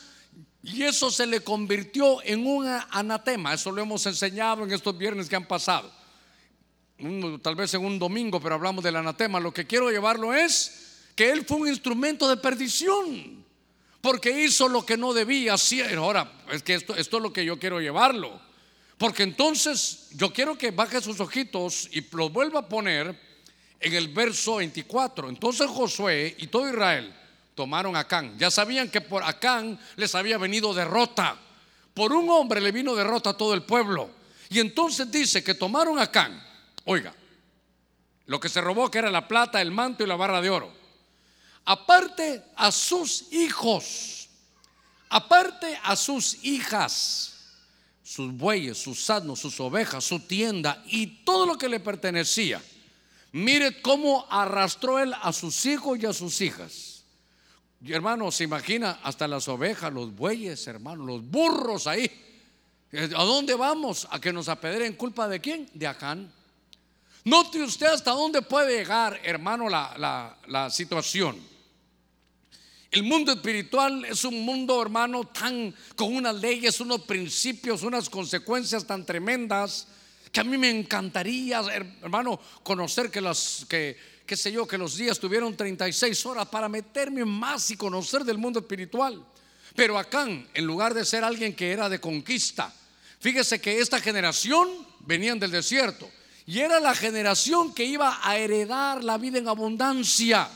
y 0.67 0.83
eso 0.83 1.13
se 1.13 1.27
le 1.27 1.43
convirtió 1.43 2.21
en 2.25 2.45
un 2.45 2.67
anatema. 2.67 3.55
Eso 3.55 3.71
lo 3.71 3.81
hemos 3.81 4.05
enseñado 4.05 4.65
en 4.65 4.73
estos 4.73 4.99
viernes 4.99 5.29
que 5.29 5.37
han 5.37 5.47
pasado. 5.47 5.93
Tal 7.41 7.55
vez 7.55 7.73
en 7.75 7.85
un 7.85 8.01
domingo, 8.01 8.41
pero 8.41 8.57
hablamos 8.57 8.83
del 8.83 8.97
anatema. 8.97 9.39
Lo 9.39 9.55
que 9.55 9.65
quiero 9.65 9.93
llevarlo 9.93 10.35
es 10.35 11.05
que 11.15 11.31
él 11.31 11.45
fue 11.47 11.59
un 11.59 11.69
instrumento 11.69 12.29
de 12.29 12.37
perdición 12.37 13.45
porque 14.01 14.45
hizo 14.45 14.69
lo 14.69 14.85
que 14.85 14.97
no 14.97 15.15
debía 15.15 15.55
hacer. 15.55 15.99
Ahora, 15.99 16.33
es 16.51 16.65
que 16.65 16.75
esto, 16.75 16.97
esto 16.97 17.19
es 17.19 17.23
lo 17.23 17.33
que 17.33 17.45
yo 17.45 17.61
quiero 17.61 17.81
llevarlo. 17.81 18.41
Porque 18.99 19.23
entonces 19.23 20.09
yo 20.15 20.33
quiero 20.33 20.59
que 20.59 20.73
baje 20.73 21.01
sus 21.01 21.21
ojitos 21.21 21.89
y 21.93 22.05
los 22.11 22.33
vuelva 22.33 22.61
a 22.61 22.69
poner 22.69 23.17
en 23.79 23.95
el 23.95 24.09
verso 24.09 24.57
24. 24.57 25.29
Entonces 25.29 25.69
Josué 25.69 26.35
y 26.39 26.49
todo 26.49 26.69
Israel 26.69 27.15
tomaron 27.57 27.97
a 27.97 28.01
Acán. 28.01 28.39
Ya 28.39 28.53
sabían 28.53 28.89
que 28.89 29.01
por 29.01 29.25
Acán 29.25 29.81
les 29.97 30.15
había 30.15 30.39
venido 30.39 30.73
derrota. 30.73 31.37
Por 31.93 32.13
un 32.13 32.31
hombre 32.31 32.61
le 32.61 32.71
vino 32.71 32.95
derrota 32.95 33.31
a 33.31 33.37
todo 33.37 33.55
el 33.55 33.65
pueblo. 33.65 34.11
Y 34.49 34.61
entonces 34.61 35.11
dice 35.11 35.43
que 35.43 35.55
tomaron 35.55 35.99
a 35.99 36.03
Acán. 36.03 36.41
Oiga, 36.85 37.13
lo 38.27 38.39
que 38.39 38.49
se 38.49 38.61
robó 38.61 38.89
que 38.89 38.99
era 38.99 39.11
la 39.11 39.27
plata, 39.27 39.61
el 39.61 39.73
manto 39.73 40.05
y 40.05 40.07
la 40.07 40.15
barra 40.15 40.41
de 40.41 40.51
oro. 40.51 40.73
Aparte 41.65 42.45
a 42.55 42.71
sus 42.71 43.33
hijos. 43.33 44.29
Aparte 45.09 45.77
a 45.83 45.97
sus 45.97 46.45
hijas 46.45 47.33
sus 48.07 48.33
bueyes, 48.33 48.79
sus 48.79 49.11
asnos, 49.11 49.41
sus 49.41 49.59
ovejas, 49.59 50.05
su 50.05 50.21
tienda 50.21 50.81
y 50.87 51.25
todo 51.25 51.45
lo 51.45 51.59
que 51.59 51.69
le 51.69 51.81
pertenecía. 51.81 52.63
Mire 53.33 53.83
cómo 53.83 54.27
arrastró 54.31 55.01
él 55.01 55.13
a 55.21 55.33
sus 55.33 55.67
hijos 55.67 55.99
y 56.01 56.07
a 56.07 56.13
sus 56.13 56.41
hijas. 56.41 56.96
Y 57.83 57.93
hermano, 57.93 58.31
se 58.31 58.45
imagina 58.45 59.01
hasta 59.03 59.29
las 59.29 59.49
ovejas, 59.49 59.93
los 59.93 60.15
bueyes, 60.15 60.67
hermano, 60.67 61.05
los 61.05 61.23
burros 61.23 61.87
ahí. 61.87 62.11
¿A 62.93 63.25
dónde 63.25 63.55
vamos? 63.55 64.09
¿A 64.11 64.21
que 64.21 64.33
nos 64.33 64.49
apedren 64.49 64.95
culpa 64.95 65.29
de 65.29 65.41
quién? 65.41 65.69
De 65.75 65.87
Acán. 65.87 66.33
Note 67.25 67.63
usted 67.63 67.87
hasta 67.87 68.13
dónde 68.13 68.41
puede 68.43 68.79
llegar, 68.79 69.21
hermano, 69.25 69.69
la, 69.69 69.95
la, 69.99 70.39
la 70.47 70.71
situación. 70.71 71.37
El 72.91 73.03
mundo 73.03 73.33
espiritual 73.33 74.05
es 74.05 74.25
un 74.25 74.45
mundo, 74.45 74.81
hermano, 74.81 75.25
tan 75.25 75.75
con 75.97 76.15
unas 76.15 76.37
leyes, 76.37 76.81
unos 76.81 77.03
principios, 77.03 77.83
unas 77.83 78.09
consecuencias 78.09 78.87
tan 78.87 79.05
tremendas 79.05 79.89
que 80.33 80.41
a 80.41 80.45
mí 80.45 80.57
me 80.57 80.71
encantaría, 80.71 81.61
hermano, 82.03 82.39
conocer 82.63 83.11
que 83.11 83.21
las 83.21 83.67
que 83.69 83.97
qué 84.27 84.37
sé 84.37 84.53
yo, 84.53 84.67
que 84.67 84.77
los 84.77 84.97
días 84.97 85.19
tuvieron 85.19 85.57
36 85.57 86.27
horas 86.27 86.47
para 86.49 86.69
meterme 86.69 87.25
más 87.25 87.71
y 87.71 87.77
conocer 87.77 88.25
del 88.25 88.39
mundo 88.39 88.59
espiritual. 88.59 89.25
Pero 89.75 89.99
acá, 89.99 90.27
en 90.27 90.65
lugar 90.67 90.95
de 90.95 91.05
ser 91.05 91.23
alguien 91.23 91.55
que 91.55 91.71
era 91.71 91.89
de 91.89 92.01
conquista, 92.01 92.75
fíjese 93.21 93.61
que 93.61 93.79
esta 93.79 94.01
generación 94.01 94.69
venían 95.01 95.39
del 95.39 95.51
desierto 95.51 96.11
y 96.47 96.61
era 96.61 96.81
la 96.81 96.95
generación 96.95 97.75
que 97.75 97.85
iba 97.85 98.21
a 98.23 98.37
heredar 98.39 99.03
la 99.03 99.19
vida 99.19 99.39
en 99.39 99.49
abundancia. 99.49 100.49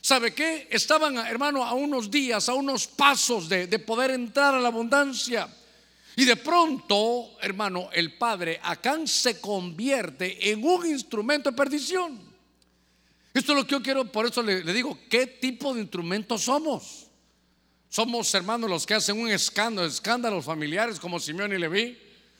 ¿Sabe 0.00 0.34
qué? 0.34 0.68
Estaban, 0.70 1.16
hermano, 1.16 1.64
a 1.64 1.74
unos 1.74 2.10
días, 2.10 2.48
a 2.48 2.54
unos 2.54 2.86
pasos 2.86 3.48
de, 3.48 3.66
poder 3.78 4.10
entrar 4.10 4.54
a 4.54 4.60
la 4.60 4.68
abundancia. 4.68 5.48
Y 6.16 6.24
de 6.24 6.36
pronto, 6.36 7.38
hermano, 7.40 7.88
el 7.92 8.18
padre 8.18 8.60
Acán 8.62 9.08
se 9.08 9.40
convierte 9.40 10.50
en 10.50 10.62
un 10.64 10.86
instrumento 10.86 11.50
de 11.50 11.56
perdición. 11.56 12.31
Esto 13.34 13.52
es 13.52 13.58
lo 13.58 13.66
que 13.66 13.72
yo 13.72 13.82
quiero, 13.82 14.04
por 14.04 14.26
eso 14.26 14.42
le, 14.42 14.62
digo, 14.72 14.98
¿qué 15.08 15.26
tipo 15.26 15.72
de 15.74 15.80
instrumentos 15.80 16.42
somos? 16.42 17.08
Somos, 17.88 18.32
hermanos, 18.34 18.68
los 18.68 18.86
que 18.86 18.94
hacen 18.94 19.18
un 19.18 19.28
escándalo, 19.28 19.86
escándalos 19.86 20.44
familiares 20.44 20.98
como 20.98 21.18
Simeón 21.18 21.52
y 21.52 21.58
Leví. 21.58 21.98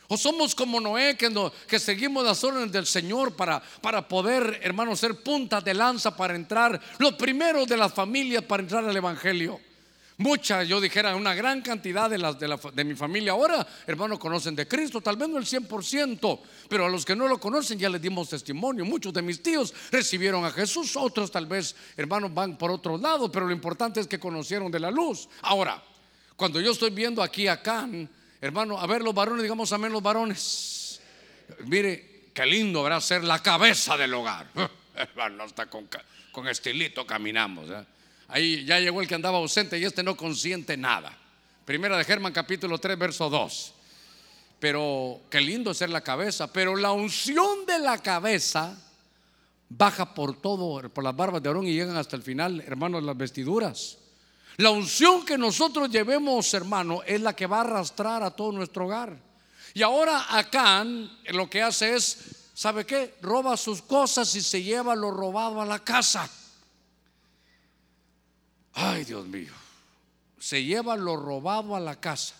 O 0.08 0.16
somos 0.18 0.54
como 0.54 0.80
Noé 0.80 1.16
que, 1.16 1.32
que 1.66 1.78
seguimos 1.78 2.24
las 2.24 2.44
órdenes 2.44 2.72
del 2.72 2.84
Señor 2.84 3.34
para, 3.34 3.62
para 3.80 4.06
poder, 4.06 4.60
hermanos, 4.62 5.00
ser 5.00 5.22
puntas 5.22 5.64
de 5.64 5.72
lanza 5.72 6.14
para 6.14 6.34
entrar, 6.34 6.78
los 6.98 7.14
primeros 7.14 7.66
de 7.66 7.78
las 7.78 7.94
familias 7.94 8.44
para 8.44 8.62
entrar 8.62 8.84
al 8.84 8.96
Evangelio. 8.96 9.58
Muchas, 10.22 10.68
yo 10.68 10.80
dijera, 10.80 11.16
una 11.16 11.34
gran 11.34 11.62
cantidad 11.62 12.08
de, 12.08 12.18
las, 12.18 12.38
de, 12.38 12.56
de 12.72 12.84
mi 12.84 12.94
familia 12.94 13.32
ahora, 13.32 13.66
hermanos, 13.86 14.18
conocen 14.18 14.54
de 14.54 14.68
Cristo, 14.68 15.00
tal 15.00 15.16
vez 15.16 15.28
no 15.28 15.38
el 15.38 15.44
100%, 15.44 16.40
pero 16.68 16.86
a 16.86 16.88
los 16.88 17.04
que 17.04 17.16
no 17.16 17.26
lo 17.26 17.38
conocen 17.40 17.78
ya 17.78 17.88
les 17.88 18.00
dimos 18.00 18.28
testimonio. 18.28 18.84
Muchos 18.84 19.12
de 19.12 19.22
mis 19.22 19.42
tíos 19.42 19.74
recibieron 19.90 20.44
a 20.44 20.50
Jesús, 20.50 20.96
otros 20.96 21.30
tal 21.30 21.46
vez, 21.46 21.74
hermanos, 21.96 22.32
van 22.32 22.56
por 22.56 22.70
otro 22.70 22.96
lado, 22.96 23.30
pero 23.32 23.46
lo 23.46 23.52
importante 23.52 24.00
es 24.00 24.06
que 24.06 24.20
conocieron 24.20 24.70
de 24.70 24.80
la 24.80 24.90
luz. 24.90 25.28
Ahora, 25.42 25.82
cuando 26.36 26.60
yo 26.60 26.72
estoy 26.72 26.90
viendo 26.90 27.22
aquí 27.22 27.48
a 27.48 27.60
Can, 27.60 28.08
Hermano, 28.42 28.76
a 28.76 28.88
ver 28.88 29.02
los 29.02 29.14
varones, 29.14 29.44
digamos 29.44 29.72
amén 29.72 29.92
los 29.92 30.02
varones. 30.02 31.00
Mire, 31.66 32.30
qué 32.34 32.44
lindo 32.44 32.82
verá 32.82 33.00
ser 33.00 33.22
la 33.22 33.40
cabeza 33.40 33.96
del 33.96 34.12
hogar. 34.14 34.48
Hermano, 34.96 35.44
hasta 35.44 35.70
con, 35.70 35.88
con 36.32 36.48
estilito 36.48 37.06
caminamos. 37.06 37.70
¿eh? 37.70 37.84
Ahí 38.28 38.64
ya 38.64 38.80
llegó 38.80 39.02
el 39.02 39.08
que 39.08 39.14
andaba 39.14 39.38
ausente 39.38 39.78
y 39.78 39.84
este 39.84 40.02
no 40.02 40.16
consiente 40.16 40.76
nada. 40.76 41.16
Primera 41.64 41.96
de 41.96 42.04
Germán 42.04 42.32
capítulo 42.32 42.78
3, 42.78 42.98
verso 42.98 43.30
2. 43.30 43.74
Pero 44.58 45.20
qué 45.30 45.40
lindo 45.40 45.74
ser 45.74 45.90
la 45.90 46.00
cabeza. 46.00 46.52
Pero 46.52 46.76
la 46.76 46.92
unción 46.92 47.66
de 47.66 47.78
la 47.78 47.98
cabeza 47.98 48.76
baja 49.68 50.14
por 50.14 50.40
todo, 50.40 50.88
por 50.90 51.04
las 51.04 51.16
barbas 51.16 51.42
de 51.42 51.48
Aarón 51.48 51.66
y 51.66 51.74
llegan 51.74 51.96
hasta 51.96 52.16
el 52.16 52.22
final, 52.22 52.60
hermanos, 52.60 53.02
las 53.02 53.16
vestiduras. 53.16 53.98
La 54.56 54.70
unción 54.70 55.24
que 55.24 55.38
nosotros 55.38 55.88
llevemos, 55.90 56.52
hermano, 56.52 57.02
es 57.06 57.20
la 57.20 57.34
que 57.34 57.46
va 57.46 57.58
a 57.58 57.62
arrastrar 57.62 58.22
a 58.22 58.30
todo 58.30 58.52
nuestro 58.52 58.84
hogar. 58.84 59.16
Y 59.74 59.82
ahora 59.82 60.26
Acán 60.36 61.10
lo 61.30 61.48
que 61.48 61.62
hace 61.62 61.94
es, 61.94 62.50
¿sabe 62.52 62.84
qué? 62.84 63.14
Roba 63.22 63.56
sus 63.56 63.80
cosas 63.82 64.34
y 64.34 64.42
se 64.42 64.62
lleva 64.62 64.94
lo 64.94 65.10
robado 65.10 65.60
a 65.60 65.66
la 65.66 65.78
casa. 65.78 66.30
Ay, 68.74 69.04
Dios 69.04 69.26
mío. 69.26 69.52
Se 70.38 70.62
lleva 70.62 70.96
lo 70.96 71.16
robado 71.16 71.76
a 71.76 71.80
la 71.80 71.98
casa. 71.98 72.34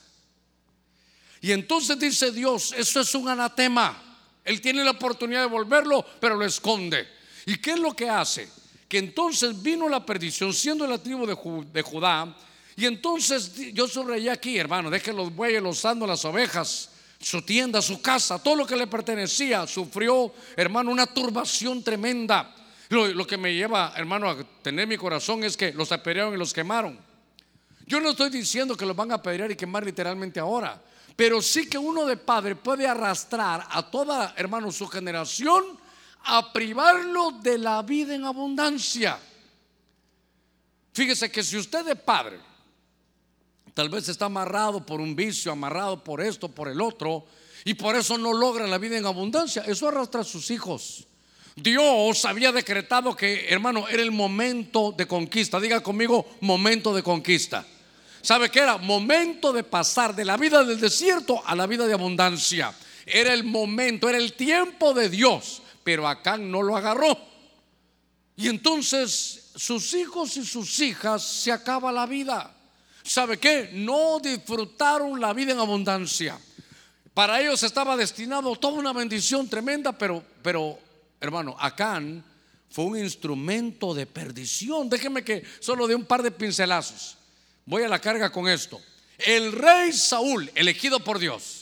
Y 1.41 1.53
entonces 1.53 1.99
dice 1.99 2.31
Dios, 2.31 2.73
eso 2.77 3.01
es 3.01 3.15
un 3.15 3.29
anatema. 3.29 4.01
Él 4.45 4.61
tiene 4.61 4.85
la 4.85 4.93
oportunidad 4.93 5.41
de 5.43 5.49
volverlo, 5.49 6.05
pero 6.21 6.37
lo 6.37 6.45
esconde. 6.45 7.09
¿Y 7.47 7.57
qué 7.57 7.73
es 7.73 7.79
lo 7.79 7.95
que 7.95 8.09
hace? 8.09 8.49
que 8.93 8.99
entonces 8.99 9.63
vino 9.63 9.89
la 9.89 10.05
perdición 10.05 10.53
siendo 10.53 10.87
la 10.87 10.99
tribu 10.99 11.25
de, 11.25 11.81
Judá. 11.81 12.37
Y 12.77 12.85
entonces 12.85 13.73
yo 13.73 13.89
subrayé 13.89 14.29
aquí, 14.29 14.59
hermano, 14.59 14.91
deje 14.91 15.15
los 15.15 15.35
bueyes, 15.35 15.63
los 15.63 15.79
santos, 15.79 16.07
las 16.07 16.23
ovejas, 16.27 16.91
su 17.19 17.41
tienda, 17.41 17.81
su 17.81 18.03
casa, 18.03 18.39
todo 18.39 18.55
lo 18.55 18.67
que 18.67 18.77
le 18.77 18.87
pertenecía, 18.87 19.67
sufrió, 19.67 20.35
hermano, 20.55 20.91
una 20.91 21.07
turbación 21.07 21.83
tremenda. 21.83 22.55
Lo, 22.93 23.27
que 23.27 23.39
me 23.39 23.55
lleva, 23.55 23.95
hermano, 23.97 24.29
a 24.29 24.45
tener 24.61 24.87
mi 24.87 24.99
corazón 24.99 25.45
es 25.45 25.57
que 25.57 25.73
los 25.73 25.91
apedrearon 25.93 26.35
y 26.35 26.37
los 26.37 26.53
quemaron. 26.53 26.99
Yo 27.87 27.99
no 28.01 28.11
estoy 28.11 28.29
diciendo 28.29 28.77
que 28.77 28.85
los 28.85 28.95
van 28.95 29.11
a 29.13 29.15
apedrear 29.15 29.51
y 29.51 29.57
quemar 29.57 29.83
literalmente 29.83 30.39
ahora, 30.39 30.79
pero 31.17 31.41
sí 31.41 31.71
que 31.71 31.79
uno 31.79 32.05
de 32.05 32.19
padre 32.19 32.55
puede 32.55 32.87
arrastrar 32.87 33.67
a 33.71 33.91
toda, 33.91 34.35
hermano, 34.37 34.71
su 34.71 34.87
generación 34.89 35.65
a 36.25 36.53
privarlo 36.53 37.31
de 37.43 37.57
la 37.57 37.81
vida 37.81 38.15
en 38.15 38.25
abundancia. 38.25 39.19
Fíjese 40.93 41.31
que 41.31 41.43
si 41.43 41.57
usted 41.57 41.89
es 41.89 41.99
padre, 41.99 42.41
tal 43.73 43.89
vez 43.89 44.07
está 44.11 44.27
amarrado 44.27 44.85
por 44.85 45.01
un 45.01 45.17
vicio, 45.17 45.51
amarrado 45.51 46.05
por 46.05 46.21
esto, 46.21 46.51
por 46.51 46.69
el 46.69 46.79
otro, 46.79 47.25
y 47.65 47.73
por 47.73 47.97
eso 47.97 48.19
no 48.19 48.35
logra 48.35 48.67
la 48.67 48.77
vida 48.77 48.99
en 48.99 49.07
abundancia, 49.07 49.63
eso 49.67 49.89
arrastra 49.89 50.21
a 50.21 50.25
sus 50.25 50.51
hijos. 50.51 51.09
Dios 51.57 52.25
había 52.25 52.53
decretado 52.53 53.15
que, 53.15 53.47
hermano, 53.49 53.89
era 53.89 54.03
el 54.03 54.11
momento 54.11 54.95
de 54.97 55.07
conquista. 55.07 55.61
Diga 55.61 55.83
conmigo, 55.83 56.27
momento 56.41 56.95
de 56.95 57.03
conquista. 57.03 57.67
¿Sabe 58.23 58.51
qué 58.51 58.61
era? 58.61 58.79
Momento 58.79 59.53
de 59.53 59.65
pasar 59.65 60.15
de 60.15 60.25
la 60.25 60.37
vida 60.37 60.65
del 60.65 60.81
desierto 60.81 61.43
a 61.45 61.55
la 61.55 61.67
vida 61.67 61.87
de 61.87 61.95
abundancia. 61.95 62.73
Era 63.05 63.35
el 63.35 63.45
momento, 63.45 64.09
era 64.09 64.19
el 64.19 64.35
tiempo 64.35 64.95
de 64.95 65.09
Dios 65.09 65.63
pero 65.83 66.09
Acán 66.09 66.51
no 66.51 66.63
lo 66.63 66.77
agarró. 66.77 67.17
Y 68.37 68.49
entonces 68.49 69.51
sus 69.55 69.95
hijos 69.95 70.37
y 70.37 70.45
sus 70.45 70.81
hijas 70.81 71.23
se 71.23 71.53
acaba 71.53 71.93
la 71.93 72.07
vida. 72.07 72.55
¿Sabe 73.03 73.39
qué? 73.39 73.71
No 73.73 74.21
disfrutaron 74.21 75.21
la 75.21 75.33
vida 75.33 75.53
en 75.53 75.59
abundancia. 75.59 76.39
Para 77.15 77.41
ellos 77.41 77.63
estaba 77.63 77.97
destinado 77.97 78.57
toda 78.57 78.79
una 78.79 78.93
bendición 78.93 79.49
tremenda, 79.49 79.93
pero, 79.93 80.23
pero 80.43 80.79
hermano, 81.23 81.57
Acán 81.59 82.25
fue 82.69 82.85
un 82.85 82.99
instrumento 82.99 83.95
de 83.95 84.07
perdición. 84.07 84.91
Déjeme 84.91 85.23
que 85.23 85.45
solo 85.61 85.87
de 85.87 85.95
un 85.95 86.05
par 86.05 86.23
de 86.23 86.31
pincelazos. 86.31 87.17
Voy 87.65 87.85
a 87.85 87.89
la 87.89 88.01
carga 88.01 88.31
con 88.31 88.49
esto. 88.49 88.81
El 89.19 89.53
rey 89.53 89.93
Saúl, 89.93 90.51
elegido 90.55 91.01
por 91.01 91.19
Dios, 91.19 91.62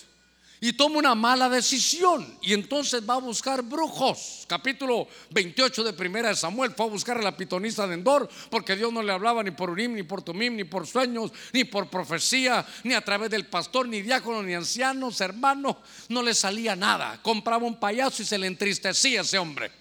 y 0.63 0.75
toma 0.75 0.99
una 0.99 1.15
mala 1.15 1.49
decisión 1.49 2.37
y 2.43 2.53
entonces 2.53 3.09
va 3.09 3.15
a 3.15 3.19
buscar 3.19 3.63
brujos. 3.63 4.45
Capítulo 4.47 5.09
28 5.31 5.85
de 5.85 5.93
Primera 5.95 6.29
de 6.29 6.37
Samuel 6.37 6.73
fue 6.77 6.85
a 6.85 6.91
buscar 6.91 7.17
a 7.17 7.23
la 7.23 7.37
pitonisa 7.37 7.87
de 7.87 7.95
Endor 7.95 8.29
porque 8.51 8.77
Dios 8.77 8.93
no 8.93 9.03
le 9.03 9.13
hablaba 9.13 9.43
ni 9.43 9.53
por 9.53 9.71
Urim, 9.71 9.95
ni 9.95 10.03
por 10.03 10.21
Tumim, 10.21 10.57
ni 10.57 10.65
por 10.65 10.87
sueños, 10.87 11.33
ni 11.55 11.65
por 11.65 11.89
profecía, 11.89 12.67
ni 12.85 12.93
a 12.93 13.01
través 13.01 13.31
del 13.31 13.47
pastor, 13.47 13.89
ni 13.89 14.03
diácono, 14.03 14.43
ni 14.43 14.53
ancianos, 14.53 15.21
hermano, 15.23 15.79
no 16.11 16.23
le 16.23 16.35
salía 16.35 16.77
nada. 16.77 17.21
Compraba 17.23 17.65
un 17.65 17.81
payaso 17.81 18.23
y 18.23 18.27
se 18.27 18.37
le 18.37 18.47
entristecía 18.47 19.23
ese 19.23 19.39
hombre. 19.39 19.73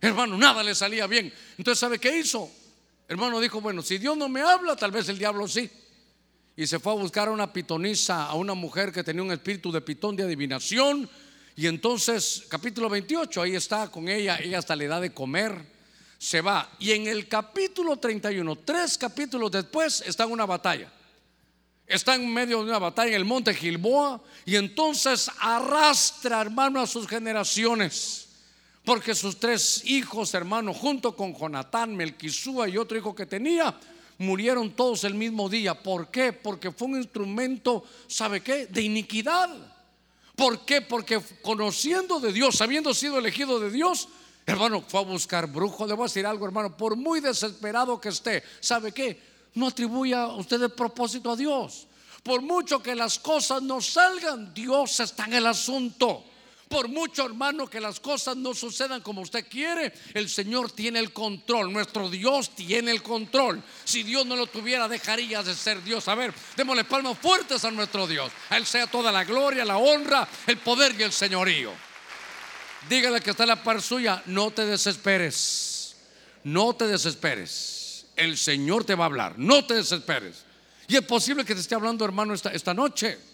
Hermano, 0.00 0.36
nada 0.36 0.62
le 0.62 0.74
salía 0.74 1.06
bien. 1.08 1.32
Entonces, 1.58 1.80
¿sabe 1.80 1.98
qué 1.98 2.16
hizo? 2.16 2.48
Hermano 3.08 3.40
dijo, 3.40 3.60
bueno, 3.60 3.82
si 3.82 3.98
Dios 3.98 4.16
no 4.16 4.28
me 4.28 4.40
habla, 4.40 4.76
tal 4.76 4.92
vez 4.92 5.08
el 5.08 5.18
diablo 5.18 5.48
sí 5.48 5.68
y 6.56 6.66
se 6.66 6.78
fue 6.78 6.92
a 6.92 6.96
buscar 6.96 7.28
a 7.28 7.32
una 7.32 7.52
pitonisa, 7.52 8.26
a 8.26 8.34
una 8.34 8.54
mujer 8.54 8.92
que 8.92 9.02
tenía 9.02 9.22
un 9.22 9.32
espíritu 9.32 9.72
de 9.72 9.80
pitón 9.80 10.16
de 10.16 10.24
adivinación. 10.24 11.08
Y 11.56 11.66
entonces, 11.66 12.44
capítulo 12.48 12.88
28, 12.88 13.42
ahí 13.42 13.54
está 13.54 13.90
con 13.90 14.08
ella, 14.08 14.38
ella 14.38 14.58
hasta 14.58 14.76
le 14.76 14.86
da 14.86 15.00
de 15.00 15.12
comer, 15.12 15.54
se 16.18 16.40
va. 16.40 16.70
Y 16.78 16.92
en 16.92 17.06
el 17.06 17.26
capítulo 17.28 17.96
31, 17.96 18.56
tres 18.56 18.98
capítulos 18.98 19.50
después, 19.50 20.02
está 20.06 20.24
en 20.24 20.32
una 20.32 20.46
batalla. 20.46 20.92
Está 21.86 22.14
en 22.14 22.32
medio 22.32 22.58
de 22.58 22.70
una 22.70 22.78
batalla 22.78 23.10
en 23.10 23.16
el 23.16 23.24
monte 23.24 23.54
Gilboa 23.54 24.22
y 24.44 24.56
entonces 24.56 25.30
arrastra, 25.40 26.40
hermano, 26.40 26.80
a 26.80 26.86
sus 26.86 27.06
generaciones. 27.06 28.28
Porque 28.84 29.14
sus 29.14 29.38
tres 29.38 29.84
hijos, 29.84 30.34
hermano, 30.34 30.74
junto 30.74 31.14
con 31.14 31.34
Jonatán, 31.34 31.94
Melquisúa 31.94 32.68
y 32.68 32.76
otro 32.78 32.98
hijo 32.98 33.14
que 33.14 33.26
tenía, 33.26 33.78
murieron 34.22 34.70
todos 34.70 35.04
el 35.04 35.14
mismo 35.14 35.48
día. 35.48 35.74
¿Por 35.74 36.10
qué? 36.10 36.32
Porque 36.32 36.70
fue 36.70 36.88
un 36.88 36.96
instrumento, 36.96 37.84
¿sabe 38.06 38.40
qué? 38.40 38.66
De 38.66 38.80
iniquidad. 38.80 39.50
¿Por 40.34 40.64
qué? 40.64 40.80
Porque 40.80 41.20
conociendo 41.42 42.18
de 42.20 42.32
Dios, 42.32 42.60
habiendo 42.60 42.94
sido 42.94 43.18
elegido 43.18 43.60
de 43.60 43.70
Dios, 43.70 44.08
hermano, 44.46 44.82
fue 44.86 45.00
a 45.00 45.04
buscar 45.04 45.46
brujo. 45.46 45.86
Le 45.86 45.94
voy 45.94 46.04
a 46.04 46.06
decir 46.08 46.26
algo, 46.26 46.46
hermano, 46.46 46.76
por 46.76 46.96
muy 46.96 47.20
desesperado 47.20 48.00
que 48.00 48.08
esté, 48.08 48.42
¿sabe 48.60 48.92
qué? 48.92 49.20
No 49.54 49.66
atribuya 49.66 50.28
usted 50.28 50.62
el 50.62 50.70
propósito 50.70 51.30
a 51.30 51.36
Dios. 51.36 51.86
Por 52.22 52.40
mucho 52.40 52.82
que 52.82 52.94
las 52.94 53.18
cosas 53.18 53.62
no 53.62 53.80
salgan, 53.80 54.54
Dios 54.54 55.00
está 55.00 55.24
en 55.26 55.34
el 55.34 55.46
asunto. 55.46 56.24
Por 56.72 56.88
mucho, 56.88 57.26
hermano, 57.26 57.68
que 57.68 57.82
las 57.82 58.00
cosas 58.00 58.34
no 58.34 58.54
sucedan 58.54 59.02
como 59.02 59.20
usted 59.20 59.46
quiere, 59.46 59.92
el 60.14 60.30
Señor 60.30 60.72
tiene 60.72 61.00
el 61.00 61.12
control. 61.12 61.70
Nuestro 61.70 62.08
Dios 62.08 62.54
tiene 62.56 62.92
el 62.92 63.02
control. 63.02 63.62
Si 63.84 64.02
Dios 64.02 64.24
no 64.24 64.36
lo 64.36 64.46
tuviera, 64.46 64.88
dejaría 64.88 65.42
de 65.42 65.54
ser 65.54 65.84
Dios. 65.84 66.08
A 66.08 66.14
ver, 66.14 66.32
démosle 66.56 66.84
palmas 66.84 67.18
fuertes 67.18 67.62
a 67.66 67.70
nuestro 67.70 68.06
Dios. 68.06 68.32
A 68.48 68.56
Él 68.56 68.64
sea 68.64 68.86
toda 68.86 69.12
la 69.12 69.22
gloria, 69.24 69.66
la 69.66 69.76
honra, 69.76 70.26
el 70.46 70.56
poder 70.56 70.98
y 70.98 71.02
el 71.02 71.12
señorío. 71.12 71.72
Dígale 72.88 73.20
que 73.20 73.32
está 73.32 73.44
la 73.44 73.62
par 73.62 73.82
suya, 73.82 74.22
no 74.24 74.50
te 74.50 74.64
desesperes. 74.64 75.94
No 76.44 76.74
te 76.74 76.86
desesperes. 76.86 78.06
El 78.16 78.38
Señor 78.38 78.86
te 78.86 78.94
va 78.94 79.04
a 79.04 79.08
hablar. 79.08 79.34
No 79.36 79.66
te 79.66 79.74
desesperes. 79.74 80.46
Y 80.88 80.96
es 80.96 81.02
posible 81.02 81.44
que 81.44 81.54
te 81.54 81.60
esté 81.60 81.74
hablando, 81.74 82.06
hermano, 82.06 82.32
esta 82.32 82.72
noche. 82.72 83.31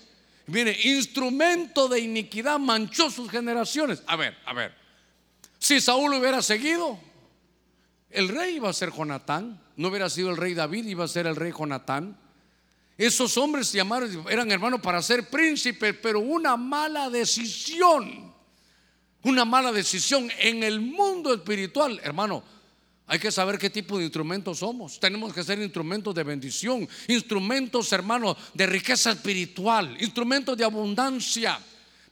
Mire, 0.48 0.76
instrumento 0.84 1.88
de 1.88 2.00
iniquidad 2.00 2.58
manchó 2.58 3.10
sus 3.10 3.30
generaciones. 3.30 4.02
A 4.06 4.16
ver, 4.16 4.36
a 4.44 4.54
ver. 4.54 4.74
Si 5.58 5.80
Saúl 5.80 6.14
hubiera 6.14 6.42
seguido, 6.42 6.98
el 8.10 8.28
rey 8.28 8.56
iba 8.56 8.70
a 8.70 8.72
ser 8.72 8.90
Jonatán. 8.90 9.60
No 9.76 9.88
hubiera 9.88 10.08
sido 10.08 10.30
el 10.30 10.36
rey 10.36 10.54
David, 10.54 10.86
iba 10.86 11.04
a 11.04 11.08
ser 11.08 11.26
el 11.26 11.36
rey 11.36 11.52
Jonatán. 11.56 12.18
Esos 12.96 13.36
hombres 13.36 13.72
llamaron, 13.72 14.24
eran 14.28 14.50
hermanos 14.50 14.80
para 14.80 15.02
ser 15.02 15.28
príncipes, 15.28 15.94
pero 16.02 16.20
una 16.20 16.56
mala 16.56 17.10
decisión. 17.10 18.34
Una 19.22 19.44
mala 19.44 19.70
decisión 19.70 20.30
en 20.38 20.62
el 20.62 20.80
mundo 20.80 21.34
espiritual, 21.34 22.00
hermano 22.02 22.42
hay 23.10 23.18
que 23.18 23.32
saber 23.32 23.58
qué 23.58 23.70
tipo 23.70 23.96
de 23.96 24.04
instrumentos 24.04 24.58
somos. 24.58 25.00
Tenemos 25.00 25.32
que 25.32 25.42
ser 25.42 25.58
instrumentos 25.58 26.14
de 26.14 26.22
bendición, 26.22 26.86
instrumentos, 27.08 27.90
hermanos, 27.90 28.36
de 28.52 28.66
riqueza 28.66 29.12
espiritual, 29.12 29.96
instrumentos 29.98 30.58
de 30.58 30.64
abundancia. 30.64 31.58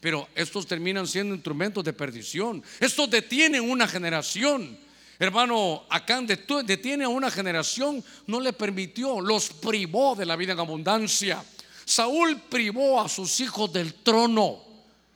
Pero 0.01 0.27
estos 0.35 0.67
terminan 0.67 1.07
siendo 1.07 1.35
instrumentos 1.35 1.85
de 1.85 1.93
perdición. 1.93 2.63
Estos 2.81 3.11
detienen 3.11 3.71
una 3.71 3.87
generación. 3.87 4.79
Hermano, 5.19 5.85
Acán 5.91 6.27
detiene 6.27 7.05
a 7.05 7.09
una 7.09 7.31
generación, 7.31 8.03
no 8.27 8.41
le 8.41 8.55
permitió, 8.55 9.21
los 9.21 9.51
privó 9.51 10.15
de 10.15 10.25
la 10.25 10.37
vida 10.37 10.55
en 10.55 10.61
abundancia. 10.61 11.45
Saúl 11.85 12.41
privó 12.49 13.03
a 13.03 13.09
sus 13.11 13.39
hijos 13.41 13.71
del 13.71 13.93
trono. 13.95 14.63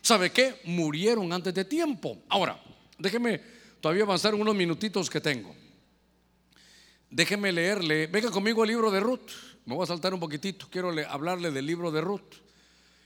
¿Sabe 0.03 0.31
qué? 0.31 0.61
Murieron 0.65 1.33
antes 1.33 1.55
de 1.55 1.65
tiempo. 1.65 2.19
Ahora, 2.29 2.63
déjeme 2.99 3.41
todavía 3.81 4.05
avanzar 4.05 4.35
unos 4.35 4.55
minutitos 4.55 5.09
que 5.09 5.23
tengo. 5.23 5.60
Déjeme 7.11 7.51
leerle, 7.51 8.07
venga 8.07 8.31
conmigo 8.31 8.63
al 8.63 8.69
libro 8.69 8.91
de 8.91 9.01
Ruth. 9.01 9.31
Me 9.67 9.75
voy 9.75 9.83
a 9.83 9.87
saltar 9.87 10.15
un 10.15 10.21
poquitito, 10.21 10.69
quiero 10.71 10.93
hablarle 11.09 11.51
del 11.51 11.67
libro 11.67 11.91
de 11.91 12.01
Ruth. 12.01 12.35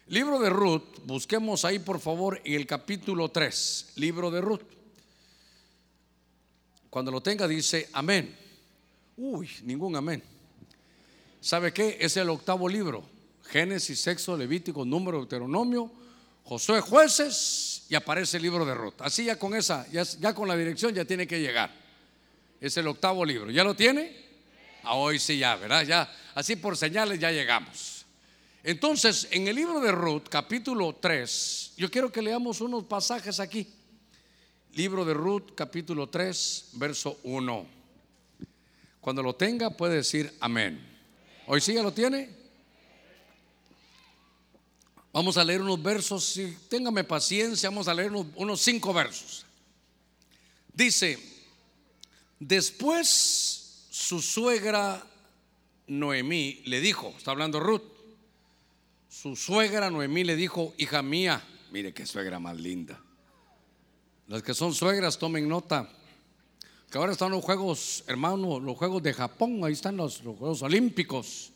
Libro 0.09 0.39
de 0.39 0.51
Ruth, 0.51 1.01
busquemos 1.05 1.65
ahí 1.65 1.79
por 1.79 1.99
favor 1.99 2.39
en 2.45 2.55
el 2.55 2.67
capítulo 2.67 3.31
3, 3.31 3.93
libro 3.97 4.31
de 4.31 4.43
Ruth. 4.43 4.61
Cuando 6.91 7.11
lo 7.11 7.23
tenga 7.23 7.49
dice 7.49 7.89
amén. 7.95 8.37
Uy, 9.17 9.49
ningún 9.63 9.97
amén. 9.97 10.23
¿Sabe 11.41 11.73
qué? 11.73 11.97
Es 11.99 12.17
el 12.19 12.29
octavo 12.29 12.69
libro. 12.69 13.05
Génesis, 13.45 14.01
Sexo, 14.01 14.37
Levítico, 14.37 14.85
Número, 14.85 15.19
Deuteronomio, 15.19 15.91
Josué, 16.45 16.81
Jueces 16.81 17.87
y 17.89 17.95
aparece 17.95 18.37
el 18.37 18.43
libro 18.43 18.67
de 18.67 18.75
Ruth. 18.75 19.01
Así 19.01 19.25
ya 19.25 19.39
con 19.39 19.55
esa, 19.55 19.91
ya, 19.91 20.03
ya 20.03 20.35
con 20.35 20.47
la 20.47 20.57
dirección 20.57 20.95
ya 20.95 21.05
tiene 21.05 21.27
que 21.27 21.41
llegar. 21.41 21.84
Es 22.65 22.79
el 22.79 22.89
octavo 22.89 23.27
libro. 23.27 23.51
¿Ya 23.51 23.63
lo 23.63 23.77
tiene? 23.77 24.11
Ah, 24.85 24.95
hoy 24.95 25.19
sí 25.19 25.37
ya, 25.37 25.55
¿verdad? 25.55 25.85
Ya, 25.85 26.11
así 26.35 26.57
por 26.57 26.79
señales 26.79 27.21
ya 27.21 27.31
llegamos. 27.31 28.07
Entonces, 28.63 29.29
en 29.33 29.47
el 29.47 29.57
libro 29.57 29.81
de 29.81 29.93
Ruth, 29.93 30.29
capítulo 30.31 30.97
3, 30.99 31.75
yo 31.77 31.91
quiero 31.91 32.11
que 32.11 32.23
leamos 32.23 32.63
unos 32.63 32.85
pasajes 32.85 33.39
aquí. 33.39 33.71
Libro 34.73 35.05
de 35.05 35.13
Ruth, 35.13 35.51
capítulo 35.55 36.09
3, 36.09 36.71
verso 36.73 37.21
1. 37.25 37.67
Cuando 38.99 39.23
lo 39.23 39.35
tenga 39.35 39.69
puede 39.69 39.97
decir 39.97 40.33
amén. 40.41 40.81
¿Hoy 41.47 41.61
sí 41.61 41.75
ya 41.75 41.83
lo 41.83 41.93
tiene? 41.93 42.31
Vamos 45.13 45.37
a 45.37 45.45
leer 45.45 45.61
unos 45.61 45.83
versos, 45.83 46.25
si 46.25 46.57
téngame 46.71 47.05
paciencia, 47.05 47.69
vamos 47.69 47.89
a 47.89 47.93
leer 47.93 48.11
unos, 48.11 48.29
unos 48.37 48.63
cinco 48.63 48.95
versos. 48.95 49.45
Dice, 50.73 51.34
Después 52.47 53.87
su 53.89 54.21
suegra 54.21 55.03
Noemí 55.87 56.61
le 56.67 56.83
dijo, 56.83 57.15
está 57.17 57.31
hablando 57.31 57.59
Ruth, 57.59 57.81
su 59.09 59.35
suegra 59.35 59.89
Noemí 59.89 60.25
le 60.25 60.37
dijo, 60.37 60.75
hija 60.77 61.01
mía, 61.01 61.43
mire 61.71 61.95
qué 61.95 62.05
suegra 62.05 62.39
más 62.39 62.59
linda. 62.59 63.01
Las 64.27 64.43
que 64.43 64.53
son 64.53 64.75
suegras 64.75 65.19
tomen 65.19 65.49
nota, 65.49 65.89
que 66.91 66.99
ahora 66.99 67.13
están 67.13 67.31
los 67.31 67.43
juegos, 67.43 68.05
hermano, 68.09 68.61
los 68.61 68.77
juegos 68.77 69.03
de 69.03 69.15
Japón, 69.15 69.61
ahí 69.65 69.73
están 69.73 69.97
los, 69.97 70.19
Juegos 70.19 70.61
Olímpicos. 70.61 71.51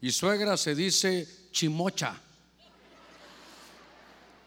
Y 0.00 0.10
suegra 0.10 0.56
se 0.56 0.74
dice 0.74 1.28
chimocha. 1.50 2.18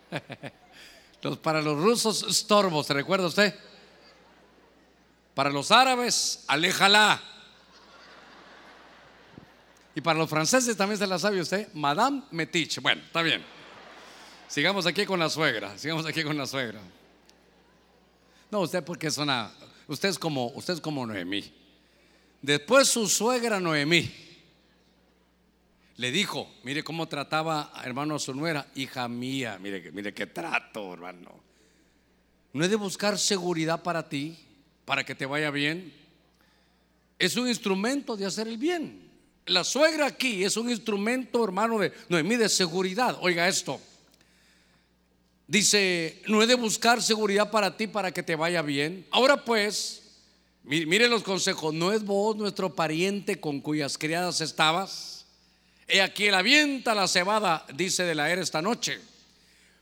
para 1.44 1.62
los 1.62 1.80
rusos, 1.80 2.24
estorbo, 2.28 2.84
¿se 2.84 2.96
recuerda 2.96 3.28
usted? 3.28 3.54
Para 5.34 5.50
los 5.50 5.72
árabes, 5.72 6.44
aléjala. 6.48 7.22
Y 9.96 10.02
para 10.02 10.18
los 10.18 10.30
franceses 10.30 10.76
también 10.76 10.98
se 10.98 11.08
la 11.08 11.20
sabe 11.20 11.40
usted, 11.40 11.72
Madame 11.74 12.24
Metich. 12.32 12.82
Bueno, 12.82 13.02
está 13.04 13.22
bien. 13.22 13.44
Sigamos 14.48 14.86
aquí 14.86 15.06
con 15.06 15.20
la 15.20 15.30
suegra, 15.30 15.78
sigamos 15.78 16.06
aquí 16.06 16.24
con 16.24 16.38
la 16.38 16.46
suegra. 16.46 16.80
No, 18.52 18.60
usted 18.62 18.84
porque 18.84 19.08
es 19.08 19.18
una, 19.18 19.52
usted 19.88 20.10
es 20.10 20.20
como, 20.20 20.48
usted 20.50 20.76
es 20.76 20.82
como 20.82 21.06
Noemí. 21.06 21.52
Después 22.42 22.88
su 22.88 23.08
suegra 23.08 23.60
Noemí 23.60 24.12
le 25.96 26.12
dijo, 26.12 26.52
mire 26.64 26.84
cómo 26.84 27.08
trataba 27.08 27.72
hermano 27.84 28.16
a 28.16 28.20
su 28.20 28.34
nuera, 28.36 28.68
hija 28.76 29.08
mía, 29.08 29.58
mire, 29.60 29.92
mire 29.92 30.14
qué 30.14 30.28
trato, 30.28 30.94
hermano. 30.94 31.32
No 32.52 32.64
he 32.64 32.68
de 32.68 32.76
buscar 32.76 33.18
seguridad 33.18 33.82
para 33.82 34.08
ti 34.08 34.38
para 34.86 35.04
que 35.06 35.16
te 35.16 35.26
vaya 35.26 35.52
bien. 35.52 35.94
Es 37.20 37.36
un 37.38 37.48
instrumento 37.48 38.18
de 38.18 38.26
hacer 38.26 38.48
el 38.48 38.58
bien. 38.58 39.10
La 39.46 39.64
suegra 39.64 40.08
aquí 40.08 40.44
es 40.44 40.58
un 40.58 40.70
instrumento, 40.70 41.44
hermano, 41.44 41.80
de 41.80 41.92
Noemí, 42.10 42.36
de 42.36 42.50
seguridad. 42.50 43.18
Oiga 43.22 43.48
esto. 43.48 43.80
Dice, 45.48 46.22
no 46.28 46.42
he 46.42 46.48
de 46.48 46.56
buscar 46.56 47.02
seguridad 47.02 47.52
para 47.52 47.76
ti 47.76 47.88
para 47.88 48.12
que 48.12 48.24
te 48.24 48.36
vaya 48.36 48.62
bien. 48.62 49.06
Ahora 49.12 49.44
pues, 49.44 50.04
Mire 50.64 51.10
los 51.10 51.24
consejos, 51.24 51.74
¿no 51.74 51.92
es 51.92 52.06
vos 52.06 52.38
nuestro 52.38 52.74
pariente 52.74 53.42
con 53.42 53.60
cuyas 53.60 53.98
criadas 53.98 54.40
estabas? 54.40 55.26
He 55.90 56.02
aquí 56.02 56.28
el 56.28 56.36
avienta 56.36 56.96
la 56.96 57.10
cebada, 57.10 57.66
dice 57.76 58.04
de 58.04 58.16
la 58.16 58.32
era 58.32 58.42
esta 58.42 58.62
noche. 58.62 58.98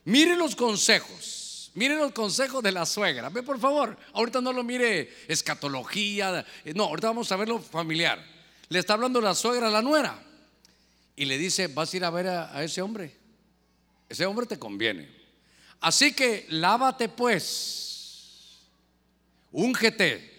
Mire 0.05 0.35
los 0.35 0.55
consejos, 0.55 1.40
mire 1.73 1.95
los 1.95 2.11
consejos 2.11 2.63
de 2.63 2.71
la 2.71 2.85
suegra. 2.85 3.29
Ve 3.29 3.43
por 3.43 3.59
favor, 3.59 3.97
ahorita 4.13 4.41
no 4.41 4.53
lo 4.53 4.63
mire 4.63 5.09
escatología, 5.27 6.45
no, 6.75 6.85
ahorita 6.85 7.07
vamos 7.07 7.31
a 7.31 7.35
verlo 7.35 7.59
familiar. 7.59 8.23
Le 8.69 8.79
está 8.79 8.93
hablando 8.93 9.19
la 9.21 9.35
suegra 9.35 9.67
a 9.67 9.71
la 9.71 9.81
nuera 9.81 10.17
y 11.15 11.25
le 11.25 11.37
dice, 11.37 11.67
vas 11.67 11.93
a 11.93 11.97
ir 11.97 12.05
a 12.05 12.09
ver 12.09 12.27
a, 12.27 12.55
a 12.55 12.63
ese 12.63 12.81
hombre. 12.81 13.15
Ese 14.09 14.25
hombre 14.25 14.45
te 14.45 14.59
conviene. 14.59 15.09
Así 15.81 16.13
que 16.13 16.45
lávate 16.49 17.09
pues, 17.09 18.61
úngete 19.51 20.31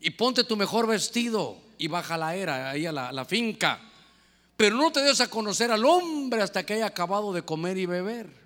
y 0.00 0.10
ponte 0.10 0.44
tu 0.44 0.56
mejor 0.56 0.86
vestido 0.86 1.58
y 1.78 1.86
baja 1.88 2.16
la 2.16 2.34
era 2.34 2.70
ahí 2.70 2.84
a 2.84 2.92
la, 2.92 3.24
finca. 3.24 3.80
Pero 4.56 4.76
no 4.76 4.90
te 4.90 5.00
des 5.00 5.20
a 5.20 5.28
conocer 5.28 5.70
al 5.70 5.84
hombre 5.84 6.42
hasta 6.42 6.64
que 6.66 6.74
haya 6.74 6.86
acabado 6.86 7.32
de 7.32 7.42
comer 7.42 7.78
y 7.78 7.86
beber. 7.86 8.39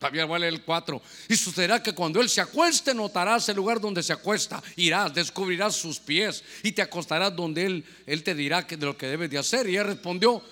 También 0.00 0.26
vale 0.26 0.48
el 0.48 0.62
4. 0.62 1.02
Y 1.28 1.36
sucederá 1.36 1.82
que 1.82 1.92
cuando 1.92 2.22
él 2.22 2.30
se 2.30 2.40
acueste, 2.40 2.94
notarás 2.94 3.46
el 3.50 3.56
lugar 3.56 3.78
donde 3.78 4.02
se 4.02 4.14
acuesta. 4.14 4.62
Irás, 4.76 5.12
descubrirás 5.12 5.76
sus 5.76 5.98
pies 5.98 6.42
y 6.62 6.72
te 6.72 6.80
acostarás 6.80 7.36
donde 7.36 7.66
él, 7.66 7.84
él 8.06 8.24
te 8.24 8.34
dirá 8.34 8.62
de 8.62 8.78
lo 8.78 8.96
que 8.96 9.06
debes 9.06 9.28
de 9.28 9.36
hacer. 9.36 9.68
Y 9.68 9.76
él 9.76 9.84
respondió: 9.84 10.42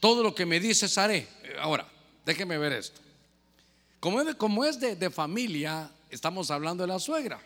Todo 0.00 0.24
lo 0.24 0.34
que 0.34 0.44
me 0.44 0.58
dices 0.58 0.98
haré. 0.98 1.28
Ahora, 1.60 1.88
déjeme 2.26 2.58
ver 2.58 2.72
esto. 2.72 3.00
Como 4.00 4.20
es 4.20 4.34
como 4.34 4.64
es 4.64 4.80
de, 4.80 4.96
de 4.96 5.08
familia, 5.08 5.88
estamos 6.10 6.50
hablando 6.50 6.82
de 6.82 6.88
la 6.88 6.98
suegra. 6.98 7.40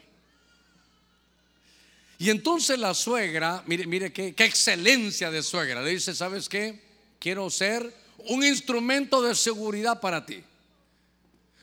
Y 2.19 2.31
entonces 2.31 2.79
la 2.79 2.95
suegra, 2.95 3.63
mire, 3.67 3.87
mire 3.87 4.15
qué, 4.15 4.35
qué 4.35 4.45
excelencia 4.45 5.31
de 5.31 5.43
suegra, 5.43 5.83
le 5.83 5.91
dice, 5.91 6.15
¿sabes 6.15 6.49
qué? 6.49 6.81
Quiero 7.19 7.51
ser 7.51 7.95
un 8.29 8.43
instrumento 8.43 9.21
de 9.21 9.35
seguridad 9.35 10.01
para 10.01 10.25
ti. 10.25 10.43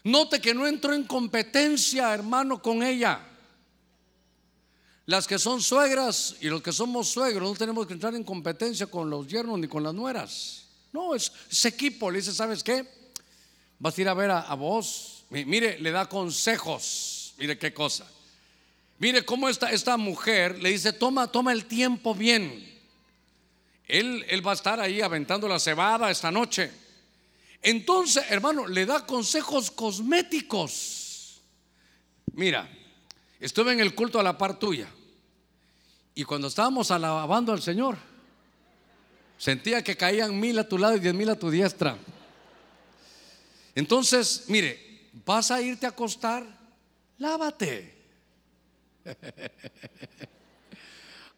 Note 0.04 0.42
que 0.42 0.54
no 0.54 0.68
entro 0.68 0.94
en 0.94 1.04
competencia, 1.04 2.14
hermano, 2.14 2.62
con 2.62 2.82
ella. 2.82 3.28
Las 5.06 5.28
que 5.28 5.38
son 5.38 5.62
suegras 5.62 6.36
y 6.42 6.48
los 6.48 6.62
que 6.62 6.72
somos 6.72 7.10
suegros 7.10 7.52
no 7.52 7.56
tenemos 7.56 7.86
que 7.86 7.94
entrar 7.94 8.16
en 8.16 8.24
competencia 8.24 8.88
con 8.88 9.10
los 9.10 9.28
yernos 9.28 9.60
ni 9.60 9.68
con 9.68 9.84
las 9.84 9.94
nueras. 9.94 10.66
No, 10.92 11.14
es, 11.16 11.32
equipo. 11.66 12.10
Le 12.10 12.20
dice, 12.20 12.34
¿sabes 12.34 12.64
qué? 12.64 12.86
Vas 13.80 13.98
a 13.98 14.02
ir 14.02 14.10
a 14.10 14.14
ver 14.14 14.32
a, 14.32 14.40
a 14.42 14.56
vos. 14.56 15.26
Mire, 15.30 15.80
le 15.80 15.92
da 15.92 16.08
consejos. 16.08 17.34
Mire 17.38 17.58
qué 17.58 17.74
cosa. 17.74 18.08
Mire 19.00 19.26
cómo 19.26 19.50
esta, 19.50 19.72
esta 19.72 19.98
mujer 19.98 20.62
le 20.62 20.70
dice, 20.70 20.94
toma, 20.94 21.28
toma 21.32 21.52
el 21.52 21.66
tiempo 21.66 22.14
bien. 22.14 22.72
Él, 23.88 24.24
él 24.30 24.46
va 24.46 24.52
a 24.52 24.56
estar 24.56 24.80
ahí 24.80 25.02
aventando 25.02 25.48
la 25.48 25.60
cebada 25.60 26.12
esta 26.12 26.32
noche. 26.32 26.72
Entonces, 27.62 28.24
hermano, 28.30 28.68
le 28.68 28.86
da 28.86 29.06
consejos 29.06 29.70
cosméticos. 29.70 31.42
Mira, 32.34 32.70
estuve 33.40 33.74
en 33.74 33.80
el 33.80 33.94
culto 33.94 34.20
a 34.20 34.24
la 34.24 34.38
par 34.38 34.58
tuya. 34.58 34.88
Y 36.16 36.24
cuando 36.24 36.48
estábamos 36.48 36.92
alabando 36.92 37.54
al 37.54 37.62
Señor, 37.62 37.98
sentía 39.38 39.84
que 39.84 39.96
caían 39.96 40.40
mil 40.40 40.58
a 40.60 40.68
tu 40.68 40.78
lado 40.78 40.96
y 40.96 41.00
diez 41.00 41.14
mil 41.14 41.30
a 41.30 41.36
tu 41.36 41.50
diestra. 41.50 41.98
Entonces, 43.76 44.46
mire, 44.48 45.10
vas 45.26 45.52
a 45.52 45.62
irte 45.62 45.86
a 45.86 45.90
acostar, 45.90 46.44
lávate. 47.18 47.96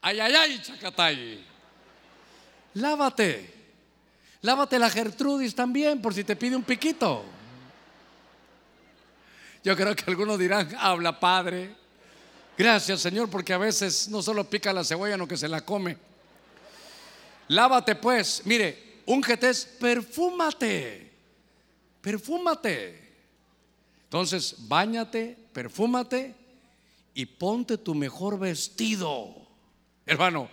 ay, 0.01 0.19
ay, 0.19 0.33
ay, 0.33 0.61
Chacatay. 0.61 1.45
Lávate. 2.75 3.62
Lávate 4.43 4.77
la 4.77 4.89
Gertrudis 4.89 5.55
también, 5.55 6.01
por 6.01 6.13
si 6.13 6.25
te 6.25 6.35
pide 6.35 6.57
un 6.57 6.63
piquito. 6.63 7.23
Yo 9.63 9.73
creo 9.75 9.95
que 9.95 10.03
algunos 10.07 10.37
dirán, 10.37 10.69
habla 10.77 11.17
padre. 11.17 11.73
Gracias 12.57 12.99
Señor, 12.99 13.29
porque 13.29 13.53
a 13.53 13.57
veces 13.57 14.09
no 14.09 14.21
solo 14.21 14.43
pica 14.43 14.73
la 14.73 14.83
cebolla, 14.83 15.15
no 15.15 15.29
que 15.29 15.37
se 15.37 15.47
la 15.47 15.61
come. 15.61 15.97
Lávate 17.47 17.95
pues, 17.95 18.41
mire, 18.45 19.01
úngete 19.05 19.49
perfúmate, 19.79 21.09
perfúmate. 22.01 23.01
Entonces, 24.03 24.55
bañate, 24.67 25.37
perfúmate 25.53 26.35
y 27.13 27.25
ponte 27.25 27.77
tu 27.77 27.95
mejor 27.95 28.37
vestido. 28.37 29.33
Hermano, 30.05 30.49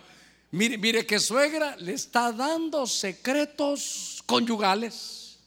mire, 0.51 0.77
mire 0.77 1.05
que 1.05 1.19
suegra 1.19 1.75
le 1.77 1.93
está 1.93 2.31
dando 2.31 2.85
secretos 2.85 4.23
conyugales. 4.25 5.39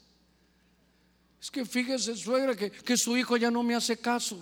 Es 1.41 1.51
que 1.51 1.65
fíjese, 1.65 2.17
suegra, 2.17 2.57
que, 2.57 2.71
que 2.71 2.97
su 2.97 3.17
hijo 3.17 3.37
ya 3.37 3.51
no 3.51 3.63
me 3.63 3.75
hace 3.75 3.99
caso. 3.99 4.39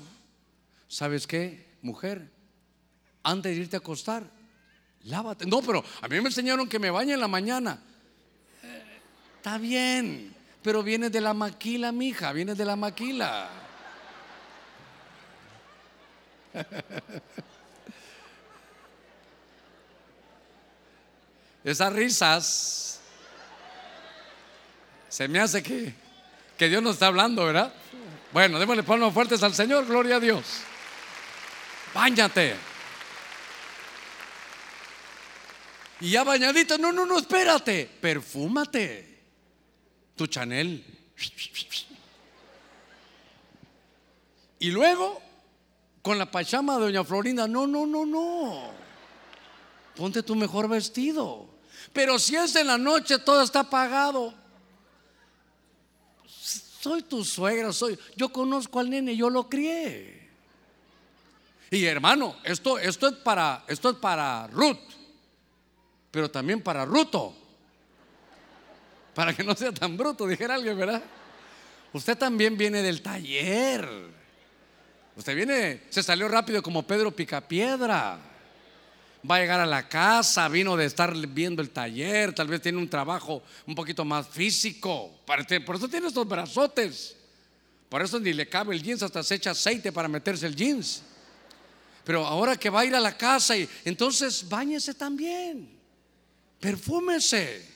¿Sabes 0.89 1.27
qué, 1.27 1.67
mujer? 1.83 2.31
Antes 3.23 3.57
de 3.57 3.63
irte 3.63 3.77
a 3.77 3.79
acostar, 3.81 4.25
lávate. 5.05 5.47
No, 5.47 5.63
pero 5.63 5.85
a 6.01 6.09
mí 6.09 6.21
me 6.21 6.29
enseñaron 6.29 6.69
que 6.69 6.79
me 6.79 6.91
bañe 6.91 7.15
en 7.15 7.21
la 7.21 7.29
mañana. 7.29 7.83
Eh, 8.63 9.01
está 9.37 9.59
bien, 9.59 10.35
pero 10.63 10.83
viene 10.83 11.11
de 11.11 11.21
la 11.21 11.35
maquila, 11.35 11.93
mija, 11.93 12.33
viene 12.33 12.55
de 12.55 12.65
la 12.65 12.77
maquila. 12.77 13.51
Esas 21.65 21.93
risas 21.93 23.01
se 25.09 25.29
me 25.29 25.39
hace 25.39 25.63
que, 25.63 25.95
que 26.57 26.69
Dios 26.69 26.83
nos 26.83 26.95
está 26.95 27.07
hablando, 27.09 27.45
¿verdad? 27.45 27.73
Bueno, 28.33 28.59
démosle 28.59 28.83
palmas 28.83 29.13
fuertes 29.13 29.43
al 29.43 29.55
Señor, 29.55 29.87
gloria 29.87 30.17
a 30.17 30.21
Dios. 30.21 30.45
Báñate. 31.95 32.57
Y 36.01 36.11
ya 36.11 36.25
bañadito, 36.25 36.79
no, 36.79 36.91
no, 36.91 37.07
no, 37.07 37.19
espérate, 37.19 37.89
perfúmate. 38.01 39.21
Tu 40.17 40.27
Chanel. 40.27 40.85
Y 44.59 44.71
luego 44.71 45.21
con 46.03 46.19
la 46.19 46.31
pachama 46.31 46.75
de 46.77 46.87
doña 46.87 47.05
Florinda. 47.05 47.47
No, 47.47 47.67
no, 47.67 47.87
no, 47.87 48.05
no. 48.05 48.71
Ponte 49.97 50.23
tu 50.23 50.35
mejor 50.35 50.69
vestido. 50.69 51.52
Pero 51.93 52.19
si 52.19 52.37
es 52.37 52.57
en 52.57 52.67
la 52.67 52.79
noche, 52.79 53.19
todo 53.19 53.43
está 53.43 53.61
apagado. 53.61 54.35
Soy 56.27 57.03
tu 57.03 57.25
suegra, 57.25 57.73
soy. 57.73 57.99
Yo 58.17 58.33
conozco 58.33 58.81
al 58.81 58.91
nene, 58.91 59.17
yo 59.17 59.31
lo 59.31 59.49
crié. 59.49 60.31
Y 61.71 61.85
hermano, 61.85 62.37
esto, 62.45 62.79
esto 62.79 63.09
es 63.09 63.15
para, 63.15 63.65
esto 63.67 63.91
es 63.91 63.97
para 63.97 64.47
Ruth, 64.49 64.79
pero 66.11 66.31
también 66.31 66.61
para 66.61 66.85
Ruto. 66.85 67.35
Para 69.15 69.35
que 69.35 69.45
no 69.45 69.55
sea 69.55 69.73
tan 69.73 69.97
bruto, 69.97 70.27
dijera 70.27 70.55
alguien, 70.55 70.77
¿verdad? 70.77 71.03
Usted 71.93 72.17
también 72.17 72.57
viene 72.57 72.83
del 72.83 73.03
taller. 73.03 73.89
Usted 75.17 75.37
viene, 75.37 75.83
se 75.91 76.03
salió 76.03 76.29
rápido 76.29 76.63
como 76.63 76.87
Pedro 76.87 77.11
Picapiedra. 77.11 78.19
Va 79.29 79.37
a 79.37 79.41
llegar 79.41 79.61
a 79.61 79.67
la 79.67 79.89
casa, 79.89 80.49
vino 80.49 80.77
de 80.77 80.87
estar 80.87 81.15
viendo 81.29 81.63
el 81.63 81.71
taller, 81.71 82.35
tal 82.35 82.49
vez 82.49 82.61
tiene 82.61 82.79
un 82.79 82.89
trabajo 82.89 83.43
un 83.67 83.75
poquito 83.75 84.05
más 84.05 84.27
físico. 84.29 85.21
Por 85.25 85.77
eso 85.77 85.89
tiene 85.89 86.09
estos 86.09 86.27
brazotes. 86.27 87.17
Por 87.89 88.03
eso 88.03 88.19
ni 88.19 88.33
le 88.33 88.49
cabe 88.49 88.75
el 88.75 88.83
jeans, 88.83 89.03
hasta 89.03 89.23
se 89.23 89.35
echa 89.37 89.51
aceite 89.51 89.93
para 89.93 90.09
meterse 90.09 90.47
el 90.47 90.57
jeans. 90.57 91.03
Pero 92.05 92.27
ahora 92.27 92.57
que 92.57 92.71
va 92.71 92.81
a 92.81 92.85
ir 92.85 92.95
a 92.95 93.01
la 93.01 93.17
casa, 93.17 93.57
y, 93.57 93.69
entonces 93.85 94.49
bañese 94.49 94.95
también. 94.95 95.69
Perfúmese. 96.59 97.71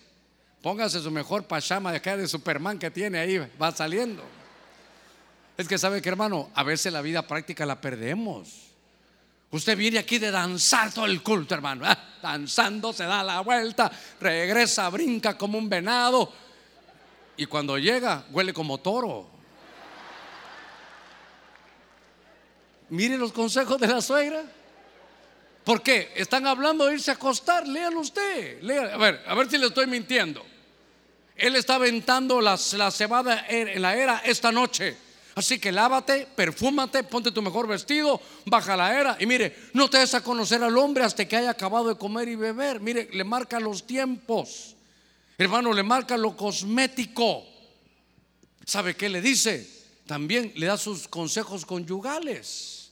Póngase 0.62 1.00
su 1.00 1.10
mejor 1.10 1.46
pachama 1.46 1.92
de 1.92 1.98
acá 1.98 2.16
de 2.16 2.26
Superman 2.26 2.78
que 2.78 2.90
tiene 2.90 3.18
ahí, 3.18 3.38
va 3.60 3.70
saliendo. 3.70 4.24
Es 5.56 5.68
que 5.68 5.78
sabe 5.78 6.02
que 6.02 6.08
hermano, 6.08 6.50
a 6.54 6.62
veces 6.64 6.92
la 6.92 7.02
vida 7.02 7.26
práctica 7.26 7.64
la 7.64 7.80
perdemos. 7.80 8.65
Usted 9.56 9.74
viene 9.74 9.98
aquí 9.98 10.18
de 10.18 10.30
danzar 10.30 10.92
todo 10.92 11.06
el 11.06 11.22
culto, 11.22 11.54
hermano. 11.54 11.86
Ah, 11.86 11.98
danzando, 12.20 12.92
se 12.92 13.04
da 13.04 13.22
la 13.22 13.40
vuelta, 13.40 13.90
regresa, 14.20 14.90
brinca 14.90 15.38
como 15.38 15.56
un 15.56 15.66
venado. 15.66 16.30
Y 17.38 17.46
cuando 17.46 17.78
llega, 17.78 18.26
huele 18.32 18.52
como 18.52 18.76
toro. 18.76 19.30
Mire 22.90 23.16
los 23.16 23.32
consejos 23.32 23.80
de 23.80 23.86
la 23.86 24.02
suegra. 24.02 24.44
¿Por 25.64 25.82
qué? 25.82 26.12
Están 26.14 26.46
hablando 26.46 26.84
de 26.84 26.92
irse 26.92 27.10
a 27.10 27.14
acostar. 27.14 27.66
Léalo 27.66 28.00
usted. 28.00 28.62
A 28.92 28.98
ver, 28.98 29.24
a 29.26 29.34
ver 29.34 29.48
si 29.48 29.56
le 29.56 29.68
estoy 29.68 29.86
mintiendo. 29.86 30.44
Él 31.34 31.56
está 31.56 31.76
aventando 31.76 32.42
la, 32.42 32.58
la 32.74 32.90
cebada 32.90 33.46
en 33.48 33.80
la 33.80 33.96
era 33.96 34.18
esta 34.18 34.52
noche. 34.52 35.05
Así 35.36 35.58
que 35.58 35.70
lávate, 35.70 36.26
perfúmate, 36.34 37.04
ponte 37.04 37.30
tu 37.30 37.42
mejor 37.42 37.68
vestido, 37.68 38.18
baja 38.46 38.74
la 38.74 38.98
era. 38.98 39.16
Y 39.20 39.26
mire, 39.26 39.54
no 39.74 39.90
te 39.90 39.98
des 39.98 40.14
a 40.14 40.22
conocer 40.22 40.62
al 40.62 40.78
hombre 40.78 41.04
hasta 41.04 41.28
que 41.28 41.36
haya 41.36 41.50
acabado 41.50 41.88
de 41.88 41.98
comer 41.98 42.26
y 42.30 42.36
beber. 42.36 42.80
Mire, 42.80 43.10
le 43.12 43.22
marca 43.22 43.60
los 43.60 43.86
tiempos. 43.86 44.74
Hermano, 45.36 45.74
le 45.74 45.82
marca 45.82 46.16
lo 46.16 46.34
cosmético. 46.34 47.44
¿Sabe 48.64 48.96
qué 48.96 49.10
le 49.10 49.20
dice? 49.20 49.70
También 50.06 50.54
le 50.56 50.68
da 50.68 50.78
sus 50.78 51.06
consejos 51.06 51.66
conyugales. 51.66 52.90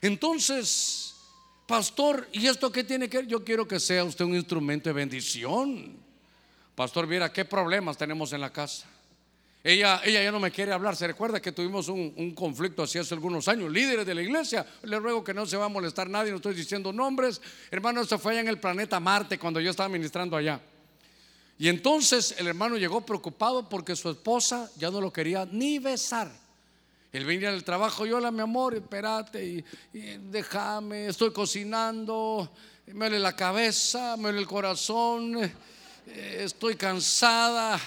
Entonces, 0.00 1.16
pastor, 1.66 2.28
¿y 2.32 2.46
esto 2.46 2.70
qué 2.70 2.84
tiene 2.84 3.08
que 3.10 3.16
ver? 3.16 3.26
Yo 3.26 3.44
quiero 3.44 3.66
que 3.66 3.80
sea 3.80 4.04
usted 4.04 4.24
un 4.24 4.36
instrumento 4.36 4.88
de 4.88 4.92
bendición. 4.92 5.96
Pastor, 6.76 7.08
mira 7.08 7.32
qué 7.32 7.44
problemas 7.44 7.98
tenemos 7.98 8.32
en 8.32 8.42
la 8.42 8.52
casa. 8.52 8.86
Ella, 9.62 10.00
ella 10.04 10.22
ya 10.22 10.32
no 10.32 10.40
me 10.40 10.50
quiere 10.50 10.72
hablar. 10.72 10.96
Se 10.96 11.06
recuerda 11.06 11.40
que 11.40 11.52
tuvimos 11.52 11.88
un, 11.88 12.34
conflicto 12.34 12.82
así 12.82 12.98
hace 12.98 13.12
algunos 13.12 13.46
años. 13.46 13.70
Líderes 13.70 14.06
de 14.06 14.14
la 14.14 14.22
iglesia, 14.22 14.66
le 14.82 14.98
ruego 14.98 15.22
que 15.22 15.34
no 15.34 15.44
se 15.44 15.56
va 15.56 15.66
a 15.66 15.68
molestar 15.68 16.08
nadie, 16.08 16.30
no 16.30 16.36
estoy 16.36 16.54
diciendo 16.54 16.92
nombres. 16.92 17.40
Hermano, 17.70 18.00
esto 18.00 18.18
fue 18.18 18.32
allá 18.32 18.40
en 18.40 18.48
el 18.48 18.58
planeta 18.58 18.98
Marte 19.00 19.38
cuando 19.38 19.60
yo 19.60 19.70
estaba 19.70 19.88
ministrando 19.90 20.36
allá. 20.36 20.60
Y 21.58 21.68
entonces 21.68 22.34
el 22.38 22.46
hermano 22.46 22.78
llegó 22.78 23.04
preocupado 23.04 23.68
porque 23.68 23.94
su 23.94 24.08
esposa 24.08 24.70
ya 24.76 24.90
no 24.90 24.98
lo 24.98 25.12
quería 25.12 25.46
ni 25.50 25.78
besar. 25.78 26.32
Él 27.12 27.26
venía 27.26 27.50
del 27.50 27.64
trabajo, 27.64 28.06
yo 28.06 28.18
la 28.18 28.30
mi 28.30 28.40
amor, 28.40 28.74
espérate, 28.74 29.44
y, 29.44 29.64
déjame, 30.30 31.08
estoy 31.08 31.32
cocinando, 31.32 32.50
me 32.86 33.06
duele 33.06 33.18
la 33.18 33.34
cabeza, 33.34 34.16
me 34.16 34.24
duele 34.24 34.38
el 34.38 34.46
corazón, 34.46 35.36
eh, 35.42 36.36
estoy 36.44 36.76
cansada 36.76 37.78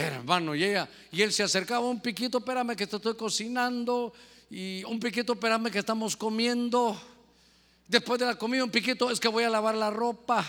hermano, 0.00 0.54
y 0.54 0.64
y 1.12 1.22
él 1.22 1.32
se 1.32 1.42
acercaba 1.42 1.86
un 1.86 2.00
piquito, 2.00 2.38
espérame 2.38 2.76
que 2.76 2.86
te 2.86 2.96
estoy 2.96 3.14
cocinando, 3.14 4.12
y 4.50 4.82
un 4.84 4.98
piquito, 4.98 5.34
espérame 5.34 5.70
que 5.70 5.78
estamos 5.78 6.16
comiendo. 6.16 7.00
Después 7.86 8.18
de 8.20 8.26
la 8.26 8.36
comida, 8.36 8.64
un 8.64 8.70
piquito, 8.70 9.10
es 9.10 9.18
que 9.18 9.28
voy 9.28 9.44
a 9.44 9.50
lavar 9.50 9.74
la 9.74 9.90
ropa. 9.90 10.44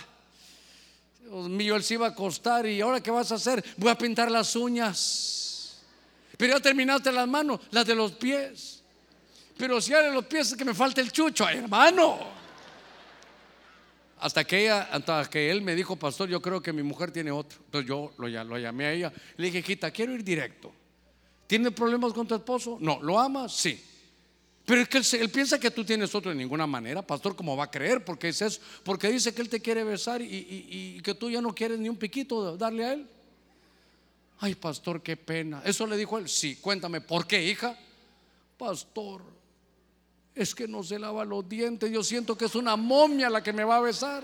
Dios 1.57 1.77
él 1.77 1.83
se 1.83 1.93
iba 1.93 2.07
a 2.07 2.09
acostar 2.09 2.65
y 2.65 2.81
ahora 2.81 3.01
qué 3.01 3.11
vas 3.11 3.31
a 3.31 3.35
hacer? 3.35 3.63
Voy 3.77 3.89
a 3.89 3.97
pintar 3.97 4.31
las 4.31 4.55
uñas. 4.55 5.79
Pero 6.37 6.53
ya 6.53 6.59
terminaste 6.59 7.11
las 7.11 7.27
manos, 7.27 7.59
las 7.71 7.85
de 7.85 7.95
los 7.95 8.13
pies. 8.13 8.81
Pero 9.57 9.79
si 9.81 9.91
de 9.91 10.11
los 10.11 10.25
pies 10.25 10.51
es 10.51 10.57
que 10.57 10.65
me 10.65 10.73
falta 10.73 11.01
el 11.01 11.11
chucho, 11.11 11.47
hermano. 11.47 12.38
Hasta 14.19 14.43
que 14.43 14.63
ella, 14.63 14.89
hasta 14.91 15.29
que 15.29 15.49
él 15.49 15.61
me 15.61 15.75
dijo, 15.75 15.95
pastor, 15.95 16.29
yo 16.29 16.41
creo 16.41 16.61
que 16.61 16.73
mi 16.73 16.83
mujer 16.83 17.11
tiene 17.11 17.31
otro. 17.31 17.59
Entonces 17.65 17.87
yo 17.87 18.11
lo, 18.17 18.27
llamé 18.27 18.85
a 18.85 18.93
ella. 18.93 19.13
Le 19.37 19.47
dije, 19.47 19.63
Quita, 19.63 19.91
quiero 19.91 20.13
ir 20.13 20.23
directo. 20.23 20.73
¿Tiene 21.47 21.71
problemas 21.71 22.13
con 22.13 22.27
tu 22.27 22.35
esposo? 22.35 22.77
No. 22.79 23.01
¿Lo 23.01 23.17
amas? 23.17 23.53
Sí. 23.55 23.83
Pero 24.65 24.81
es 24.81 24.89
que 24.89 25.17
él, 25.17 25.29
piensa 25.29 25.59
que 25.59 25.71
tú 25.71 25.83
tienes 25.83 26.13
otro 26.13 26.29
de 26.29 26.37
ninguna 26.37 26.67
manera, 26.67 27.01
pastor, 27.01 27.35
¿cómo 27.35 27.57
va 27.57 27.63
a 27.63 27.71
creer? 27.71 28.05
Porque 28.05 28.29
es 28.29 28.41
eso, 28.41 28.61
porque 28.83 29.09
dice 29.09 29.33
que 29.33 29.41
él 29.41 29.49
te 29.49 29.59
quiere 29.59 29.83
besar 29.83 30.21
y, 30.21 30.27
y 30.27 31.01
que 31.01 31.15
tú 31.15 31.29
ya 31.31 31.41
no 31.41 31.55
quieres 31.55 31.79
ni 31.79 31.89
un 31.89 31.97
piquito 31.97 32.55
darle 32.55 32.85
a 32.85 32.93
él. 32.93 33.07
Ay, 34.41 34.55
pastor, 34.55 35.01
qué 35.01 35.17
pena. 35.17 35.61
Eso 35.65 35.87
le 35.87 35.97
dijo 35.97 36.17
él. 36.17 36.29
Sí, 36.29 36.57
cuéntame, 36.57 37.01
¿por 37.01 37.25
qué, 37.25 37.43
hija? 37.43 37.77
Pastor, 38.57 39.38
es 40.39 40.55
que 40.55 40.69
no 40.69 40.83
se 40.83 40.97
lava 40.97 41.25
los 41.25 41.47
dientes, 41.49 41.91
yo 41.91 42.01
siento 42.01 42.37
que 42.37 42.45
es 42.45 42.55
una 42.55 42.77
momia 42.77 43.29
la 43.29 43.43
que 43.43 43.51
me 43.51 43.65
va 43.65 43.75
a 43.75 43.81
besar. 43.81 44.23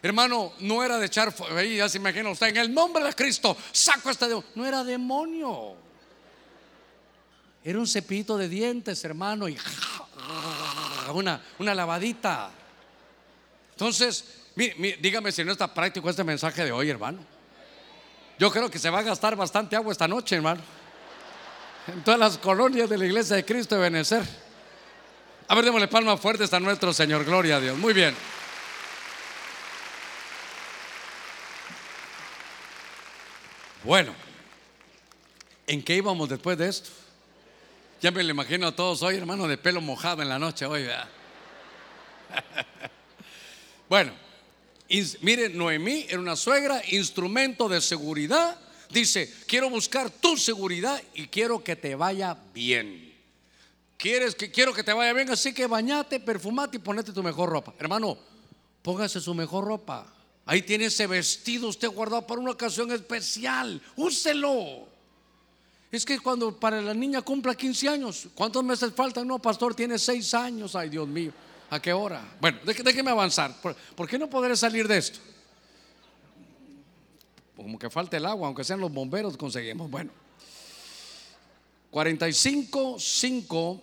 Hermano, 0.00 0.52
no 0.60 0.84
era 0.84 0.98
de 0.98 1.06
echar, 1.06 1.34
ahí 1.56 1.78
ya 1.78 1.88
se 1.88 1.98
imagina 1.98 2.30
usted, 2.30 2.48
en 2.48 2.58
el 2.58 2.72
nombre 2.72 3.02
de 3.02 3.12
Cristo, 3.12 3.56
saco 3.72 4.10
este 4.10 4.28
demonio. 4.28 4.50
No 4.54 4.64
era 4.64 4.84
demonio. 4.84 5.74
Era 7.64 7.78
un 7.78 7.88
cepillito 7.88 8.36
de 8.36 8.48
dientes, 8.48 9.02
hermano, 9.04 9.48
y 9.48 9.58
una, 11.12 11.42
una 11.58 11.74
lavadita. 11.74 12.52
Entonces, 13.70 14.42
dígame 14.54 15.32
si 15.32 15.42
no 15.42 15.50
está 15.50 15.74
práctico 15.74 16.08
este 16.08 16.22
mensaje 16.22 16.64
de 16.64 16.70
hoy, 16.70 16.88
hermano. 16.88 17.18
Yo 18.38 18.48
creo 18.52 18.70
que 18.70 18.78
se 18.78 18.90
va 18.90 19.00
a 19.00 19.02
gastar 19.02 19.34
bastante 19.34 19.74
agua 19.74 19.90
esta 19.90 20.06
noche, 20.06 20.36
hermano 20.36 20.83
en 21.86 22.02
todas 22.02 22.18
las 22.18 22.38
colonias 22.38 22.88
de 22.88 22.98
la 22.98 23.06
iglesia 23.06 23.36
de 23.36 23.44
Cristo 23.44 23.74
de 23.74 23.82
Benecer. 23.82 24.22
A 25.48 25.54
ver, 25.54 25.64
démosle 25.64 25.88
palmas 25.88 26.20
fuertes 26.20 26.52
a 26.52 26.60
nuestro 26.60 26.92
Señor. 26.92 27.24
Gloria 27.24 27.56
a 27.56 27.60
Dios. 27.60 27.76
Muy 27.76 27.92
bien. 27.92 28.14
Bueno, 33.82 34.14
¿en 35.66 35.82
qué 35.82 35.96
íbamos 35.96 36.28
después 36.30 36.56
de 36.56 36.68
esto? 36.68 36.88
Ya 38.00 38.10
me 38.10 38.22
lo 38.22 38.30
imagino 38.30 38.66
a 38.66 38.74
todos 38.74 39.02
hoy, 39.02 39.16
hermano, 39.16 39.46
de 39.46 39.58
pelo 39.58 39.82
mojado 39.82 40.22
en 40.22 40.30
la 40.30 40.38
noche 40.38 40.64
hoy. 40.64 40.86
bueno, 43.90 44.12
mire, 45.20 45.50
Noemí 45.50 46.06
era 46.08 46.18
una 46.18 46.36
suegra, 46.36 46.80
instrumento 46.88 47.68
de 47.68 47.82
seguridad 47.82 48.58
Dice, 48.90 49.32
quiero 49.46 49.70
buscar 49.70 50.10
tu 50.10 50.36
seguridad 50.36 51.02
y 51.14 51.26
quiero 51.26 51.62
que 51.62 51.76
te 51.76 51.94
vaya 51.94 52.36
bien. 52.52 53.12
¿Quieres 53.96 54.34
que 54.34 54.50
quiero 54.50 54.74
que 54.74 54.84
te 54.84 54.92
vaya 54.92 55.12
bien? 55.12 55.30
Así 55.30 55.54
que 55.54 55.66
bañate, 55.66 56.20
perfumate 56.20 56.76
y 56.76 56.80
ponete 56.80 57.12
tu 57.12 57.22
mejor 57.22 57.48
ropa. 57.48 57.74
Hermano, 57.78 58.18
póngase 58.82 59.20
su 59.20 59.34
mejor 59.34 59.64
ropa. 59.64 60.06
Ahí 60.46 60.62
tiene 60.62 60.86
ese 60.86 61.06
vestido 61.06 61.68
usted 61.68 61.88
guardado 61.88 62.26
para 62.26 62.40
una 62.40 62.50
ocasión 62.50 62.92
especial. 62.92 63.80
Úselo. 63.96 64.88
Es 65.90 66.04
que 66.04 66.18
cuando 66.18 66.58
para 66.58 66.82
la 66.82 66.92
niña 66.92 67.22
cumpla 67.22 67.54
15 67.54 67.88
años, 67.88 68.28
¿cuántos 68.34 68.62
meses 68.62 68.92
faltan? 68.94 69.26
No, 69.26 69.38
pastor, 69.38 69.74
tiene 69.74 69.98
6 69.98 70.34
años. 70.34 70.74
Ay, 70.74 70.90
Dios 70.90 71.08
mío. 71.08 71.32
¿A 71.70 71.80
qué 71.80 71.92
hora? 71.92 72.36
Bueno, 72.40 72.58
déjeme 72.64 73.10
avanzar. 73.10 73.54
¿Por 73.62 74.08
qué 74.08 74.18
no 74.18 74.28
podré 74.28 74.56
salir 74.56 74.86
de 74.86 74.98
esto? 74.98 75.18
Como 77.56 77.78
que 77.78 77.88
falta 77.90 78.16
el 78.16 78.26
agua, 78.26 78.48
aunque 78.48 78.64
sean 78.64 78.80
los 78.80 78.92
bomberos, 78.92 79.36
conseguimos. 79.36 79.90
Bueno, 79.90 80.10
45, 81.90 82.96
5 82.98 83.82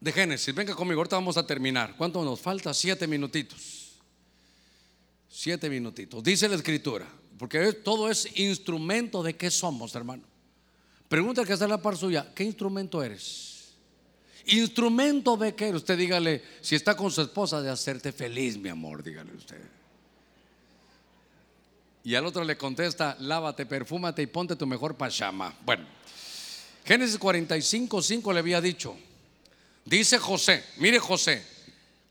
de 0.00 0.12
Génesis. 0.12 0.54
Venga 0.54 0.74
conmigo, 0.74 1.00
ahorita 1.00 1.16
vamos 1.16 1.36
a 1.36 1.46
terminar. 1.46 1.94
¿Cuánto 1.96 2.22
nos 2.24 2.40
falta? 2.40 2.72
Siete 2.74 3.06
minutitos. 3.06 3.92
Siete 5.28 5.70
minutitos. 5.70 6.22
Dice 6.22 6.48
la 6.48 6.56
escritura, 6.56 7.06
porque 7.38 7.72
todo 7.72 8.10
es 8.10 8.38
instrumento 8.38 9.22
de 9.22 9.36
qué 9.36 9.50
somos, 9.50 9.94
hermano. 9.94 10.24
Pregunta 11.08 11.44
que 11.44 11.52
está 11.54 11.64
en 11.64 11.70
la 11.70 11.80
par 11.80 11.96
suya, 11.96 12.32
¿qué 12.34 12.44
instrumento 12.44 13.02
eres? 13.02 13.72
Instrumento 14.46 15.36
de 15.36 15.54
qué? 15.54 15.70
Usted 15.70 15.96
dígale, 15.96 16.42
si 16.60 16.74
está 16.74 16.96
con 16.96 17.10
su 17.10 17.22
esposa, 17.22 17.62
de 17.62 17.70
hacerte 17.70 18.12
feliz, 18.12 18.56
mi 18.56 18.68
amor, 18.68 19.02
dígale 19.02 19.32
usted. 19.34 19.77
Y 22.04 22.14
al 22.14 22.26
otro 22.26 22.44
le 22.44 22.56
contesta, 22.56 23.16
lávate, 23.20 23.66
perfúmate 23.66 24.22
y 24.22 24.26
ponte 24.26 24.56
tu 24.56 24.66
mejor 24.66 24.96
pachama. 24.96 25.54
Bueno, 25.64 25.84
Génesis 26.84 27.18
45, 27.18 28.00
5 28.00 28.32
le 28.32 28.38
había 28.38 28.60
dicho, 28.60 28.96
dice 29.84 30.18
José, 30.18 30.64
mire 30.78 30.98
José, 30.98 31.44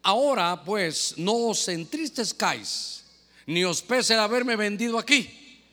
ahora 0.04 0.64
pues 0.64 1.16
no 1.18 1.34
os 1.48 1.68
entristezcáis, 1.68 3.04
ni 3.48 3.64
os 3.64 3.82
pese 3.82 4.14
el 4.14 4.20
haberme 4.20 4.56
vendido 4.56 5.00
aquí, 5.00 5.64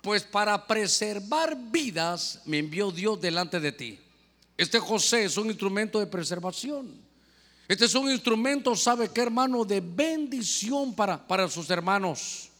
pues 0.00 0.22
para 0.22 0.66
preservar 0.66 1.56
vidas 1.56 2.40
me 2.46 2.58
envió 2.58 2.90
Dios 2.90 3.20
delante 3.20 3.60
de 3.60 3.72
ti. 3.72 3.98
Este 4.56 4.78
José 4.78 5.24
es 5.24 5.36
un 5.36 5.48
instrumento 5.48 5.98
de 5.98 6.06
preservación. 6.06 7.04
Este 7.66 7.86
es 7.86 7.94
un 7.94 8.10
instrumento, 8.10 8.76
¿sabe 8.76 9.10
qué 9.12 9.22
hermano? 9.22 9.64
De 9.64 9.80
bendición 9.80 10.94
para, 10.94 11.26
para 11.26 11.48
sus 11.48 11.68
hermanos. 11.70 12.50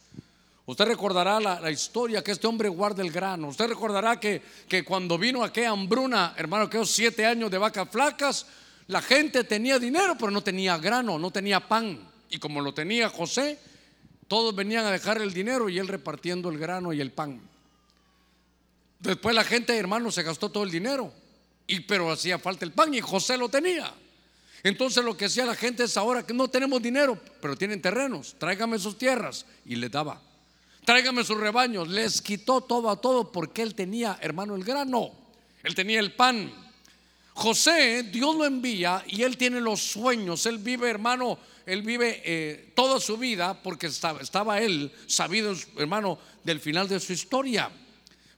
Usted 0.67 0.85
recordará 0.85 1.39
la, 1.39 1.69
historia 1.69 2.23
que 2.23 2.31
este 2.31 2.47
hombre 2.47 2.69
guarda 2.69 3.03
el 3.03 3.11
grano. 3.11 3.49
Usted 3.49 3.67
recordará 3.67 4.19
que, 4.19 4.41
que 4.67 4.83
cuando 4.83 5.17
vino 5.17 5.43
aquella 5.43 5.69
hambruna, 5.69 6.33
hermano, 6.37 6.63
aquellos 6.65 6.89
siete 6.89 7.23
años 7.23 7.51
de 7.51 7.59
vacas 7.59 7.87
flacas, 7.91 8.47
la 8.87 9.01
gente 9.01 9.43
tenía 9.43 9.77
dinero, 9.77 10.15
pero 10.17 10.31
no 10.31 10.41
tenía 10.41 10.77
grano, 10.79 11.19
no 11.19 11.29
tenía 11.29 11.59
pan. 11.67 11.99
Y 12.31 12.39
como 12.39 12.61
lo 12.61 12.73
tenía 12.73 13.09
José, 13.09 13.59
todos 14.27 14.55
venían 14.55 14.85
a 14.85 14.91
dejar 14.91 15.21
el 15.21 15.33
dinero 15.33 15.69
y 15.69 15.77
él 15.77 15.87
repartiendo 15.87 16.49
el 16.49 16.57
grano 16.57 16.93
y 16.93 16.99
el 16.99 17.11
pan. 17.11 17.39
Después 18.99 19.35
la 19.35 19.43
gente, 19.43 19.77
hermano, 19.77 20.09
se 20.09 20.23
gastó 20.23 20.49
todo 20.49 20.63
el 20.63 20.71
dinero. 20.71 21.13
Y 21.67 21.81
pero 21.81 22.11
hacía 22.11 22.39
falta 22.39 22.65
el 22.65 22.71
pan 22.71 22.91
y 22.91 23.01
José 23.01 23.37
lo 23.37 23.49
tenía. 23.49 23.93
Entonces 24.63 25.03
lo 25.03 25.15
que 25.15 25.25
hacía 25.25 25.45
la 25.45 25.53
gente 25.53 25.83
es 25.83 25.95
ahora 25.95 26.25
que 26.25 26.33
no 26.33 26.47
tenemos 26.47 26.81
dinero, 26.81 27.19
pero 27.39 27.55
tienen 27.55 27.83
terrenos, 27.83 28.35
tráigame 28.39 28.79
sus 28.79 28.97
tierras 28.97 29.45
y 29.63 29.75
le 29.75 29.89
daba 29.89 30.19
tráigame 30.85 31.23
sus 31.23 31.37
rebaños. 31.37 31.87
Les 31.87 32.21
quitó 32.21 32.61
todo 32.61 32.89
a 32.89 33.01
todo 33.01 33.31
porque 33.31 33.61
él 33.61 33.75
tenía, 33.75 34.17
hermano, 34.21 34.55
el 34.55 34.63
grano. 34.63 35.11
Él 35.63 35.75
tenía 35.75 35.99
el 35.99 36.13
pan. 36.13 36.53
José, 37.33 38.03
Dios 38.03 38.35
lo 38.35 38.45
envía 38.45 39.03
y 39.07 39.23
él 39.23 39.35
tiene 39.35 39.59
los 39.59 39.81
sueños. 39.81 40.45
Él 40.45 40.59
vive, 40.59 40.89
hermano, 40.89 41.37
él 41.65 41.81
vive 41.81 42.21
eh, 42.23 42.71
toda 42.75 42.99
su 42.99 43.17
vida 43.17 43.61
porque 43.61 43.87
estaba, 43.87 44.21
estaba 44.21 44.61
él 44.61 44.91
sabido, 45.07 45.53
hermano, 45.77 46.17
del 46.43 46.61
final 46.61 46.87
de 46.87 46.99
su 46.99 47.11
historia. 47.11 47.69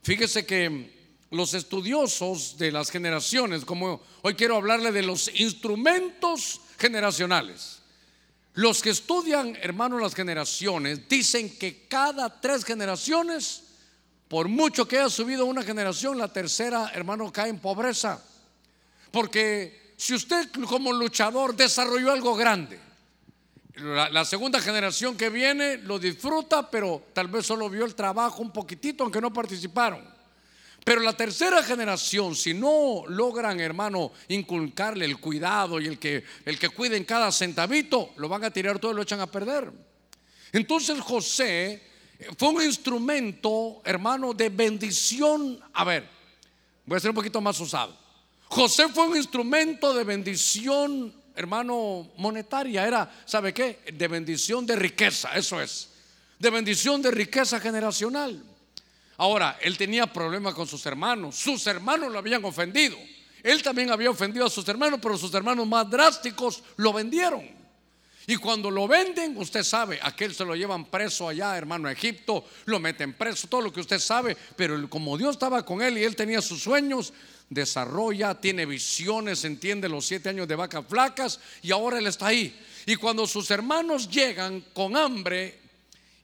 Fíjese 0.02 0.44
que 0.46 0.98
los 1.30 1.54
estudiosos 1.54 2.56
de 2.56 2.72
las 2.72 2.90
generaciones, 2.90 3.64
como 3.64 4.00
hoy 4.22 4.34
quiero 4.34 4.56
hablarle 4.56 4.90
de 4.90 5.02
los 5.02 5.30
instrumentos 5.38 6.60
generacionales. 6.78 7.77
Los 8.58 8.82
que 8.82 8.90
estudian, 8.90 9.56
hermano, 9.62 10.00
las 10.00 10.16
generaciones, 10.16 11.08
dicen 11.08 11.56
que 11.58 11.86
cada 11.86 12.40
tres 12.40 12.64
generaciones, 12.64 13.62
por 14.26 14.48
mucho 14.48 14.88
que 14.88 14.98
haya 14.98 15.08
subido 15.08 15.46
una 15.46 15.62
generación, 15.62 16.18
la 16.18 16.32
tercera, 16.32 16.90
hermano, 16.92 17.32
cae 17.32 17.50
en 17.50 17.60
pobreza. 17.60 18.20
Porque 19.12 19.94
si 19.96 20.12
usted 20.12 20.50
como 20.68 20.92
luchador 20.92 21.54
desarrolló 21.54 22.10
algo 22.10 22.34
grande, 22.34 22.80
la, 23.76 24.24
segunda 24.24 24.60
generación 24.60 25.16
que 25.16 25.30
viene 25.30 25.76
lo 25.76 26.00
disfruta, 26.00 26.68
pero 26.68 27.04
tal 27.12 27.28
vez 27.28 27.46
solo 27.46 27.70
vio 27.70 27.84
el 27.84 27.94
trabajo 27.94 28.42
un 28.42 28.50
poquitito, 28.50 29.04
aunque 29.04 29.20
no 29.20 29.32
participaron. 29.32 30.17
Pero 30.88 31.02
la 31.02 31.12
tercera 31.12 31.62
generación, 31.62 32.34
si 32.34 32.54
no 32.54 33.04
logran, 33.08 33.60
hermano, 33.60 34.10
inculcarle 34.28 35.04
el 35.04 35.20
cuidado 35.20 35.78
y 35.78 35.86
el 35.86 35.98
que, 35.98 36.24
el 36.46 36.58
que 36.58 36.70
cuiden 36.70 37.04
cada 37.04 37.30
centavito, 37.30 38.14
lo 38.16 38.26
van 38.26 38.44
a 38.44 38.50
tirar 38.50 38.78
todo 38.78 38.92
y 38.92 38.94
lo 38.94 39.02
echan 39.02 39.20
a 39.20 39.26
perder. 39.26 39.70
Entonces 40.50 40.98
José 41.00 41.82
fue 42.38 42.48
un 42.48 42.62
instrumento, 42.62 43.82
hermano, 43.84 44.32
de 44.32 44.48
bendición. 44.48 45.60
A 45.74 45.84
ver, 45.84 46.08
voy 46.86 46.96
a 46.96 47.00
ser 47.00 47.10
un 47.10 47.16
poquito 47.16 47.42
más 47.42 47.60
usado. 47.60 47.94
José 48.46 48.88
fue 48.88 49.08
un 49.08 49.16
instrumento 49.18 49.92
de 49.92 50.04
bendición 50.04 51.12
hermano, 51.34 52.12
monetaria, 52.16 52.86
era, 52.86 53.14
¿sabe 53.26 53.52
qué? 53.52 53.80
De 53.92 54.08
bendición 54.08 54.64
de 54.64 54.74
riqueza, 54.74 55.34
eso 55.34 55.60
es, 55.60 55.90
de 56.38 56.48
bendición 56.48 57.02
de 57.02 57.10
riqueza 57.10 57.60
generacional. 57.60 58.42
Ahora, 59.18 59.58
él 59.60 59.76
tenía 59.76 60.06
problemas 60.06 60.54
con 60.54 60.66
sus 60.66 60.86
hermanos, 60.86 61.34
sus 61.36 61.66
hermanos 61.66 62.10
lo 62.10 62.18
habían 62.18 62.44
ofendido, 62.44 62.96
él 63.42 63.62
también 63.62 63.90
había 63.90 64.10
ofendido 64.10 64.46
a 64.46 64.50
sus 64.50 64.66
hermanos, 64.68 65.00
pero 65.02 65.18
sus 65.18 65.34
hermanos 65.34 65.66
más 65.66 65.90
drásticos 65.90 66.62
lo 66.76 66.92
vendieron. 66.92 67.58
Y 68.28 68.36
cuando 68.36 68.70
lo 68.70 68.86
venden, 68.86 69.36
usted 69.38 69.64
sabe, 69.64 69.98
aquel 70.02 70.34
se 70.34 70.44
lo 70.44 70.54
llevan 70.54 70.84
preso 70.84 71.28
allá, 71.28 71.56
hermano, 71.56 71.88
a 71.88 71.92
Egipto, 71.92 72.44
lo 72.66 72.78
meten 72.78 73.14
preso, 73.14 73.48
todo 73.48 73.62
lo 73.62 73.72
que 73.72 73.80
usted 73.80 73.98
sabe, 73.98 74.36
pero 74.54 74.88
como 74.88 75.18
Dios 75.18 75.32
estaba 75.32 75.64
con 75.64 75.82
él 75.82 75.98
y 75.98 76.04
él 76.04 76.14
tenía 76.14 76.40
sus 76.40 76.62
sueños, 76.62 77.12
desarrolla, 77.50 78.34
tiene 78.34 78.66
visiones, 78.66 79.44
entiende 79.44 79.88
los 79.88 80.06
siete 80.06 80.28
años 80.28 80.46
de 80.46 80.54
vacas 80.54 80.84
flacas 80.86 81.40
y 81.62 81.72
ahora 81.72 81.98
él 81.98 82.06
está 82.06 82.28
ahí. 82.28 82.54
Y 82.86 82.96
cuando 82.96 83.26
sus 83.26 83.50
hermanos 83.50 84.08
llegan 84.08 84.62
con 84.74 84.96
hambre 84.96 85.58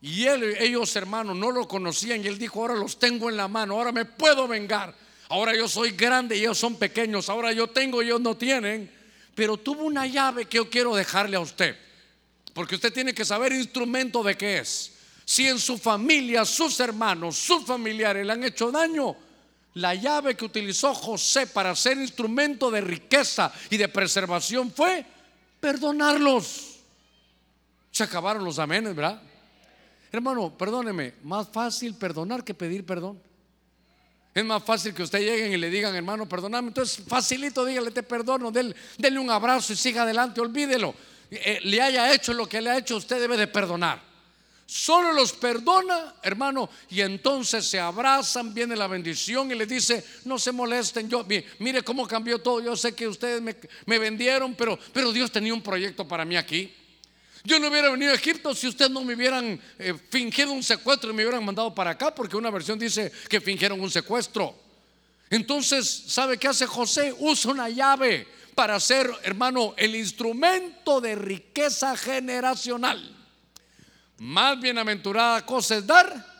y 0.06 0.26
él, 0.26 0.54
ellos 0.60 0.94
hermanos 0.96 1.34
no 1.34 1.50
lo 1.50 1.66
conocían 1.66 2.22
y 2.22 2.26
él 2.26 2.36
dijo, 2.38 2.60
ahora 2.60 2.74
los 2.74 2.98
tengo 2.98 3.30
en 3.30 3.38
la 3.38 3.48
mano, 3.48 3.72
ahora 3.72 3.90
me 3.90 4.04
puedo 4.04 4.46
vengar. 4.46 4.94
Ahora 5.30 5.56
yo 5.56 5.66
soy 5.66 5.92
grande 5.92 6.36
y 6.36 6.40
ellos 6.40 6.58
son 6.58 6.76
pequeños, 6.76 7.30
ahora 7.30 7.54
yo 7.54 7.68
tengo 7.68 8.02
y 8.02 8.06
ellos 8.08 8.20
no 8.20 8.36
tienen. 8.36 8.92
Pero 9.34 9.56
tuvo 9.56 9.84
una 9.84 10.06
llave 10.06 10.44
que 10.44 10.58
yo 10.58 10.68
quiero 10.68 10.94
dejarle 10.94 11.38
a 11.38 11.40
usted. 11.40 11.78
Porque 12.52 12.74
usted 12.74 12.92
tiene 12.92 13.14
que 13.14 13.24
saber 13.24 13.52
instrumento 13.52 14.22
de 14.22 14.36
qué 14.36 14.58
es. 14.58 14.92
Si 15.24 15.48
en 15.48 15.58
su 15.58 15.78
familia, 15.78 16.44
sus 16.44 16.78
hermanos, 16.80 17.38
sus 17.38 17.64
familiares 17.64 18.26
le 18.26 18.32
han 18.34 18.44
hecho 18.44 18.70
daño, 18.70 19.16
la 19.72 19.94
llave 19.94 20.36
que 20.36 20.44
utilizó 20.44 20.92
José 20.92 21.46
para 21.46 21.74
ser 21.74 21.96
instrumento 21.96 22.70
de 22.70 22.82
riqueza 22.82 23.50
y 23.70 23.78
de 23.78 23.88
preservación 23.88 24.70
fue 24.70 25.06
perdonarlos. 25.60 26.80
Se 27.90 28.04
acabaron 28.04 28.44
los 28.44 28.58
amenes, 28.58 28.94
¿verdad? 28.94 29.22
Hermano, 30.14 30.56
perdóneme, 30.56 31.14
más 31.24 31.48
fácil 31.48 31.96
perdonar 31.96 32.44
que 32.44 32.54
pedir 32.54 32.86
perdón. 32.86 33.20
Es 34.32 34.44
más 34.44 34.62
fácil 34.62 34.94
que 34.94 35.02
usted 35.02 35.18
lleguen 35.18 35.52
y 35.52 35.56
le 35.56 35.68
digan, 35.68 35.92
hermano, 35.92 36.28
perdóname. 36.28 36.68
Entonces, 36.68 37.04
facilito, 37.04 37.64
dígale, 37.64 37.90
te 37.90 38.04
perdono, 38.04 38.52
denle, 38.52 39.18
un 39.18 39.28
abrazo 39.28 39.72
y 39.72 39.76
siga 39.76 40.02
adelante, 40.04 40.40
olvídelo. 40.40 40.94
Eh, 41.32 41.58
le 41.64 41.82
haya 41.82 42.14
hecho 42.14 42.32
lo 42.32 42.48
que 42.48 42.60
le 42.60 42.70
ha 42.70 42.78
hecho, 42.78 42.96
usted 42.96 43.18
debe 43.18 43.36
de 43.36 43.48
perdonar. 43.48 44.00
Solo 44.64 45.10
los 45.12 45.32
perdona, 45.32 46.14
hermano, 46.22 46.70
y 46.90 47.00
entonces 47.00 47.64
se 47.66 47.80
abrazan, 47.80 48.54
viene 48.54 48.76
la 48.76 48.86
bendición 48.86 49.50
y 49.50 49.56
le 49.56 49.66
dice, 49.66 50.04
no 50.26 50.38
se 50.38 50.52
molesten, 50.52 51.08
yo, 51.08 51.26
mire 51.58 51.82
cómo 51.82 52.06
cambió 52.06 52.40
todo, 52.40 52.60
yo 52.60 52.76
sé 52.76 52.94
que 52.94 53.08
ustedes 53.08 53.42
me, 53.42 53.98
vendieron, 53.98 54.54
pero, 54.54 54.78
pero 54.92 55.10
Dios 55.10 55.32
tenía 55.32 55.52
un 55.52 55.60
proyecto 55.60 56.06
para 56.06 56.24
mí 56.24 56.36
aquí. 56.36 56.72
Yo 57.46 57.60
no 57.60 57.68
hubiera 57.68 57.90
venido 57.90 58.10
a 58.10 58.14
Egipto 58.14 58.54
si 58.54 58.66
ustedes 58.66 58.90
no 58.90 59.04
me 59.04 59.14
hubieran 59.14 59.60
eh, 59.78 59.94
fingido 60.08 60.50
un 60.50 60.62
secuestro 60.62 61.10
y 61.10 61.12
me 61.12 61.24
hubieran 61.24 61.44
mandado 61.44 61.74
para 61.74 61.90
acá, 61.90 62.14
porque 62.14 62.38
una 62.38 62.50
versión 62.50 62.78
dice 62.78 63.12
que 63.28 63.38
fingieron 63.38 63.80
un 63.80 63.90
secuestro. 63.90 64.58
Entonces, 65.28 66.04
¿sabe 66.06 66.38
qué 66.38 66.48
hace 66.48 66.66
José? 66.66 67.14
Usa 67.18 67.50
una 67.50 67.68
llave 67.68 68.26
para 68.54 68.80
ser, 68.80 69.10
hermano, 69.24 69.74
el 69.76 69.94
instrumento 69.94 71.02
de 71.02 71.16
riqueza 71.16 71.94
generacional. 71.98 73.14
Más 74.18 74.58
bienaventurada 74.58 75.44
cosa 75.44 75.76
es 75.76 75.86
dar 75.86 76.34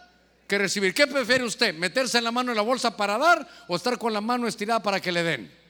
que 0.47 0.57
recibir. 0.57 0.95
¿Qué 0.95 1.07
prefiere 1.07 1.45
usted? 1.45 1.75
¿Meterse 1.75 2.17
en 2.17 2.25
la 2.25 2.33
mano 2.33 2.53
en 2.53 2.57
la 2.57 2.63
bolsa 2.63 2.97
para 2.97 3.19
dar 3.19 3.47
o 3.69 3.77
estar 3.77 3.99
con 3.99 4.13
la 4.13 4.23
mano 4.23 4.47
estirada 4.47 4.83
para 4.83 5.01
que 5.01 5.13
le 5.13 5.23
den? 5.23 5.64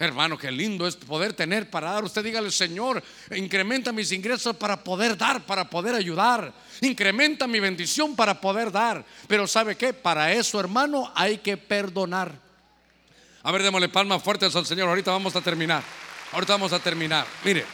Hermano, 0.00 0.38
qué 0.38 0.52
lindo 0.52 0.86
es 0.86 0.94
poder 0.94 1.32
tener 1.32 1.68
para 1.70 1.90
dar. 1.90 2.04
Usted 2.04 2.22
dígale, 2.22 2.52
Señor, 2.52 3.02
incrementa 3.34 3.90
mis 3.90 4.12
ingresos 4.12 4.54
para 4.54 4.84
poder 4.84 5.16
dar, 5.16 5.44
para 5.44 5.68
poder 5.68 5.96
ayudar. 5.96 6.52
Incrementa 6.80 7.48
mi 7.48 7.58
bendición 7.58 8.14
para 8.14 8.40
poder 8.40 8.70
dar. 8.70 9.04
Pero 9.26 9.48
¿sabe 9.48 9.76
qué? 9.76 9.92
Para 9.92 10.32
eso, 10.32 10.60
hermano, 10.60 11.10
hay 11.16 11.38
que 11.38 11.56
perdonar. 11.56 12.32
A 13.42 13.50
ver, 13.50 13.64
démosle 13.64 13.88
palmas 13.88 14.22
fuertes 14.22 14.54
al 14.54 14.66
Señor. 14.66 14.88
Ahorita 14.88 15.10
vamos 15.10 15.34
a 15.34 15.40
terminar. 15.40 15.82
Ahorita 16.30 16.52
vamos 16.52 16.72
a 16.72 16.78
terminar. 16.78 17.26
Mire, 17.42 17.64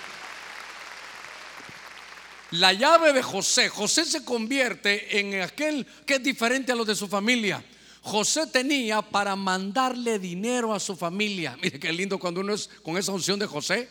la 2.52 2.72
llave 2.72 3.12
de 3.12 3.22
José. 3.22 3.68
José 3.68 4.06
se 4.06 4.24
convierte 4.24 5.18
en 5.18 5.42
aquel 5.42 5.86
que 6.06 6.14
es 6.14 6.22
diferente 6.22 6.72
a 6.72 6.74
los 6.74 6.86
de 6.86 6.94
su 6.94 7.06
familia. 7.06 7.62
José 8.04 8.46
tenía 8.46 9.00
para 9.00 9.34
mandarle 9.34 10.18
dinero 10.18 10.74
a 10.74 10.78
su 10.78 10.94
familia. 10.94 11.56
Mire 11.62 11.80
qué 11.80 11.90
lindo 11.90 12.18
cuando 12.18 12.42
uno 12.42 12.52
es 12.52 12.68
con 12.82 12.98
esa 12.98 13.12
unción 13.12 13.38
de 13.38 13.46
José. 13.46 13.88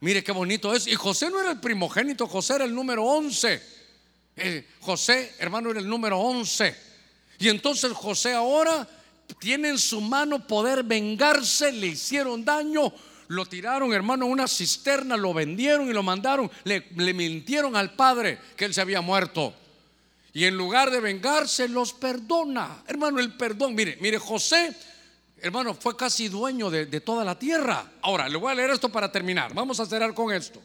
Mire 0.00 0.24
qué 0.24 0.32
bonito 0.32 0.74
es. 0.74 0.86
Y 0.86 0.94
José 0.94 1.28
no 1.28 1.38
era 1.38 1.50
el 1.50 1.60
primogénito, 1.60 2.26
José 2.26 2.54
era 2.54 2.64
el 2.64 2.74
número 2.74 3.04
11. 3.04 3.62
Eh, 4.36 4.66
José, 4.80 5.34
hermano, 5.38 5.70
era 5.70 5.80
el 5.80 5.86
número 5.86 6.18
11. 6.18 6.74
Y 7.38 7.50
entonces 7.50 7.92
José 7.92 8.32
ahora 8.32 8.88
tiene 9.38 9.68
en 9.68 9.78
su 9.78 10.00
mano 10.00 10.46
poder 10.46 10.82
vengarse, 10.82 11.72
le 11.72 11.88
hicieron 11.88 12.46
daño, 12.46 12.94
lo 13.28 13.44
tiraron, 13.44 13.92
hermano, 13.92 14.24
en 14.24 14.32
una 14.32 14.48
cisterna, 14.48 15.18
lo 15.18 15.34
vendieron 15.34 15.90
y 15.90 15.92
lo 15.92 16.02
mandaron. 16.02 16.50
Le, 16.64 16.82
mintieron 17.12 17.76
al 17.76 17.92
padre 17.92 18.38
que 18.56 18.64
él 18.64 18.72
se 18.72 18.80
había 18.80 19.02
muerto. 19.02 19.54
Y 20.32 20.44
en 20.44 20.56
lugar 20.56 20.90
de 20.90 21.00
vengarse, 21.00 21.68
los 21.68 21.92
perdona. 21.92 22.82
Hermano, 22.86 23.18
el 23.20 23.36
perdón. 23.36 23.74
Mire, 23.74 23.98
mire, 24.00 24.18
José, 24.18 24.74
hermano, 25.38 25.74
fue 25.74 25.96
casi 25.96 26.28
dueño 26.28 26.70
de, 26.70 27.00
toda 27.00 27.24
la 27.24 27.38
tierra. 27.38 27.92
Ahora, 28.02 28.28
le 28.28 28.36
voy 28.36 28.52
a 28.52 28.54
leer 28.54 28.70
esto 28.70 28.88
para 28.88 29.10
terminar. 29.10 29.52
Vamos 29.54 29.80
a 29.80 29.86
cerrar 29.86 30.14
con 30.14 30.32
esto. 30.32 30.62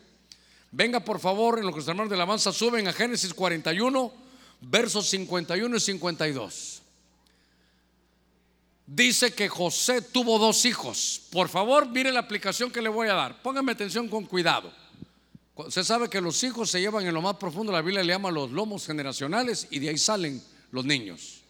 Venga, 0.72 1.00
por 1.00 1.20
favor, 1.20 1.60
en 1.60 1.66
lo 1.66 1.72
que 1.72 1.80
los 1.80 1.88
hermanos 1.88 2.10
de 2.10 2.18
la 2.18 2.24
alabanza 2.24 2.52
suben 2.52 2.88
a 2.88 2.94
Génesis 2.94 3.34
41, 3.34 4.14
versos 4.62 5.10
51 5.10 5.78
y 5.78 5.80
52 5.80 6.82
dice 8.88 9.34
que 9.34 9.50
José 9.50 10.02
tuvo 10.02 10.38
dos 10.38 10.66
hijos. 10.66 11.22
Por 11.32 11.50
favor, 11.50 11.88
mire 11.90 12.12
la 12.12 12.20
aplicación 12.20 12.72
que 12.72 12.82
le 12.82 12.90
voy 12.90 13.08
a 13.08 13.14
dar. 13.14 13.42
Póngame 13.42 13.72
atención 13.72 14.08
con 14.08 14.26
cuidado. 14.26 14.72
Usted 15.56 15.84
sabe 15.84 16.10
que 16.10 16.22
los 16.22 16.44
hijos 16.44 16.70
se 16.70 16.82
llevan 16.82 17.06
en 17.06 17.14
lo 17.14 17.22
más 17.22 17.38
profundo, 17.38 17.72
la 17.72 17.82
Biblia 17.82 18.04
le 18.04 18.14
llama 18.14 18.30
los 18.30 18.52
lomos 18.52 18.86
generacionales 18.86 19.68
y 19.72 19.80
de 19.80 19.90
ahí 19.90 19.98
salen 19.98 20.42
los 20.72 20.86
niños. 20.86 21.42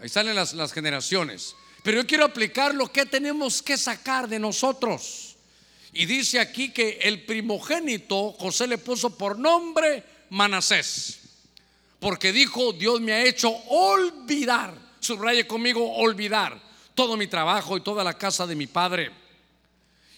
Ahí 0.00 0.08
salen 0.08 0.34
las, 0.34 0.54
las 0.54 0.72
generaciones. 0.72 1.54
Pero 1.84 2.00
yo 2.00 2.06
quiero 2.06 2.24
aplicar 2.24 2.74
lo 2.74 2.90
que 2.90 3.06
tenemos 3.06 3.62
que 3.62 3.76
sacar 3.76 4.28
de 4.28 4.38
nosotros. 4.38 5.36
Y 5.92 6.06
dice 6.06 6.40
aquí 6.40 6.70
que 6.70 6.98
el 7.02 7.24
primogénito 7.24 8.32
José 8.32 8.66
le 8.66 8.78
puso 8.78 9.16
por 9.16 9.38
nombre 9.38 10.04
Manasés. 10.30 11.20
Porque 12.00 12.32
dijo, 12.32 12.72
Dios 12.72 13.00
me 13.00 13.12
ha 13.12 13.24
hecho 13.24 13.50
olvidar 13.68 14.88
subraye 15.00 15.46
conmigo, 15.46 15.96
olvidar 15.96 16.60
todo 16.94 17.16
mi 17.16 17.26
trabajo 17.26 17.76
y 17.76 17.80
toda 17.80 18.04
la 18.04 18.14
casa 18.14 18.46
de 18.46 18.54
mi 18.54 18.66
padre. 18.66 19.10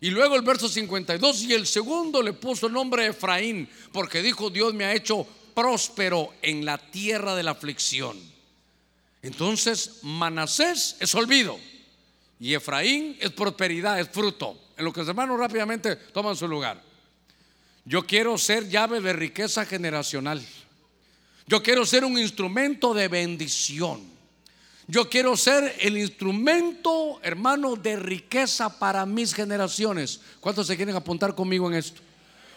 Y 0.01 0.11
luego 0.11 0.37
el 0.37 0.43
verso 0.43 0.69
52, 0.69 1.43
y 1.43 1.53
el 1.53 1.67
segundo 1.67 2.23
le 2.23 2.33
puso 2.33 2.67
el 2.67 2.73
nombre 2.73 3.07
Efraín, 3.07 3.69
porque 3.93 4.23
dijo, 4.23 4.49
Dios 4.49 4.73
me 4.73 4.85
ha 4.85 4.95
hecho 4.95 5.27
próspero 5.55 6.35
en 6.41 6.65
la 6.65 6.79
tierra 6.79 7.35
de 7.35 7.43
la 7.43 7.51
aflicción. 7.51 8.19
Entonces, 9.23 9.99
Manasés 10.03 10.97
es 11.01 11.15
olvido. 11.15 11.59
Y 12.39 12.55
Efraín 12.55 13.19
es 13.21 13.31
prosperidad, 13.33 14.01
es 14.01 14.09
fruto. 14.09 14.59
En 14.79 14.87
lo 14.87 14.93
que 14.93 15.01
los 15.01 15.09
hermanos 15.11 15.39
rápidamente 15.39 15.97
toman 15.97 16.35
su 16.35 16.49
lugar. 16.49 16.83
Yo 17.85 18.07
quiero 18.07 18.39
ser 18.39 18.69
llave 18.71 19.01
de 19.01 19.13
riqueza 19.13 19.67
generacional. 19.67 20.43
Yo 21.47 21.63
quiero 21.63 21.85
ser 21.85 22.05
un 22.07 22.19
instrumento 22.19 22.95
de 22.95 23.09
bendición. 23.09 24.20
Yo 24.91 25.09
quiero 25.09 25.37
ser 25.37 25.77
el 25.79 25.97
instrumento, 25.97 27.21
hermano, 27.23 27.77
de 27.77 27.95
riqueza 27.95 28.77
para 28.77 29.07
mis 29.07 29.33
generaciones. 29.33 30.21
¿Cuántos 30.41 30.67
se 30.67 30.77
quieren 30.77 30.97
apuntar 30.97 31.37
conmigo 31.37 31.69
en 31.69 31.77
esto? 31.77 32.01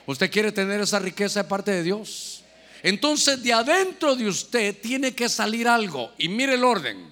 ¿Usted 0.08 0.32
quiere 0.32 0.52
tener 0.52 0.82
esa 0.82 0.98
riqueza 0.98 1.44
de 1.44 1.48
parte 1.48 1.70
de 1.70 1.84
Dios? 1.84 2.44
Entonces 2.82 3.44
de 3.44 3.54
adentro 3.54 4.16
de 4.16 4.28
usted 4.28 4.76
tiene 4.82 5.14
que 5.14 5.30
salir 5.30 5.68
algo. 5.68 6.12
Y 6.18 6.28
mire 6.28 6.56
el 6.56 6.64
orden. 6.64 7.06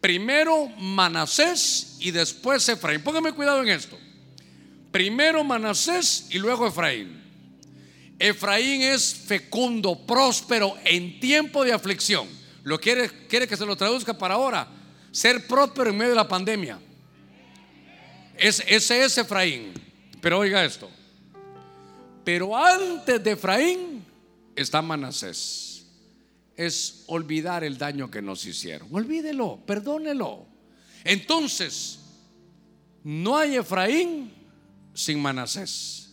Primero 0.00 0.68
Manasés 0.78 1.98
y 2.00 2.10
después 2.10 2.66
Efraín. 2.66 3.02
Póngame 3.02 3.32
cuidado 3.32 3.60
en 3.60 3.68
esto. 3.68 3.98
Primero 4.90 5.44
Manasés 5.44 6.28
y 6.30 6.38
luego 6.38 6.66
Efraín. 6.66 7.22
Efraín 8.18 8.80
es 8.80 9.14
fecundo, 9.14 10.06
próspero 10.06 10.78
en 10.86 11.20
tiempo 11.20 11.62
de 11.62 11.74
aflicción. 11.74 12.45
Lo 12.66 12.80
quiere, 12.80 13.08
quiere 13.28 13.46
que 13.46 13.56
se 13.56 13.64
lo 13.64 13.76
traduzca 13.76 14.12
para 14.12 14.34
ahora. 14.34 14.66
Ser 15.12 15.46
próspero 15.46 15.90
en 15.90 15.96
medio 15.96 16.10
de 16.10 16.16
la 16.16 16.26
pandemia. 16.26 16.80
Es, 18.36 18.60
ese 18.66 19.04
es 19.04 19.16
Efraín. 19.18 19.72
Pero 20.20 20.40
oiga 20.40 20.64
esto. 20.64 20.90
Pero 22.24 22.56
antes 22.56 23.22
de 23.22 23.30
Efraín 23.30 24.04
está 24.56 24.82
Manasés. 24.82 25.86
Es 26.56 27.04
olvidar 27.06 27.62
el 27.62 27.78
daño 27.78 28.10
que 28.10 28.20
nos 28.20 28.44
hicieron. 28.44 28.88
Olvídelo, 28.90 29.60
perdónelo. 29.64 30.44
Entonces, 31.04 32.00
no 33.04 33.36
hay 33.36 33.54
Efraín 33.54 34.32
sin 34.92 35.22
Manasés. 35.22 36.05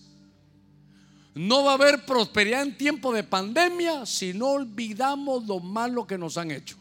No 1.35 1.63
va 1.63 1.71
a 1.71 1.73
haber 1.75 2.05
prosperidad 2.05 2.61
en 2.61 2.77
tiempo 2.77 3.11
de 3.11 3.23
pandemia 3.23 4.05
si 4.05 4.33
no 4.33 4.49
olvidamos 4.49 5.45
lo 5.47 5.59
malo 5.59 6.05
que 6.05 6.17
nos 6.17 6.37
han 6.37 6.51
hecho. 6.51 6.77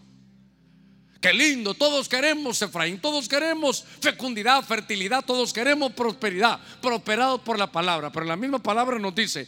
Qué 1.22 1.32
lindo, 1.32 1.74
todos 1.74 2.08
queremos 2.08 2.60
Efraín, 2.60 3.00
todos 3.00 3.28
queremos 3.28 3.84
fecundidad, 4.00 4.62
fertilidad, 4.64 5.24
todos 5.24 5.52
queremos 5.52 5.92
prosperidad, 5.92 6.60
prosperados 6.82 7.40
por 7.42 7.58
la 7.58 7.70
palabra. 7.70 8.10
Pero 8.10 8.26
la 8.26 8.36
misma 8.36 8.58
palabra 8.58 8.98
nos 8.98 9.14
dice, 9.14 9.46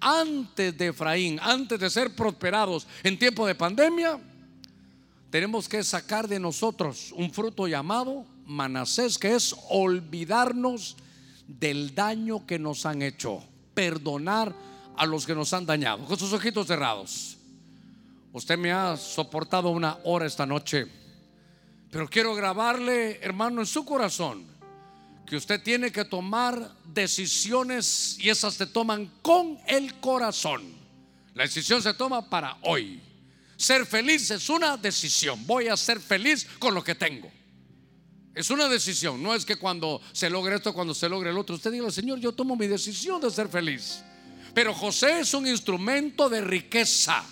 antes 0.00 0.76
de 0.76 0.88
Efraín, 0.88 1.40
antes 1.40 1.80
de 1.80 1.88
ser 1.88 2.14
prosperados 2.14 2.86
en 3.02 3.18
tiempo 3.18 3.46
de 3.46 3.54
pandemia, 3.54 4.20
tenemos 5.30 5.66
que 5.66 5.82
sacar 5.82 6.28
de 6.28 6.38
nosotros 6.38 7.10
un 7.16 7.32
fruto 7.32 7.66
llamado 7.66 8.26
Manasés, 8.44 9.18
que 9.18 9.34
es 9.34 9.56
olvidarnos 9.70 10.96
del 11.48 11.94
daño 11.94 12.46
que 12.46 12.58
nos 12.58 12.84
han 12.84 13.00
hecho 13.02 13.42
perdonar 13.74 14.54
a 14.96 15.06
los 15.06 15.26
que 15.26 15.34
nos 15.34 15.52
han 15.52 15.66
dañado. 15.66 16.04
Con 16.04 16.18
sus 16.18 16.32
ojitos 16.32 16.66
cerrados. 16.66 17.36
Usted 18.32 18.58
me 18.58 18.72
ha 18.72 18.96
soportado 18.96 19.70
una 19.70 19.98
hora 20.04 20.26
esta 20.26 20.44
noche, 20.44 20.86
pero 21.90 22.08
quiero 22.08 22.34
grabarle, 22.34 23.20
hermano, 23.22 23.60
en 23.60 23.66
su 23.66 23.84
corazón, 23.84 24.44
que 25.26 25.36
usted 25.36 25.62
tiene 25.62 25.92
que 25.92 26.04
tomar 26.04 26.72
decisiones 26.84 28.16
y 28.18 28.30
esas 28.30 28.54
se 28.54 28.66
toman 28.66 29.10
con 29.22 29.58
el 29.66 29.94
corazón. 30.00 30.62
La 31.34 31.44
decisión 31.44 31.82
se 31.82 31.94
toma 31.94 32.28
para 32.28 32.58
hoy. 32.62 33.00
Ser 33.56 33.86
feliz 33.86 34.30
es 34.30 34.48
una 34.48 34.76
decisión. 34.76 35.46
Voy 35.46 35.68
a 35.68 35.76
ser 35.76 36.00
feliz 36.00 36.46
con 36.58 36.74
lo 36.74 36.82
que 36.82 36.94
tengo. 36.94 37.30
Es 38.34 38.50
una 38.50 38.68
decisión, 38.68 39.22
no 39.22 39.34
es 39.34 39.44
que 39.44 39.56
cuando 39.56 40.00
se 40.12 40.28
logre 40.28 40.56
esto, 40.56 40.74
cuando 40.74 40.92
se 40.92 41.08
logre 41.08 41.30
el 41.30 41.38
otro, 41.38 41.54
usted 41.54 41.70
diga, 41.70 41.90
Señor, 41.90 42.18
yo 42.18 42.32
tomo 42.32 42.56
mi 42.56 42.66
decisión 42.66 43.20
de 43.20 43.30
ser 43.30 43.48
feliz. 43.48 44.02
Pero 44.52 44.74
José 44.74 45.20
es 45.20 45.34
un 45.34 45.46
instrumento 45.46 46.28
de 46.28 46.40
riqueza 46.40 47.24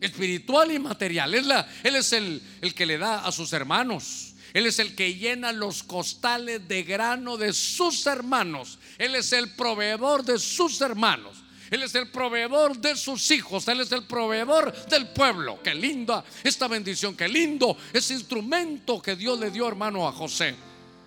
espiritual 0.00 0.72
y 0.72 0.78
material. 0.78 1.34
Él, 1.34 1.96
es 1.96 2.12
el 2.12 2.42
que 2.74 2.86
le 2.86 2.98
da 2.98 3.24
a 3.24 3.32
sus 3.32 3.52
hermanos. 3.52 4.34
Él 4.52 4.66
es 4.66 4.78
el 4.78 4.94
que 4.94 5.14
llena 5.14 5.52
los 5.52 5.82
costales 5.82 6.66
de 6.66 6.82
grano 6.82 7.36
de 7.36 7.52
sus 7.52 8.06
hermanos. 8.06 8.78
Él 8.96 9.14
es 9.14 9.32
el 9.32 9.50
proveedor 9.50 10.24
de 10.24 10.38
sus 10.38 10.80
hermanos. 10.80 11.38
Él 11.70 11.82
es 11.82 11.94
el 11.94 12.08
proveedor 12.08 12.76
de 12.78 12.96
sus 12.96 13.30
hijos. 13.30 13.68
Él 13.68 13.80
es 13.80 13.92
el 13.92 14.04
proveedor 14.04 14.72
del 14.86 15.08
pueblo. 15.08 15.60
Qué 15.62 15.74
linda 15.74 16.24
esta 16.42 16.66
bendición. 16.66 17.14
Qué 17.14 17.28
lindo 17.28 17.76
ese 17.92 18.14
instrumento 18.14 19.02
que 19.02 19.16
Dios 19.16 19.38
le 19.38 19.50
dio, 19.50 19.68
hermano, 19.68 20.08
a 20.08 20.12
José. 20.12 20.54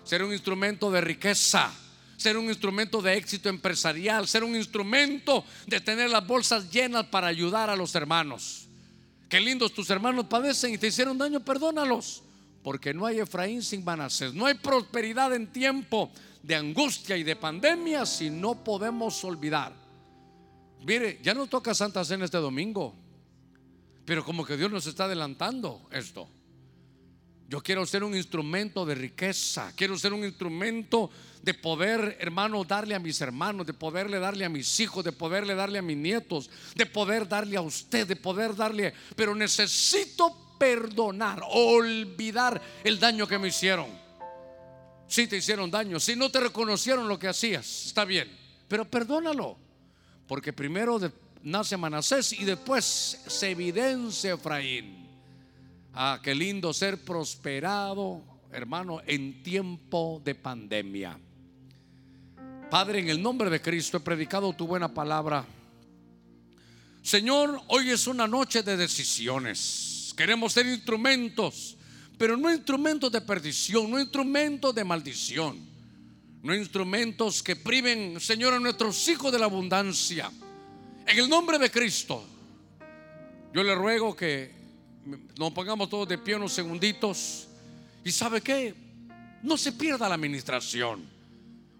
Ser 0.03 0.23
un 0.23 0.31
instrumento 0.31 0.91
de 0.91 1.01
riqueza. 1.01 1.71
Ser 2.15 2.37
un 2.37 2.45
instrumento 2.45 3.01
de 3.01 3.17
éxito 3.17 3.49
empresarial. 3.49 4.27
Ser 4.27 4.43
un 4.43 4.55
instrumento 4.55 5.43
de 5.65 5.79
tener 5.81 6.11
las 6.11 6.25
bolsas 6.25 6.69
llenas 6.69 7.05
para 7.07 7.27
ayudar 7.27 7.69
a 7.69 7.75
los 7.75 7.95
hermanos. 7.95 8.67
Qué 9.29 9.39
lindos 9.39 9.73
tus 9.73 9.89
hermanos 9.89 10.25
padecen 10.25 10.73
y 10.73 10.77
te 10.77 10.87
hicieron 10.87 11.17
daño, 11.17 11.39
perdónalos. 11.39 12.21
Porque 12.63 12.93
no 12.93 13.07
hay 13.07 13.19
Efraín 13.19 13.63
sin 13.63 13.83
Manasés. 13.83 14.35
No 14.35 14.45
hay 14.45 14.53
prosperidad 14.53 15.33
en 15.33 15.47
tiempo 15.47 16.11
de 16.43 16.55
angustia 16.55 17.17
y 17.17 17.23
de 17.23 17.35
pandemia 17.35 18.05
si 18.05 18.29
no 18.29 18.63
podemos 18.63 19.23
olvidar 19.23 19.80
Mire, 20.83 21.19
ya 21.21 21.33
no 21.33 21.47
toca 21.47 21.75
Santa 21.75 22.03
Cena 22.03 22.25
este 22.25 22.37
domingo, 22.37 22.95
pero 24.05 24.25
como 24.25 24.45
que 24.45 24.57
Dios 24.57 24.71
nos 24.71 24.87
está 24.87 25.05
adelantando 25.05 25.87
esto. 25.91 26.27
Yo 27.47 27.61
quiero 27.61 27.85
ser 27.85 28.03
un 28.03 28.15
instrumento 28.15 28.85
de 28.85 28.95
riqueza, 28.95 29.73
quiero 29.75 29.97
ser 29.97 30.13
un 30.13 30.23
instrumento 30.23 31.11
de 31.43 31.53
poder, 31.53 32.17
hermano, 32.19 32.63
darle 32.63 32.95
a 32.95 32.99
mis 32.99 33.19
hermanos, 33.19 33.67
de 33.67 33.73
poderle 33.73 34.19
darle 34.19 34.45
a 34.45 34.49
mis 34.49 34.79
hijos, 34.79 35.03
de 35.03 35.11
poderle 35.11 35.53
darle 35.53 35.77
a 35.77 35.81
mis 35.81 35.97
nietos, 35.97 36.49
de 36.75 36.85
poder 36.85 37.27
darle 37.27 37.57
a 37.57 37.61
usted, 37.61 38.07
de 38.07 38.15
poder 38.15 38.55
darle, 38.55 38.93
pero 39.17 39.35
necesito 39.35 40.55
perdonar, 40.57 41.41
olvidar 41.51 42.61
el 42.83 42.99
daño 42.99 43.27
que 43.27 43.37
me 43.37 43.49
hicieron. 43.49 43.87
Si 45.07 45.27
te 45.27 45.37
hicieron 45.37 45.69
daño, 45.69 45.99
si 45.99 46.15
no 46.15 46.31
te 46.31 46.39
reconocieron 46.39 47.07
lo 47.07 47.19
que 47.19 47.27
hacías, 47.27 47.87
está 47.87 48.05
bien, 48.05 48.31
pero 48.67 48.89
perdónalo. 48.89 49.70
Porque 50.31 50.53
primero 50.53 50.97
nace 51.43 51.75
Manasés 51.75 52.31
y 52.31 52.45
después 52.45 53.19
se 53.27 53.49
evidencia 53.49 54.35
Efraín. 54.35 55.05
Ah, 55.93 56.21
qué 56.23 56.33
lindo 56.33 56.73
ser 56.73 57.03
prosperado, 57.03 58.23
hermano, 58.49 59.01
en 59.05 59.43
tiempo 59.43 60.21
de 60.23 60.33
pandemia. 60.33 61.19
Padre, 62.69 62.99
en 62.99 63.09
el 63.09 63.21
nombre 63.21 63.49
de 63.49 63.61
Cristo 63.61 63.97
he 63.97 63.99
predicado 63.99 64.53
tu 64.53 64.67
buena 64.67 64.93
palabra. 64.93 65.45
Señor, 67.01 67.59
hoy 67.67 67.89
es 67.89 68.07
una 68.07 68.25
noche 68.25 68.63
de 68.63 68.77
decisiones. 68.77 70.13
Queremos 70.15 70.53
ser 70.53 70.65
instrumentos, 70.65 71.75
pero 72.17 72.37
no 72.37 72.49
instrumentos 72.49 73.11
de 73.11 73.19
perdición, 73.19 73.91
no 73.91 73.99
instrumentos 73.99 74.73
de 74.73 74.85
maldición 74.85 75.70
no 76.43 76.55
instrumentos 76.55 77.43
que 77.43 77.55
priven, 77.55 78.19
Señor, 78.19 78.53
a 78.53 78.59
nuestros 78.59 79.07
hijos 79.07 79.31
de 79.31 79.39
la 79.39 79.45
abundancia. 79.45 80.31
En 81.05 81.17
el 81.17 81.29
nombre 81.29 81.59
de 81.59 81.69
Cristo, 81.69 82.25
yo 83.53 83.63
le 83.63 83.75
ruego 83.75 84.15
que 84.15 84.51
nos 85.37 85.51
pongamos 85.51 85.89
todos 85.89 86.07
de 86.07 86.17
pie 86.17 86.35
unos 86.35 86.53
segunditos. 86.53 87.47
Y 88.03 88.11
sabe 88.11 88.41
qué, 88.41 88.73
no 89.43 89.57
se 89.57 89.71
pierda 89.71 90.09
la 90.09 90.15
administración. 90.15 91.09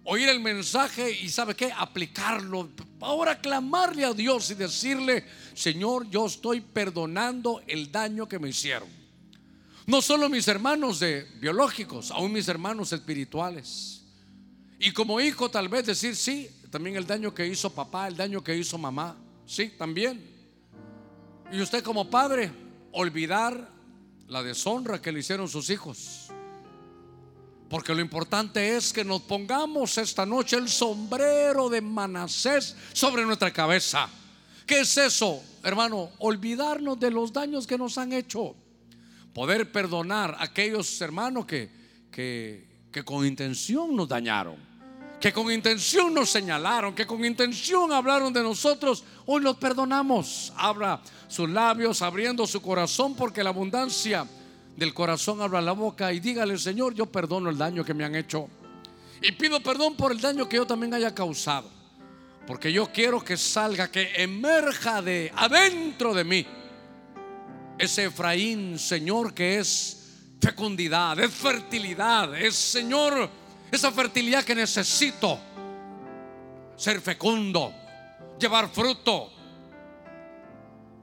Oír 0.04 0.28
el 0.28 0.40
mensaje 0.40 1.10
y 1.10 1.28
sabe 1.28 1.54
qué, 1.54 1.72
aplicarlo. 1.76 2.68
Ahora 3.00 3.40
clamarle 3.40 4.04
a 4.04 4.12
Dios 4.12 4.50
y 4.50 4.54
decirle, 4.54 5.24
Señor, 5.54 6.08
yo 6.10 6.26
estoy 6.26 6.60
perdonando 6.60 7.62
el 7.66 7.90
daño 7.90 8.28
que 8.28 8.38
me 8.38 8.48
hicieron. 8.48 8.88
No 9.86 10.02
solo 10.02 10.28
mis 10.28 10.46
hermanos 10.46 11.00
de 11.00 11.26
biológicos, 11.40 12.10
aún 12.10 12.32
mis 12.32 12.46
hermanos 12.48 12.92
espirituales. 12.92 14.01
Y 14.84 14.90
como 14.90 15.20
hijo 15.20 15.48
tal 15.48 15.68
vez 15.68 15.86
decir, 15.86 16.16
sí, 16.16 16.50
también 16.68 16.96
el 16.96 17.06
daño 17.06 17.32
que 17.32 17.46
hizo 17.46 17.70
papá, 17.70 18.08
el 18.08 18.16
daño 18.16 18.42
que 18.42 18.56
hizo 18.56 18.76
mamá, 18.76 19.16
sí, 19.46 19.72
también. 19.78 20.28
Y 21.52 21.60
usted 21.60 21.84
como 21.84 22.10
padre, 22.10 22.50
olvidar 22.90 23.70
la 24.26 24.42
deshonra 24.42 25.00
que 25.00 25.12
le 25.12 25.20
hicieron 25.20 25.46
sus 25.48 25.70
hijos. 25.70 26.32
Porque 27.70 27.94
lo 27.94 28.00
importante 28.00 28.76
es 28.76 28.92
que 28.92 29.04
nos 29.04 29.22
pongamos 29.22 29.98
esta 29.98 30.26
noche 30.26 30.56
el 30.56 30.68
sombrero 30.68 31.68
de 31.68 31.80
Manasés 31.80 32.74
sobre 32.92 33.24
nuestra 33.24 33.52
cabeza. 33.52 34.08
¿Qué 34.66 34.80
es 34.80 34.96
eso, 34.98 35.44
hermano? 35.62 36.10
Olvidarnos 36.18 36.98
de 36.98 37.12
los 37.12 37.32
daños 37.32 37.68
que 37.68 37.78
nos 37.78 37.98
han 37.98 38.12
hecho. 38.12 38.56
Poder 39.32 39.70
perdonar 39.70 40.34
a 40.40 40.42
aquellos 40.42 41.00
hermanos 41.00 41.46
que, 41.46 41.70
que, 42.10 42.88
que 42.90 43.04
con 43.04 43.24
intención 43.24 43.94
nos 43.94 44.08
dañaron 44.08 44.71
que 45.22 45.32
con 45.32 45.52
intención 45.52 46.12
nos 46.12 46.30
señalaron, 46.30 46.96
que 46.96 47.06
con 47.06 47.24
intención 47.24 47.92
hablaron 47.92 48.32
de 48.32 48.42
nosotros, 48.42 49.04
hoy 49.24 49.40
los 49.40 49.56
perdonamos. 49.56 50.52
Abra 50.56 51.00
sus 51.28 51.48
labios, 51.48 52.02
abriendo 52.02 52.44
su 52.44 52.60
corazón, 52.60 53.14
porque 53.14 53.44
la 53.44 53.50
abundancia 53.50 54.26
Del 54.76 54.94
corazón 54.94 55.42
abra 55.42 55.60
la 55.60 55.72
boca 55.72 56.12
y 56.12 56.18
dígale, 56.18 56.58
Señor, 56.58 56.94
yo 56.94 57.04
perdono 57.06 57.50
el 57.50 57.58
daño 57.58 57.84
que 57.84 57.92
me 57.94 58.04
han 58.04 58.16
hecho. 58.16 58.48
Y 59.20 59.30
pido 59.32 59.62
perdón 59.62 59.94
por 59.94 60.10
el 60.10 60.20
daño 60.20 60.48
que 60.48 60.56
yo 60.56 60.66
también 60.66 60.94
haya 60.94 61.14
causado. 61.14 61.68
Porque 62.46 62.72
yo 62.72 62.90
quiero 62.90 63.22
que 63.22 63.36
salga, 63.36 63.90
que 63.90 64.10
emerja 64.16 65.02
de 65.02 65.30
adentro 65.36 66.14
de 66.14 66.24
mí 66.24 66.46
ese 67.78 68.04
Efraín, 68.04 68.78
Señor, 68.78 69.34
que 69.34 69.58
es 69.58 69.98
fecundidad, 70.40 71.20
es 71.20 71.32
fertilidad, 71.32 72.34
es, 72.34 72.56
Señor, 72.56 73.28
esa 73.72 73.90
fertilidad 73.90 74.44
que 74.44 74.54
necesito. 74.54 75.40
Ser 76.76 77.00
fecundo, 77.00 77.72
llevar 78.38 78.68
fruto. 78.68 79.32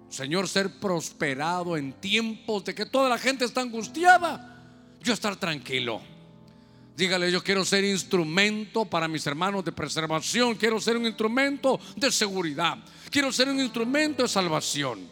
Señor, 0.07 0.47
ser 0.47 0.79
prosperado 0.79 1.77
en 1.77 1.93
tiempos 1.93 2.63
de 2.65 2.75
que 2.75 2.85
toda 2.85 3.09
la 3.09 3.17
gente 3.17 3.45
está 3.45 3.61
angustiada. 3.61 4.55
Yo 5.01 5.13
estar 5.13 5.35
tranquilo. 5.35 6.01
Dígale, 6.95 7.31
yo 7.31 7.43
quiero 7.43 7.63
ser 7.63 7.85
instrumento 7.85 8.85
para 8.85 9.07
mis 9.07 9.25
hermanos 9.25 9.63
de 9.63 9.71
preservación. 9.71 10.55
Quiero 10.55 10.79
ser 10.79 10.97
un 10.97 11.05
instrumento 11.05 11.79
de 11.95 12.11
seguridad. 12.11 12.77
Quiero 13.09 13.31
ser 13.31 13.49
un 13.49 13.59
instrumento 13.59 14.23
de 14.23 14.29
salvación. 14.29 15.09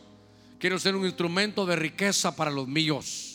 Quiero 0.60 0.78
ser 0.78 0.96
un 0.96 1.06
instrumento 1.06 1.66
de 1.66 1.76
riqueza 1.76 2.36
para 2.36 2.52
los 2.52 2.68
míos 2.68 3.27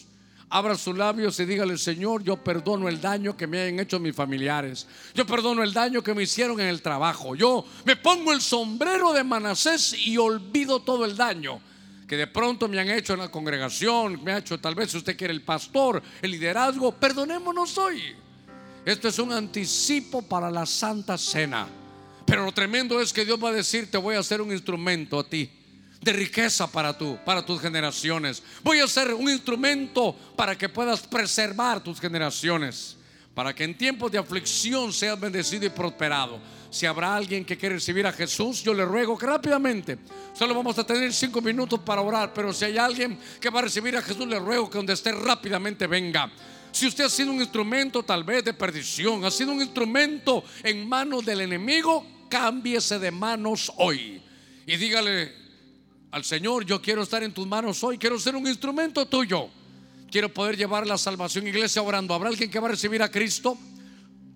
abra 0.53 0.77
sus 0.77 0.97
labios 0.97 1.41
y 1.41 1.47
dígale, 1.47 1.79
Señor, 1.79 2.23
yo 2.23 2.37
perdono 2.37 2.87
el 2.87 3.01
daño 3.01 3.35
que 3.35 3.47
me 3.47 3.63
hayan 3.63 3.81
hecho 3.81 3.99
mis 3.99 4.15
familiares. 4.15 4.87
Yo 5.15 5.27
perdono 5.27 5.63
el 5.63 5.73
daño 5.73 6.03
que 6.03 6.15
me 6.15 6.25
hicieron 6.25 6.61
en 6.61 6.67
el 6.67 6.83
trabajo. 6.83 7.35
Yo 7.35 7.65
me 7.87 7.97
pongo 7.97 8.33
el 8.33 8.43
sombrero 8.43 9.15
de 9.15 9.25
Manasés 9.25 9.95
y 10.07 10.19
olvido 10.19 10.81
todo 10.81 11.07
el 11.07 11.17
daño 11.17 11.59
que 12.07 12.19
de 12.19 12.27
pronto 12.27 12.69
me 12.69 12.79
han 12.79 12.91
hecho 12.91 13.15
en 13.15 13.21
la 13.21 13.31
congregación, 13.31 14.23
me 14.23 14.33
ha 14.33 14.39
hecho 14.39 14.61
tal 14.61 14.75
vez 14.75 14.91
si 14.91 14.99
usted 14.99 15.17
quiere 15.17 15.33
el 15.33 15.41
pastor, 15.41 16.03
el 16.21 16.31
liderazgo. 16.31 16.93
Perdonémonos 16.93 17.79
hoy. 17.79 18.03
Esto 18.85 19.09
es 19.09 19.19
un 19.19 19.33
anticipo 19.33 20.21
para 20.21 20.51
la 20.51 20.67
Santa 20.67 21.17
Cena. 21.17 21.67
Pero 22.27 22.45
lo 22.45 22.53
tremendo 22.53 23.01
es 23.01 23.11
que 23.11 23.25
Dios 23.25 23.43
va 23.43 23.49
a 23.49 23.53
decir, 23.53 23.91
te 23.91 23.97
voy 23.97 24.17
a 24.17 24.19
hacer 24.19 24.43
un 24.43 24.53
instrumento 24.53 25.19
a 25.19 25.25
ti 25.27 25.62
de 26.03 26.13
riqueza 26.13 26.67
para 26.67 26.97
tú, 26.99 27.17
para 27.25 27.47
tus 27.47 27.61
generaciones. 27.61 28.43
Voy 28.63 28.81
a 28.81 28.89
ser 28.89 29.15
un 29.15 29.31
instrumento 29.31 30.15
para 30.37 30.59
que 30.59 30.69
puedas 30.69 31.01
preservar 31.01 31.83
tus 31.83 32.01
generaciones, 32.01 32.97
para 33.35 33.55
que 33.55 33.65
en 33.65 33.79
tiempos 33.79 34.11
de 34.11 34.19
aflicción 34.19 34.93
seas 34.93 35.19
bendecido 35.19 35.65
y 35.65 35.71
prosperado. 35.71 36.41
Si 36.71 36.87
habrá 36.87 37.15
alguien 37.15 37.45
que 37.45 37.57
quiere 37.57 37.77
recibir 37.77 38.07
a 38.07 38.13
Jesús, 38.13 38.63
yo 38.63 38.75
le 38.75 38.85
ruego 38.85 39.17
que 39.17 39.27
rápidamente, 39.27 39.99
solo 40.35 40.55
vamos 40.55 40.77
a 40.79 40.85
tener 40.85 41.13
cinco 41.13 41.41
minutos 41.41 41.79
para 41.81 42.01
orar, 42.01 42.33
pero 42.35 42.53
si 42.53 42.65
hay 42.65 42.79
alguien 42.79 43.19
que 43.41 43.51
va 43.51 43.61
a 43.61 43.63
recibir 43.63 43.97
a 43.97 44.03
Jesús, 44.03 44.27
le 44.27 44.39
ruego 44.39 44.69
que 44.69 44.79
donde 44.79 44.95
esté 44.95 45.13
rápidamente 45.13 45.87
venga. 45.87 46.33
Si 46.73 46.87
usted 46.87 47.05
ha 47.05 47.11
sido 47.11 47.31
un 47.31 47.41
instrumento 47.41 48.03
tal 48.03 48.25
vez 48.25 48.43
de 48.43 48.55
perdición, 48.55 49.25
ha 49.25 49.31
sido 49.31 49.53
un 49.53 49.61
instrumento 49.61 50.43
en 50.65 50.89
manos 50.89 51.25
del 51.25 51.43
enemigo, 51.43 52.07
cámbiese 52.31 52.99
de 52.99 53.11
manos 53.11 53.71
hoy. 53.77 54.23
Y 54.67 54.77
dígale, 54.77 55.41
al 56.13 56.25
Señor, 56.25 56.67
yo 56.67 56.81
quiero 56.81 57.03
estar 57.03 57.23
en 57.23 57.33
tus 57.33 57.47
manos 57.47 57.83
hoy, 57.83 57.97
quiero 57.97 58.19
ser 58.19 58.37
un 58.37 58.47
instrumento 58.47 59.07
tuyo. 59.07 59.49
Quiero 60.11 60.33
poder 60.33 60.59
llevar 60.59 60.87
la 60.87 60.99
salvación, 60.99 61.47
iglesia, 61.47 61.81
orando. 61.81 62.13
¿Habrá 62.13 62.29
alguien 62.29 62.51
que 62.51 62.61
va 62.61 62.69
a 62.69 62.73
recibir 62.73 63.03
a 63.03 63.11
Cristo? 63.11 63.57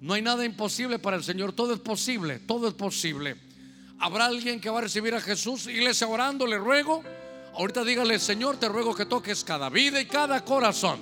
No 0.00 0.14
hay 0.14 0.22
nada 0.22 0.42
imposible 0.46 0.98
para 0.98 1.18
el 1.18 1.22
Señor, 1.22 1.52
todo 1.52 1.74
es 1.74 1.80
posible, 1.80 2.38
todo 2.38 2.66
es 2.66 2.72
posible. 2.72 3.36
¿Habrá 3.98 4.24
alguien 4.24 4.58
que 4.58 4.70
va 4.70 4.78
a 4.78 4.82
recibir 4.82 5.14
a 5.14 5.20
Jesús? 5.20 5.66
Iglesia, 5.66 6.08
orando, 6.08 6.46
le 6.46 6.56
ruego. 6.56 7.02
Ahorita 7.54 7.84
dígale, 7.84 8.18
Señor, 8.18 8.56
te 8.56 8.70
ruego 8.70 8.94
que 8.94 9.04
toques 9.04 9.44
cada 9.44 9.68
vida 9.68 10.00
y 10.00 10.06
cada 10.06 10.42
corazón. 10.46 10.98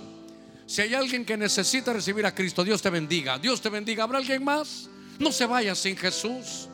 Si 0.66 0.82
hay 0.82 0.94
alguien 0.94 1.24
que 1.24 1.36
necesita 1.36 1.92
recibir 1.92 2.26
a 2.26 2.34
Cristo, 2.34 2.64
Dios 2.64 2.82
te 2.82 2.90
bendiga. 2.90 3.38
Dios 3.38 3.60
te 3.60 3.68
bendiga. 3.68 4.02
¿Habrá 4.02 4.18
alguien 4.18 4.42
más? 4.42 4.88
No 5.20 5.30
se 5.30 5.46
vaya 5.46 5.76
sin 5.76 5.96
Jesús. 5.96 6.68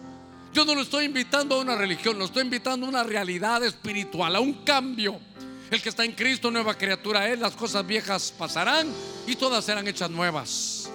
Yo 0.53 0.65
no 0.65 0.75
lo 0.75 0.81
estoy 0.83 1.05
invitando 1.05 1.55
a 1.55 1.61
una 1.61 1.77
religión, 1.77 2.19
lo 2.19 2.25
estoy 2.25 2.43
invitando 2.43 2.87
a 2.87 2.89
una 2.89 3.05
realidad 3.05 3.63
espiritual, 3.65 4.35
a 4.35 4.41
un 4.41 4.65
cambio. 4.65 5.21
El 5.71 5.81
que 5.81 5.89
está 5.89 6.05
en 6.05 6.13
Cristo, 6.13 6.51
nueva 6.51 6.77
criatura 6.77 7.29
es, 7.29 7.39
las 7.39 7.55
cosas 7.55 7.87
viejas 7.87 8.35
pasarán 8.37 8.89
y 9.29 9.37
todas 9.37 9.65
serán 9.65 9.87
hechas 9.87 10.11
nuevas. 10.11 10.91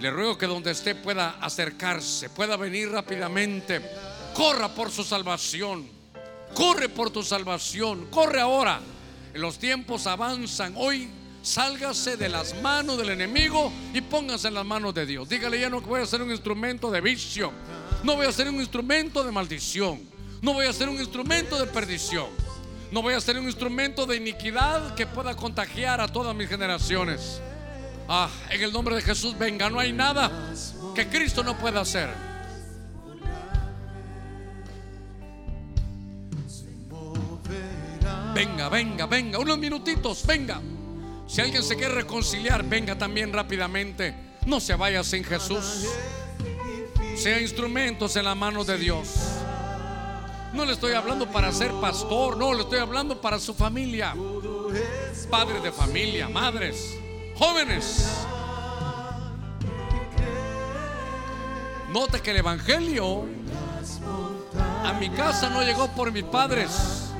Le 0.00 0.10
ruego 0.10 0.38
que 0.38 0.46
donde 0.46 0.70
esté 0.70 0.94
pueda 0.94 1.36
acercarse, 1.40 2.30
pueda 2.30 2.56
venir 2.56 2.90
rápidamente. 2.90 3.82
Corra 4.32 4.74
por 4.74 4.90
su 4.90 5.04
salvación. 5.04 5.86
Corre 6.54 6.88
por 6.88 7.10
tu 7.10 7.22
salvación. 7.22 8.06
Corre 8.06 8.40
ahora. 8.40 8.80
Los 9.34 9.58
tiempos 9.58 10.06
avanzan. 10.06 10.72
Hoy 10.76 11.10
sálgase 11.46 12.16
de 12.16 12.28
las 12.28 12.60
manos 12.60 12.98
del 12.98 13.10
enemigo 13.10 13.72
y 13.94 14.00
póngase 14.00 14.48
en 14.48 14.54
las 14.54 14.66
manos 14.66 14.92
de 14.94 15.06
Dios. 15.06 15.28
Dígale 15.28 15.60
ya 15.60 15.70
no 15.70 15.80
voy 15.80 16.00
a 16.00 16.06
ser 16.06 16.22
un 16.22 16.30
instrumento 16.30 16.90
de 16.90 17.00
vicio 17.00 17.52
no 18.06 18.14
voy 18.14 18.26
a 18.26 18.32
ser 18.32 18.48
un 18.48 18.56
instrumento 18.56 19.24
de 19.24 19.32
maldición. 19.32 20.00
No 20.40 20.52
voy 20.52 20.66
a 20.66 20.72
ser 20.72 20.88
un 20.88 20.96
instrumento 20.96 21.58
de 21.58 21.66
perdición. 21.66 22.26
No 22.92 23.02
voy 23.02 23.14
a 23.14 23.20
ser 23.20 23.36
un 23.36 23.46
instrumento 23.46 24.06
de 24.06 24.16
iniquidad 24.16 24.94
que 24.94 25.06
pueda 25.06 25.34
contagiar 25.34 26.00
a 26.00 26.06
todas 26.06 26.34
mis 26.34 26.48
generaciones. 26.48 27.40
Ah, 28.08 28.30
en 28.50 28.62
el 28.62 28.72
nombre 28.72 28.94
de 28.94 29.02
Jesús, 29.02 29.36
venga, 29.36 29.68
no 29.68 29.80
hay 29.80 29.92
nada 29.92 30.30
que 30.94 31.08
Cristo 31.08 31.42
no 31.42 31.58
pueda 31.58 31.80
hacer. 31.80 32.08
Venga, 38.34 38.68
venga, 38.68 39.06
venga, 39.06 39.38
unos 39.38 39.58
minutitos, 39.58 40.24
venga. 40.24 40.60
Si 41.26 41.40
alguien 41.40 41.62
se 41.62 41.76
quiere 41.76 41.94
reconciliar, 41.94 42.64
venga 42.64 42.96
también 42.96 43.32
rápidamente. 43.32 44.14
No 44.46 44.60
se 44.60 44.74
vaya 44.74 45.02
sin 45.02 45.24
Jesús 45.24 45.86
sea 47.16 47.40
instrumentos 47.40 48.14
en 48.16 48.24
la 48.24 48.34
mano 48.34 48.62
de 48.64 48.78
Dios. 48.78 49.08
No 50.52 50.64
le 50.64 50.72
estoy 50.72 50.92
hablando 50.92 51.30
para 51.30 51.50
ser 51.50 51.72
pastor, 51.80 52.36
no, 52.36 52.52
le 52.54 52.62
estoy 52.62 52.78
hablando 52.78 53.20
para 53.20 53.38
su 53.38 53.54
familia. 53.54 54.14
Padres 55.30 55.62
de 55.62 55.72
familia, 55.72 56.28
madres, 56.28 56.96
jóvenes. 57.36 58.24
Note 61.92 62.20
que 62.20 62.30
el 62.30 62.36
Evangelio 62.38 63.24
a 64.84 64.92
mi 64.94 65.08
casa 65.10 65.48
no 65.48 65.62
llegó 65.62 65.88
por 65.88 66.12
mis 66.12 66.24
padres, 66.24 67.10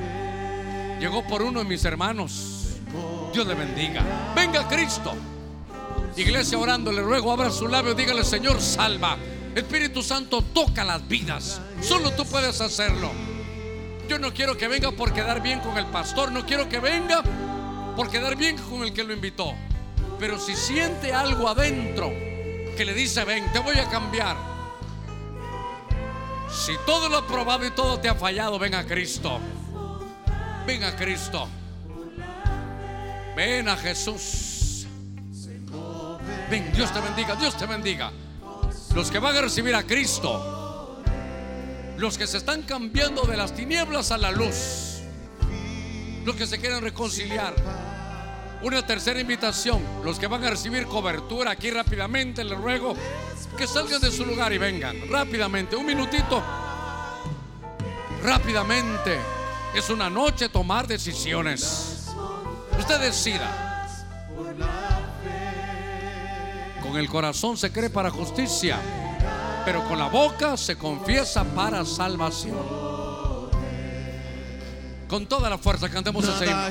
llegó 1.01 1.27
por 1.27 1.43
uno 1.43 1.61
de 1.61 1.65
mis 1.65 1.85
hermanos. 1.85 2.66
Dios 3.33 3.47
le 3.47 3.55
bendiga. 3.55 4.03
Venga 4.35 4.67
Cristo. 4.69 5.15
Iglesia 6.17 6.59
orando, 6.59 6.91
le 6.91 7.03
ruego, 7.03 7.33
abra 7.33 7.51
su 7.51 7.69
labio, 7.69 7.95
dígale, 7.95 8.25
Señor, 8.25 8.61
salva. 8.61 9.19
Espíritu 9.55 10.03
Santo 10.03 10.43
toca 10.43 10.85
las 10.85 11.07
vidas. 11.07 11.61
Solo 11.81 12.13
tú 12.13 12.25
puedes 12.25 12.61
hacerlo. 12.61 13.11
Yo 14.09 14.19
no 14.19 14.33
quiero 14.33 14.57
que 14.57 14.69
venga 14.69 14.93
por 14.93 15.13
quedar 15.13 15.43
bien 15.43 15.61
con 15.61 15.77
el 15.77 15.87
pastor, 15.87 16.31
no 16.33 16.47
quiero 16.47 16.69
que 16.69 16.79
venga 16.79 17.23
por 17.97 18.09
quedar 18.09 18.37
bien 18.37 18.57
con 18.57 18.83
el 18.83 18.93
que 18.93 19.05
lo 19.05 19.13
invitó. 19.13 19.55
Pero 20.19 20.39
si 20.39 20.55
siente 20.55 21.13
algo 21.13 21.49
adentro 21.49 22.11
que 22.77 22.85
le 22.85 22.95
dice, 22.95 23.25
ven, 23.25 23.51
te 23.53 23.59
voy 23.59 23.79
a 23.79 23.89
cambiar. 23.89 24.37
Si 26.51 26.73
todo 26.87 27.09
lo 27.09 27.19
ha 27.19 27.27
probado 27.27 27.67
y 27.67 27.71
todo 27.71 27.99
te 27.99 28.09
ha 28.09 28.15
fallado, 28.15 28.59
ven 28.59 28.75
a 28.75 28.87
Cristo. 28.87 29.41
Ven 30.67 30.85
a 30.85 30.95
Cristo. 30.95 31.49
Ven 33.37 33.69
a 33.69 33.77
Jesús. 33.77 34.87
Ven, 36.51 36.73
Dios 36.73 36.93
te 36.93 37.01
bendiga, 37.01 37.37
Dios 37.37 37.57
te 37.57 37.67
bendiga 37.67 38.11
los 38.95 39.11
que 39.11 39.19
van 39.19 39.37
a 39.37 39.43
recibir 39.43 39.75
a 39.75 39.83
Cristo, 39.83 41.03
los 41.99 42.17
que 42.17 42.27
se 42.27 42.39
están 42.39 42.63
cambiando 42.63 43.23
de 43.25 43.37
las 43.37 43.55
tinieblas 43.55 44.11
a 44.11 44.17
la 44.17 44.31
luz, 44.31 45.03
los 46.25 46.35
que 46.35 46.47
se 46.47 46.59
quieren 46.59 46.81
reconciliar. 46.81 47.55
Una 48.63 48.87
tercera 48.87 49.21
invitación, 49.21 49.83
los 50.03 50.19
que 50.19 50.29
van 50.29 50.43
a 50.45 50.49
recibir 50.49 50.87
cobertura 50.87 51.51
aquí 51.51 51.71
rápidamente, 51.71 52.43
les 52.43 52.57
ruego 52.57 52.97
que 53.59 53.67
salgan 53.67 54.01
de 54.01 54.11
su 54.11 54.25
lugar 54.25 54.51
y 54.55 54.57
vengan 54.57 54.97
rápidamente, 55.11 55.77
un 55.77 55.85
minutito, 55.85 56.43
rápidamente. 58.23 59.19
Es 59.75 59.91
una 59.91 60.09
noche 60.09 60.49
tomar 60.49 60.87
decisiones. 60.87 61.96
Usted 62.79 63.01
decida. 63.01 63.87
Con 66.83 66.97
el 66.97 67.09
corazón 67.09 67.57
se 67.57 67.73
cree 67.73 67.91
para 67.91 68.11
justicia, 68.11 68.79
pero 69.65 69.87
con 69.89 69.99
la 69.99 70.09
boca 70.09 70.57
se 70.57 70.77
confiesa 70.77 71.45
para 71.45 71.85
salvación. 71.85 72.57
Con 75.09 75.27
toda 75.27 75.49
la 75.49 75.59
fuerza 75.59 75.89
cantemos 75.89 76.25
ese 76.27 76.47
Nada 76.47 76.71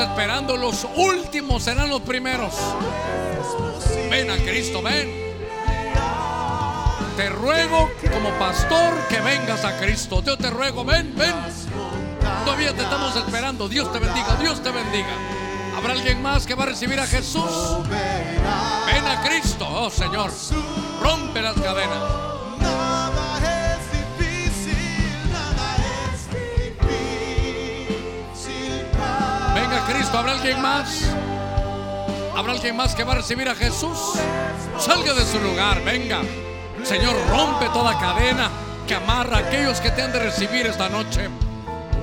esperando, 0.00 0.56
los 0.56 0.86
últimos 0.96 1.62
serán 1.62 1.88
los 1.90 2.02
primeros. 2.02 2.54
Ven 4.10 4.30
a 4.30 4.36
Cristo, 4.36 4.82
ven. 4.82 5.26
Te 7.16 7.30
ruego 7.30 7.90
como 8.12 8.30
pastor 8.38 8.94
que 9.08 9.20
vengas 9.20 9.64
a 9.64 9.78
Cristo. 9.78 10.22
Yo 10.22 10.36
te 10.36 10.50
ruego, 10.50 10.84
ven, 10.84 11.14
ven. 11.16 11.34
Todavía 12.44 12.74
te 12.74 12.82
estamos 12.82 13.16
esperando. 13.16 13.68
Dios 13.68 13.90
te 13.92 13.98
bendiga, 13.98 14.36
Dios 14.36 14.62
te 14.62 14.70
bendiga. 14.70 15.14
¿Habrá 15.76 15.92
alguien 15.92 16.22
más 16.22 16.46
que 16.46 16.54
va 16.54 16.64
a 16.64 16.66
recibir 16.66 16.98
a 17.00 17.06
Jesús? 17.06 17.50
Ven 17.88 19.06
a 19.06 19.22
Cristo, 19.22 19.66
oh 19.68 19.90
Señor. 19.90 20.30
Rompe 21.02 21.42
las 21.42 21.54
cadenas. 21.54 22.25
¿Habrá 30.16 30.32
alguien 30.32 30.60
más? 30.60 31.02
¿Habrá 32.36 32.52
alguien 32.52 32.76
más 32.76 32.94
que 32.94 33.04
va 33.04 33.12
a 33.12 33.16
recibir 33.16 33.48
a 33.48 33.54
Jesús? 33.54 33.98
Salga 34.78 35.14
de 35.14 35.24
su 35.24 35.38
lugar, 35.40 35.82
venga. 35.84 36.20
Señor, 36.82 37.16
rompe 37.28 37.68
toda 37.70 37.98
cadena 37.98 38.50
que 38.86 38.94
amarra 38.94 39.38
a 39.38 39.40
aquellos 39.40 39.80
que 39.80 39.90
te 39.90 40.02
han 40.02 40.12
de 40.12 40.20
recibir 40.20 40.66
esta 40.66 40.88
noche. 40.88 41.28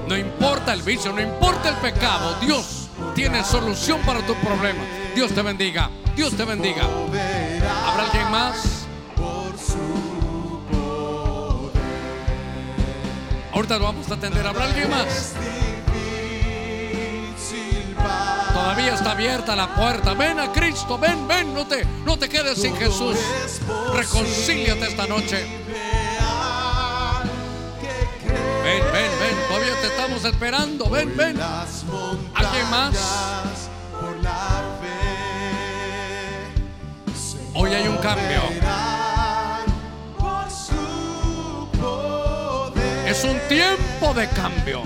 No 0.08 0.18
importa 0.18 0.74
el 0.74 0.82
vicio, 0.82 1.12
no 1.14 1.22
importa 1.22 1.70
el 1.70 1.76
pecado, 1.76 2.36
Dios 2.42 2.90
tiene 3.16 3.44
solución 3.44 4.02
para 4.02 4.20
tu 4.26 4.36
problema. 4.36 4.84
Dios 5.16 5.32
te 5.34 5.42
bendiga, 5.42 5.90
Dios 6.16 6.36
te 6.36 6.46
bendiga. 6.46 6.84
¿Habrá 6.84 8.04
alguien 8.04 8.32
más? 8.32 8.86
Ahorita 13.54 13.78
lo 13.78 13.86
vamos 13.86 14.10
a 14.10 14.16
atender. 14.16 14.46
¿Habrá 14.46 14.66
alguien 14.66 14.90
más? 14.90 15.34
Todavía 18.64 18.94
está 18.94 19.12
abierta 19.12 19.58
la 19.58 19.76
puerta. 19.76 20.14
Ven 20.14 20.40
a 20.40 20.50
Cristo, 20.54 20.98
ven, 20.98 21.28
ven, 21.28 21.54
no 21.54 21.68
te, 21.68 21.84
no 22.06 22.18
te 22.18 22.30
quedes 22.30 22.62
sin 22.62 22.74
Jesús. 22.78 23.18
Reconcíliate 23.94 24.88
esta 24.88 25.06
noche. 25.06 25.46
Ven, 28.64 28.84
ven, 28.94 29.12
ven, 29.20 29.48
todavía 29.50 29.82
te 29.82 29.88
estamos 29.88 30.24
esperando. 30.24 30.90
Ven, 30.90 31.16
ven. 31.18 31.38
¿Alguien 32.34 32.70
más? 32.70 33.70
Hoy 37.54 37.74
hay 37.74 37.88
un 37.90 37.98
cambio. 37.98 38.44
Es 43.06 43.24
un 43.26 43.38
tiempo 43.50 44.14
de 44.14 44.30
cambio. 44.30 44.84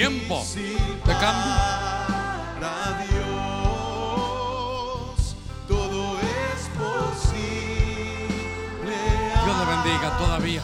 Tiempo 0.00 0.42
de 0.56 1.12
cambio. 1.12 1.52
para 2.58 3.04
Dios. 3.04 4.16
Todo 5.68 6.18
es 6.20 6.60
posible. 6.72 7.36
Dios 9.44 9.56
te 9.58 9.64
bendiga 9.66 10.08
todavía. 10.16 10.62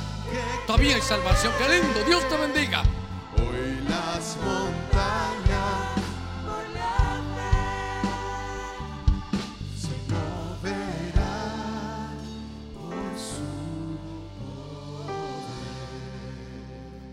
Todavía 0.67 0.95
hay 0.95 1.03
salvación. 1.03 1.53
Qué 1.59 1.69
lindo. 1.69 2.03
Dios 2.05 2.27
te 2.31 2.37
bendiga. 2.39 2.83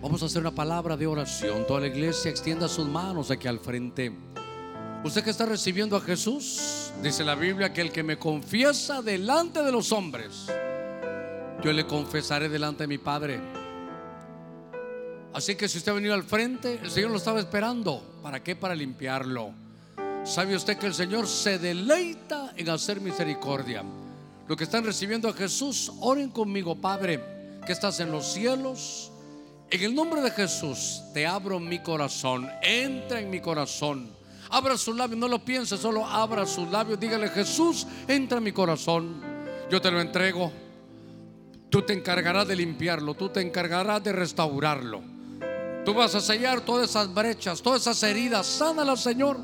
Vamos 0.03 0.21
a 0.21 0.25
hacer 0.25 0.41
una 0.41 0.51
palabra 0.51 0.97
de 0.97 1.07
oración. 1.07 1.65
Toda 1.65 1.79
la 1.79 1.87
iglesia 1.87 2.29
extienda 2.29 2.67
sus 2.67 2.85
manos 2.85 3.31
aquí 3.31 3.47
al 3.47 3.59
frente. 3.59 4.11
Usted 5.01 5.23
que 5.23 5.29
está 5.29 5.45
recibiendo 5.45 5.95
a 5.95 6.01
Jesús, 6.01 6.91
dice 7.01 7.23
la 7.23 7.35
Biblia 7.35 7.71
que 7.71 7.79
el 7.79 7.89
que 7.89 8.03
me 8.03 8.19
confiesa 8.19 9.01
delante 9.01 9.63
de 9.63 9.71
los 9.71 9.93
hombres, 9.93 10.47
yo 11.63 11.71
le 11.71 11.87
confesaré 11.87 12.49
delante 12.49 12.83
de 12.83 12.87
mi 12.89 12.97
Padre. 12.97 13.39
Así 15.33 15.55
que 15.55 15.69
si 15.69 15.77
usted 15.77 15.93
ha 15.93 15.95
venido 15.95 16.15
al 16.15 16.23
frente, 16.23 16.81
el 16.83 16.91
Señor 16.91 17.11
lo 17.11 17.17
estaba 17.17 17.39
esperando. 17.39 18.19
¿Para 18.21 18.43
qué? 18.43 18.57
Para 18.57 18.75
limpiarlo. 18.75 19.51
¿Sabe 20.25 20.57
usted 20.57 20.77
que 20.77 20.87
el 20.87 20.93
Señor 20.93 21.27
se 21.27 21.59
deleita 21.59 22.51
en 22.57 22.69
hacer 22.69 22.99
misericordia? 22.99 23.85
Los 24.49 24.57
que 24.57 24.65
están 24.65 24.83
recibiendo 24.83 25.29
a 25.29 25.33
Jesús, 25.33 25.93
oren 26.01 26.29
conmigo, 26.29 26.75
Padre, 26.75 27.23
que 27.65 27.71
estás 27.71 28.01
en 28.01 28.11
los 28.11 28.33
cielos. 28.33 29.12
En 29.73 29.81
el 29.81 29.95
nombre 29.95 30.21
de 30.21 30.29
Jesús, 30.29 31.01
te 31.15 31.25
abro 31.25 31.59
mi 31.59 31.79
corazón. 31.79 32.47
Entra 32.61 33.19
en 33.19 33.31
mi 33.31 33.39
corazón. 33.41 34.07
Abra 34.51 34.77
sus 34.77 34.95
labios, 34.95 35.17
no 35.17 35.27
lo 35.27 35.43
piense, 35.43 35.79
solo 35.79 36.05
abra 36.05 36.45
sus 36.45 36.69
labios. 36.69 36.99
Dígale, 36.99 37.27
Jesús, 37.29 37.87
entra 38.07 38.37
en 38.37 38.43
mi 38.43 38.51
corazón. 38.51 39.19
Yo 39.71 39.81
te 39.81 39.89
lo 39.89 39.99
entrego. 39.99 40.51
Tú 41.71 41.81
te 41.81 41.93
encargarás 41.93 42.47
de 42.47 42.55
limpiarlo, 42.55 43.15
tú 43.15 43.29
te 43.29 43.41
encargarás 43.41 44.03
de 44.03 44.11
restaurarlo. 44.11 45.01
Tú 45.83 45.95
vas 45.95 46.13
a 46.13 46.21
sellar 46.21 46.61
todas 46.61 46.91
esas 46.91 47.11
brechas, 47.11 47.59
todas 47.59 47.81
esas 47.81 48.03
heridas. 48.03 48.45
Sánala, 48.45 48.95
Señor. 48.95 49.39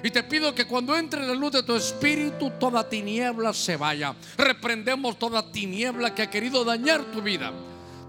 Y 0.00 0.12
te 0.12 0.22
pido 0.22 0.54
que 0.54 0.68
cuando 0.68 0.96
entre 0.96 1.26
la 1.26 1.34
luz 1.34 1.50
de 1.50 1.64
tu 1.64 1.74
espíritu, 1.74 2.52
toda 2.60 2.88
tiniebla 2.88 3.52
se 3.52 3.76
vaya. 3.76 4.14
Reprendemos 4.38 5.18
toda 5.18 5.50
tiniebla 5.50 6.14
que 6.14 6.22
ha 6.22 6.30
querido 6.30 6.64
dañar 6.64 7.02
tu 7.06 7.20
vida. 7.20 7.52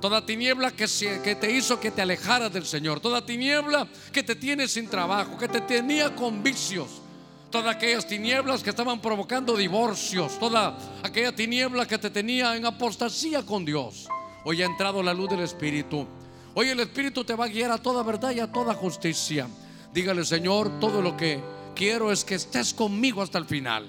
Toda 0.02 0.24
tiniebla 0.24 0.72
que, 0.72 0.88
te 0.88 1.52
hizo 1.52 1.80
que 1.80 1.90
te 1.90 2.04
alejaras 2.04 2.54
del 2.54 2.66
Señor. 2.66 3.00
Toda 3.00 3.26
tiniebla 3.26 3.88
que 4.12 4.22
te 4.22 4.36
tiene 4.36 4.68
sin 4.68 4.88
trabajo, 4.88 5.38
que 5.38 5.48
te 5.48 5.62
tenía 5.62 6.16
con 6.16 6.44
vicios. 6.44 7.02
Todas 7.50 7.76
aquellas 7.76 8.08
tinieblas 8.08 8.62
que 8.62 8.70
estaban 8.70 9.02
provocando 9.02 9.58
divorcios. 9.58 10.38
Toda 10.40 10.78
aquella 11.02 11.36
tiniebla 11.36 11.88
que 11.88 11.98
te 11.98 12.12
tenía 12.12 12.56
en 12.56 12.66
apostasía 12.66 13.44
con 13.44 13.66
Dios. 13.66 14.08
Hoy 14.44 14.62
ha 14.62 14.66
entrado 14.66 15.02
la 15.02 15.16
luz 15.16 15.32
del 15.32 15.40
Espíritu. 15.40 16.06
Hoy 16.54 16.70
el 16.70 16.80
Espíritu 16.80 17.24
te 17.24 17.34
va 17.34 17.46
a 17.46 17.50
guiar 17.50 17.72
a 17.72 17.78
toda 17.80 18.04
verdad 18.04 18.32
y 18.32 18.40
a 18.40 18.52
toda 18.52 18.76
justicia. 18.76 19.48
Dígale, 19.94 20.24
Señor, 20.26 20.80
todo 20.80 21.02
lo 21.02 21.18
que 21.18 21.42
quiero 21.76 22.12
es 22.12 22.24
que 22.24 22.36
estés 22.36 22.72
conmigo 22.72 23.24
hasta 23.24 23.40
el 23.40 23.46
final. 23.46 23.88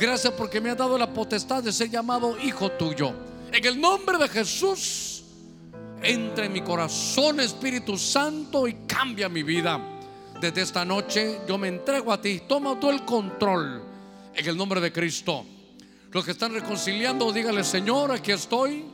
Gracias 0.00 0.32
porque 0.32 0.60
me 0.60 0.70
has 0.70 0.76
dado 0.76 0.98
la 0.98 1.12
potestad 1.12 1.62
de 1.62 1.72
ser 1.72 1.90
llamado 1.90 2.36
hijo 2.40 2.72
tuyo. 2.72 3.14
En 3.52 3.64
el 3.64 3.80
nombre 3.80 4.18
de 4.18 4.28
Jesús, 4.28 5.13
entra 6.04 6.44
en 6.44 6.52
mi 6.52 6.60
corazón, 6.60 7.40
Espíritu 7.40 7.96
Santo, 7.96 8.68
y 8.68 8.74
cambia 8.86 9.28
mi 9.28 9.42
vida. 9.42 9.80
Desde 10.40 10.62
esta 10.62 10.84
noche 10.84 11.40
yo 11.48 11.56
me 11.56 11.68
entrego 11.68 12.12
a 12.12 12.20
ti. 12.20 12.42
Toma 12.46 12.78
tú 12.78 12.90
el 12.90 13.04
control 13.04 13.82
en 14.34 14.46
el 14.46 14.56
nombre 14.56 14.80
de 14.80 14.92
Cristo. 14.92 15.44
Los 16.12 16.24
que 16.24 16.32
están 16.32 16.52
reconciliando, 16.52 17.32
dígale, 17.32 17.64
Señor, 17.64 18.12
aquí 18.12 18.32
estoy. 18.32 18.84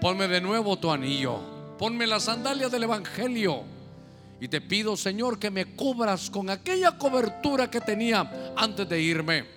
Ponme 0.00 0.28
de 0.28 0.40
nuevo 0.40 0.78
tu 0.78 0.90
anillo. 0.90 1.38
Ponme 1.78 2.06
las 2.06 2.24
sandalias 2.24 2.70
del 2.70 2.84
Evangelio. 2.84 3.62
Y 4.40 4.48
te 4.48 4.60
pido, 4.60 4.96
Señor, 4.96 5.38
que 5.38 5.50
me 5.50 5.74
cubras 5.74 6.30
con 6.30 6.50
aquella 6.50 6.98
cobertura 6.98 7.70
que 7.70 7.80
tenía 7.80 8.52
antes 8.56 8.88
de 8.88 9.00
irme. 9.00 9.53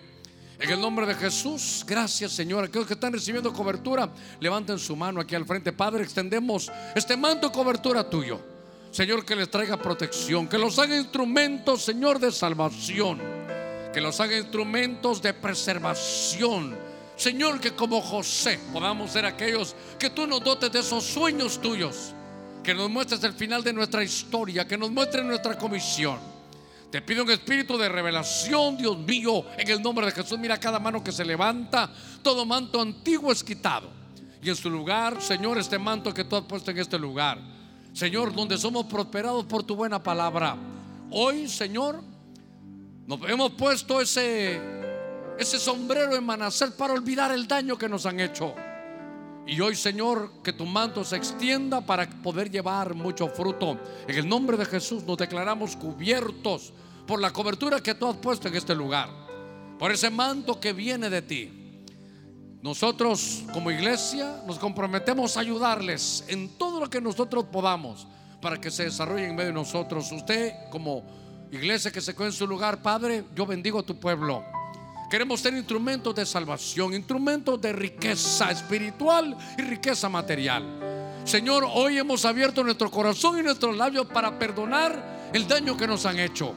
En 0.59 0.71
el 0.71 0.81
nombre 0.81 1.05
de 1.05 1.13
Jesús, 1.13 1.85
gracias 1.87 2.31
Señor. 2.31 2.63
Aquellos 2.63 2.87
que 2.87 2.95
están 2.95 3.13
recibiendo 3.13 3.53
cobertura, 3.53 4.09
levanten 4.39 4.79
su 4.79 4.95
mano 4.95 5.21
aquí 5.21 5.35
al 5.35 5.45
frente. 5.45 5.71
Padre, 5.71 6.03
extendemos 6.03 6.71
este 6.95 7.15
manto 7.15 7.51
cobertura 7.51 8.09
tuyo. 8.09 8.39
Señor, 8.91 9.23
que 9.23 9.35
les 9.35 9.51
traiga 9.51 9.77
protección, 9.77 10.47
que 10.47 10.57
los 10.57 10.79
haga 10.79 10.97
instrumentos, 10.97 11.83
Señor, 11.83 12.17
de 12.19 12.31
salvación, 12.31 13.21
que 13.93 14.01
los 14.01 14.19
haga 14.19 14.35
instrumentos 14.35 15.21
de 15.21 15.33
preservación. 15.33 16.75
Señor, 17.15 17.59
que 17.59 17.71
como 17.75 18.01
José 18.01 18.59
podamos 18.73 19.11
ser 19.11 19.25
aquellos 19.25 19.75
que 19.99 20.09
tú 20.09 20.25
nos 20.25 20.43
dotes 20.43 20.71
de 20.71 20.79
esos 20.79 21.03
sueños 21.03 21.61
tuyos, 21.61 22.13
que 22.63 22.73
nos 22.73 22.89
muestres 22.89 23.23
el 23.23 23.33
final 23.33 23.63
de 23.63 23.73
nuestra 23.73 24.03
historia, 24.03 24.67
que 24.67 24.77
nos 24.77 24.89
muestres 24.89 25.23
nuestra 25.23 25.55
comisión. 25.55 26.36
Te 26.91 27.01
pido 27.01 27.23
un 27.23 27.29
espíritu 27.29 27.77
de 27.77 27.89
revelación, 27.89 28.77
Dios 28.77 28.97
mío, 28.97 29.45
en 29.57 29.69
el 29.69 29.81
nombre 29.81 30.05
de 30.05 30.13
Jesús. 30.13 30.39
Mira 30.39 30.57
cada 30.57 30.79
mano 30.79 31.03
que 31.03 31.11
se 31.11 31.25
levanta, 31.25 31.91
todo 32.21 32.45
manto 32.45 32.79
antiguo 32.79 33.31
es 33.31 33.43
quitado. 33.43 33.89
Y 34.41 34.49
en 34.49 34.55
su 34.55 34.69
lugar, 34.69 35.21
Señor, 35.21 35.57
este 35.57 35.77
manto 35.77 36.13
que 36.13 36.23
tú 36.23 36.37
has 36.37 36.43
puesto 36.43 36.71
en 36.71 36.77
este 36.77 36.97
lugar. 36.97 37.39
Señor, 37.91 38.33
donde 38.33 38.57
somos 38.57 38.85
prosperados 38.85 39.45
por 39.45 39.63
tu 39.63 39.75
buena 39.75 40.01
palabra. 40.01 40.55
Hoy, 41.11 41.49
Señor, 41.49 42.01
nos 43.05 43.19
hemos 43.29 43.51
puesto 43.53 43.99
ese, 43.99 44.61
ese 45.37 45.59
sombrero 45.59 46.15
en 46.15 46.23
Manasés 46.23 46.71
para 46.71 46.93
olvidar 46.93 47.31
el 47.31 47.47
daño 47.47 47.77
que 47.77 47.89
nos 47.89 48.05
han 48.05 48.19
hecho. 48.19 48.53
Y 49.47 49.61
hoy, 49.61 49.75
Señor, 49.75 50.43
que 50.43 50.51
tu 50.51 50.65
manto 50.65 51.05
se 51.05 51.15
extienda 51.15 51.79
para 51.79 52.05
poder 52.09 52.51
llevar 52.51 52.93
mucho 52.93 53.29
fruto. 53.29 53.79
En 54.05 54.15
el 54.15 54.27
nombre 54.27 54.57
de 54.57 54.65
Jesús 54.65 55.03
nos 55.03 55.17
declaramos 55.17 55.77
cubiertos 55.77 56.73
por 57.07 57.21
la 57.21 57.31
cobertura 57.31 57.79
que 57.79 57.95
tú 57.95 58.07
has 58.07 58.17
puesto 58.17 58.49
en 58.49 58.55
este 58.55 58.75
lugar. 58.75 59.09
Por 59.79 59.93
ese 59.93 60.09
manto 60.09 60.59
que 60.59 60.73
viene 60.73 61.09
de 61.09 61.21
ti. 61.21 61.83
Nosotros 62.61 63.45
como 63.53 63.71
iglesia 63.71 64.41
nos 64.45 64.59
comprometemos 64.59 65.37
a 65.37 65.39
ayudarles 65.39 66.25
en 66.27 66.57
todo 66.57 66.81
lo 66.81 66.89
que 66.89 66.99
nosotros 66.99 67.45
podamos 67.45 68.05
para 68.41 68.59
que 68.59 68.69
se 68.69 68.83
desarrolle 68.83 69.27
en 69.27 69.35
medio 69.35 69.47
de 69.47 69.53
nosotros. 69.53 70.11
Usted 70.11 70.51
como 70.69 71.03
iglesia 71.53 71.89
que 71.89 72.01
se 72.01 72.13
quede 72.13 72.27
en 72.27 72.33
su 72.33 72.45
lugar, 72.45 72.81
Padre, 72.81 73.23
yo 73.33 73.45
bendigo 73.45 73.79
a 73.79 73.83
tu 73.83 73.97
pueblo. 73.97 74.43
Queremos 75.09 75.39
ser 75.39 75.53
instrumentos 75.53 76.13
de 76.13 76.25
salvación, 76.25 76.93
instrumentos 76.93 77.61
de 77.61 77.71
riqueza 77.71 78.51
espiritual 78.51 79.37
y 79.57 79.61
riqueza 79.61 80.09
material. 80.09 81.21
Señor, 81.23 81.65
hoy 81.73 81.97
hemos 81.97 82.25
abierto 82.25 82.61
nuestro 82.61 82.91
corazón 82.91 83.39
y 83.39 83.43
nuestros 83.43 83.77
labios 83.77 84.07
para 84.07 84.37
perdonar 84.37 85.29
el 85.33 85.47
daño 85.47 85.77
que 85.77 85.87
nos 85.87 86.05
han 86.05 86.19
hecho. 86.19 86.53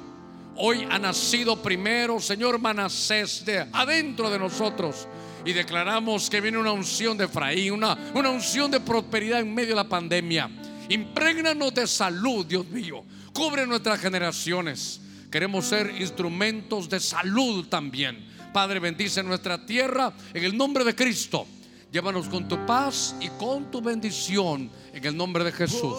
Hoy 0.56 0.84
ha 0.90 0.98
nacido 0.98 1.62
primero, 1.62 2.18
Señor 2.18 2.58
Manasés, 2.58 3.44
de 3.44 3.66
adentro 3.72 4.28
de 4.28 4.40
nosotros. 4.40 5.06
Y 5.44 5.52
declaramos 5.52 6.28
que 6.28 6.40
viene 6.40 6.58
una 6.58 6.72
unción 6.72 7.16
de 7.16 7.26
Efraín, 7.26 7.72
una, 7.72 7.96
una 8.14 8.30
unción 8.30 8.68
de 8.68 8.80
prosperidad 8.80 9.40
en 9.40 9.54
medio 9.54 9.70
de 9.70 9.76
la 9.76 9.88
pandemia. 9.88 10.50
Imprégnanos 10.88 11.72
de 11.72 11.86
salud, 11.86 12.44
Dios 12.44 12.66
mío. 12.66 13.04
Cubre 13.32 13.64
nuestras 13.64 14.00
generaciones. 14.00 15.00
Queremos 15.30 15.66
ser 15.66 15.94
instrumentos 16.00 16.88
de 16.88 16.98
salud 16.98 17.66
también. 17.68 18.29
Padre, 18.52 18.80
bendice 18.80 19.22
nuestra 19.22 19.64
tierra 19.64 20.12
en 20.34 20.44
el 20.44 20.56
nombre 20.56 20.84
de 20.84 20.94
Cristo. 20.94 21.46
Llévanos 21.92 22.28
con 22.28 22.46
tu 22.48 22.64
paz 22.66 23.16
y 23.20 23.28
con 23.30 23.70
tu 23.70 23.80
bendición 23.80 24.70
en 24.92 25.04
el 25.04 25.16
nombre 25.16 25.42
de 25.44 25.52
Jesús. 25.52 25.96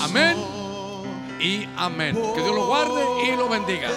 Amén. 0.00 0.36
Y 1.40 1.64
amén. 1.76 2.14
Que 2.34 2.42
Dios 2.42 2.54
lo 2.54 2.66
guarde 2.66 3.04
y 3.26 3.36
lo 3.36 3.48
bendiga. 3.48 3.90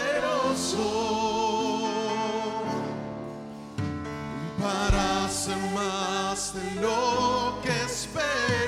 para 4.61 5.25
hacer 5.25 5.57
más 5.73 6.53
de 6.53 6.81
lo 6.81 7.59
que 7.63 7.71
espero. 7.83 8.58